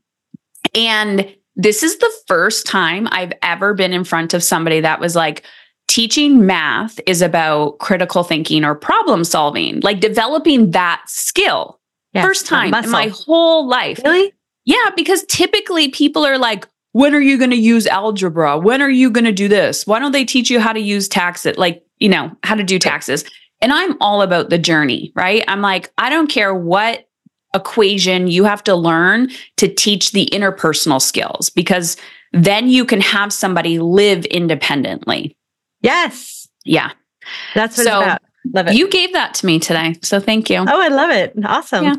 And 0.74 1.36
this 1.56 1.84
is 1.84 1.98
the 1.98 2.12
first 2.28 2.66
time 2.66 3.08
I've 3.12 3.34
ever 3.42 3.74
been 3.74 3.94
in 3.94 4.04
front 4.04 4.34
of 4.34 4.44
somebody 4.44 4.80
that 4.82 5.00
was 5.00 5.16
like, 5.16 5.44
teaching 5.88 6.46
math 6.46 7.02
is 7.06 7.22
about 7.22 7.78
critical 7.80 8.24
thinking 8.24 8.64
or 8.64 8.74
problem 8.74 9.26
solving, 9.26 9.82
like 9.82 10.00
developing 10.00 10.72
that 10.72 11.04
skill. 11.08 11.82
Yes, 12.14 12.26
first 12.26 12.46
time 12.46 12.74
in 12.74 12.90
my 12.90 13.10
whole 13.10 13.68
life. 13.68 14.00
Really? 14.04 14.34
Yeah, 14.64 14.92
because 14.96 15.26
typically 15.26 15.90
people 15.90 16.26
are 16.26 16.38
like, 16.38 16.66
when 16.94 17.14
are 17.14 17.20
you 17.22 17.38
going 17.38 17.50
to 17.50 17.58
use 17.58 17.88
algebra? 17.88 18.58
When 18.58 18.82
are 18.82 18.90
you 18.90 19.10
going 19.10 19.26
to 19.26 19.34
do 19.34 19.50
this? 19.50 19.86
Why 19.86 20.00
don't 20.00 20.14
they 20.14 20.24
teach 20.24 20.50
you 20.50 20.62
how 20.62 20.72
to 20.72 20.80
use 20.80 21.10
taxes? 21.10 21.58
Like, 21.58 21.84
you 22.00 22.08
know, 22.08 22.32
how 22.44 22.56
to 22.56 22.64
do 22.64 22.80
taxes. 22.80 23.26
And 23.60 23.74
I'm 23.74 23.98
all 24.02 24.22
about 24.22 24.50
the 24.50 24.58
journey, 24.58 25.12
right? 25.16 25.44
I'm 25.48 25.62
like, 25.62 25.92
I 25.98 26.10
don't 26.10 26.28
care 26.28 26.54
what 26.54 27.08
equation 27.54 28.28
you 28.28 28.44
have 28.44 28.64
to 28.64 28.76
learn 28.76 29.30
to 29.58 29.68
teach 29.68 30.12
the 30.12 30.30
interpersonal 30.32 31.02
skills 31.02 31.50
because 31.50 31.98
then 32.34 32.70
you 32.70 32.86
can 32.86 33.02
have 33.02 33.34
somebody 33.34 33.80
live 33.80 34.26
independently. 34.26 35.36
Yes. 35.82 36.48
Yeah. 36.64 36.92
That's 37.54 37.78
what 37.78 37.86
so. 37.86 38.18
Love 38.54 38.68
it. 38.68 38.76
You 38.76 38.90
gave 38.90 39.14
that 39.14 39.34
to 39.36 39.46
me 39.46 39.60
today. 39.60 39.96
So 40.02 40.20
thank 40.20 40.50
you. 40.50 40.58
Oh, 40.60 40.82
I 40.82 40.88
love 40.88 41.12
it. 41.12 41.34
Awesome. 41.46 41.86
Yeah. 41.86 41.96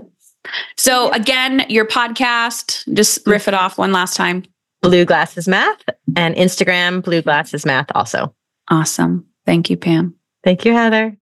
So 0.76 1.10
again, 1.12 1.64
your 1.68 1.86
podcast, 1.86 2.92
just 2.94 3.24
riff 3.26 3.46
it 3.46 3.54
off 3.54 3.78
one 3.78 3.92
last 3.92 4.16
time. 4.16 4.44
Blue 4.80 5.04
Glasses 5.04 5.46
Math 5.46 5.80
and 6.16 6.34
Instagram, 6.34 7.02
Blue 7.04 7.22
Glasses 7.22 7.64
Math 7.64 7.86
also. 7.94 8.34
Awesome. 8.68 9.24
Thank 9.46 9.70
you, 9.70 9.76
Pam. 9.76 10.16
Thank 10.42 10.64
you, 10.64 10.72
Heather. 10.72 11.16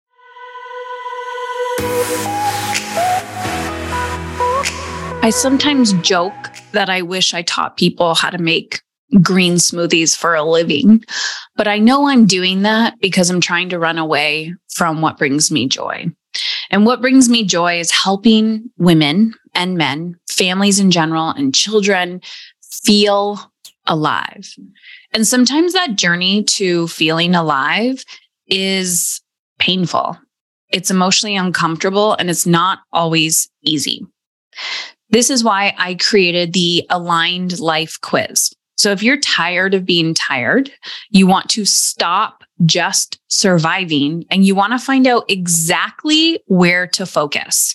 I 5.29 5.31
sometimes 5.31 5.93
joke 5.93 6.55
that 6.73 6.89
I 6.89 7.03
wish 7.03 7.35
I 7.35 7.43
taught 7.43 7.77
people 7.77 8.15
how 8.15 8.31
to 8.31 8.39
make 8.39 8.81
green 9.21 9.57
smoothies 9.57 10.17
for 10.17 10.35
a 10.35 10.43
living, 10.43 11.05
but 11.55 11.69
I 11.69 11.79
know 11.79 12.09
I'm 12.09 12.25
doing 12.25 12.63
that 12.63 12.99
because 12.99 13.29
I'm 13.29 13.43
trying 13.43 13.69
to 13.69 13.79
run 13.79 13.99
away 13.99 14.55
from 14.71 15.03
what 15.03 15.19
brings 15.19 15.51
me 15.51 15.69
joy. 15.69 16.07
And 16.71 16.87
what 16.87 17.03
brings 17.03 17.29
me 17.29 17.45
joy 17.45 17.79
is 17.79 17.91
helping 17.91 18.71
women 18.79 19.35
and 19.55 19.77
men, 19.77 20.19
families 20.31 20.79
in 20.79 20.91
general, 20.91 21.29
and 21.29 21.55
children 21.55 22.23
feel 22.63 23.39
alive. 23.87 24.49
And 25.13 25.27
sometimes 25.27 25.75
that 25.75 25.97
journey 25.97 26.43
to 26.45 26.89
feeling 26.89 27.35
alive 27.35 28.03
is 28.47 29.21
painful. 29.59 30.17
It's 30.71 30.91
emotionally 30.91 31.37
uncomfortable 31.37 32.15
and 32.15 32.31
it's 32.31 32.47
not 32.47 32.79
always 32.95 33.51
easy. 33.61 34.07
This 35.11 35.31
is 35.31 35.45
why 35.45 35.75
I 35.79 35.95
created 35.95 36.53
the 36.53 36.87
Aligned 36.91 37.59
Life 37.61 37.99
Quiz. 38.01 38.53
So 38.77 38.93
if 38.93 39.03
you're 39.03 39.19
tired 39.19 39.75
of 39.75 39.85
being 39.85 40.15
tired, 40.15 40.71
you 41.11 41.27
want 41.27 41.51
to 41.51 41.65
stop 41.65 42.45
just 42.65 43.19
surviving 43.29 44.25
and 44.31 44.45
you 44.45 44.55
want 44.55 44.73
to 44.73 44.79
find 44.79 45.07
out 45.07 45.25
exactly 45.29 46.41
where 46.47 46.87
to 46.89 47.05
focus 47.05 47.75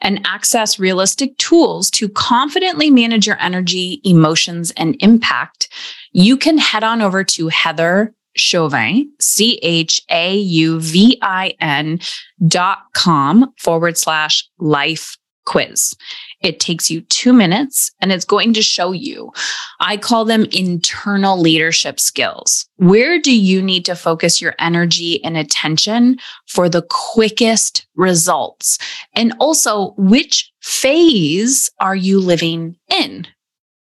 and 0.00 0.20
access 0.24 0.78
realistic 0.78 1.36
tools 1.38 1.90
to 1.92 2.08
confidently 2.08 2.90
manage 2.90 3.26
your 3.26 3.40
energy, 3.40 4.00
emotions, 4.04 4.72
and 4.76 4.96
impact, 5.00 5.68
you 6.12 6.36
can 6.36 6.58
head 6.58 6.84
on 6.84 7.00
over 7.00 7.24
to 7.24 7.48
Heather 7.48 8.12
Chauvin, 8.34 9.10
C 9.20 9.60
H 9.62 10.02
A 10.10 10.36
U 10.36 10.80
V 10.80 11.18
I 11.22 11.54
N 11.60 12.00
dot 12.46 12.78
com 12.94 13.52
forward 13.58 13.96
slash 13.96 14.48
life 14.58 15.16
quiz. 15.44 15.94
It 16.42 16.60
takes 16.60 16.90
you 16.90 17.02
two 17.02 17.32
minutes 17.32 17.90
and 18.00 18.12
it's 18.12 18.24
going 18.24 18.52
to 18.54 18.62
show 18.62 18.92
you. 18.92 19.32
I 19.80 19.96
call 19.96 20.24
them 20.24 20.46
internal 20.52 21.38
leadership 21.38 22.00
skills. 22.00 22.66
Where 22.76 23.18
do 23.20 23.36
you 23.36 23.62
need 23.62 23.84
to 23.86 23.94
focus 23.94 24.40
your 24.40 24.54
energy 24.58 25.22
and 25.24 25.36
attention 25.36 26.18
for 26.48 26.68
the 26.68 26.82
quickest 26.88 27.86
results? 27.94 28.78
And 29.14 29.34
also, 29.38 29.94
which 29.96 30.52
phase 30.60 31.70
are 31.80 31.96
you 31.96 32.18
living 32.20 32.76
in? 32.88 33.26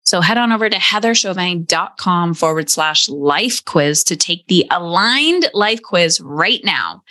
So 0.04 0.20
head 0.20 0.38
on 0.38 0.52
over 0.52 0.70
to 0.70 0.78
heatherchauvin.com 0.78 2.34
forward 2.34 2.70
slash 2.70 3.08
life 3.08 3.64
quiz 3.64 4.04
to 4.06 4.18
take 4.18 4.46
the 4.48 4.66
aligned 4.70 5.50
life 5.54 5.82
quiz 5.82 6.20
right 6.20 6.60
now. 6.66 7.02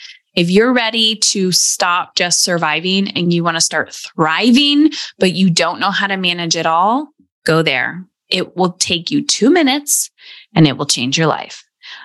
If 0.41 0.49
you're 0.49 0.73
ready 0.73 1.17
to 1.17 1.53
stop 1.53 2.15
just 2.15 2.43
surviving 2.43 3.09
and 3.11 3.31
you 3.31 3.45
want 3.45 3.59
to 3.59 3.61
start 3.61 3.93
thriving, 3.93 4.91
but 5.19 5.35
you 5.35 5.51
don't 5.51 5.79
know 5.79 5.91
how 5.91 6.07
to 6.07 6.17
manage 6.17 6.57
it 6.57 6.65
all, 6.65 7.11
go 7.45 7.61
there. 7.61 8.07
It 8.31 8.57
will 8.57 8.73
take 8.73 9.11
you 9.11 9.23
two 9.23 9.51
minutes 9.51 10.11
and 10.55 10.67
it 10.67 10.79
will 10.79 10.87
change 10.87 11.19
your 11.19 11.27
life. 11.27 11.63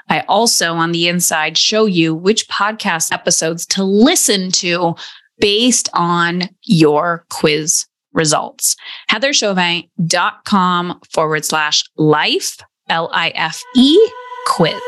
I 0.10 0.20
also 0.28 0.74
on 0.74 0.92
the 0.92 1.08
inside 1.08 1.58
show 1.58 1.86
you 1.86 2.14
which 2.14 2.50
podcast 2.50 3.14
episodes 3.14 3.66
to 3.68 3.86
listen 3.86 4.52
to 4.52 4.96
based 5.40 5.88
on 5.94 6.50
your 6.64 7.26
quiz 7.30 7.86
results. 8.12 8.76
HeatherChauvin.com 9.12 11.00
forward 11.10 11.46
slash 11.46 11.86
life, 11.96 12.58
L 12.90 13.10
I 13.14 13.30
F 13.30 13.64
E 13.78 13.98
quiz. 14.48 14.82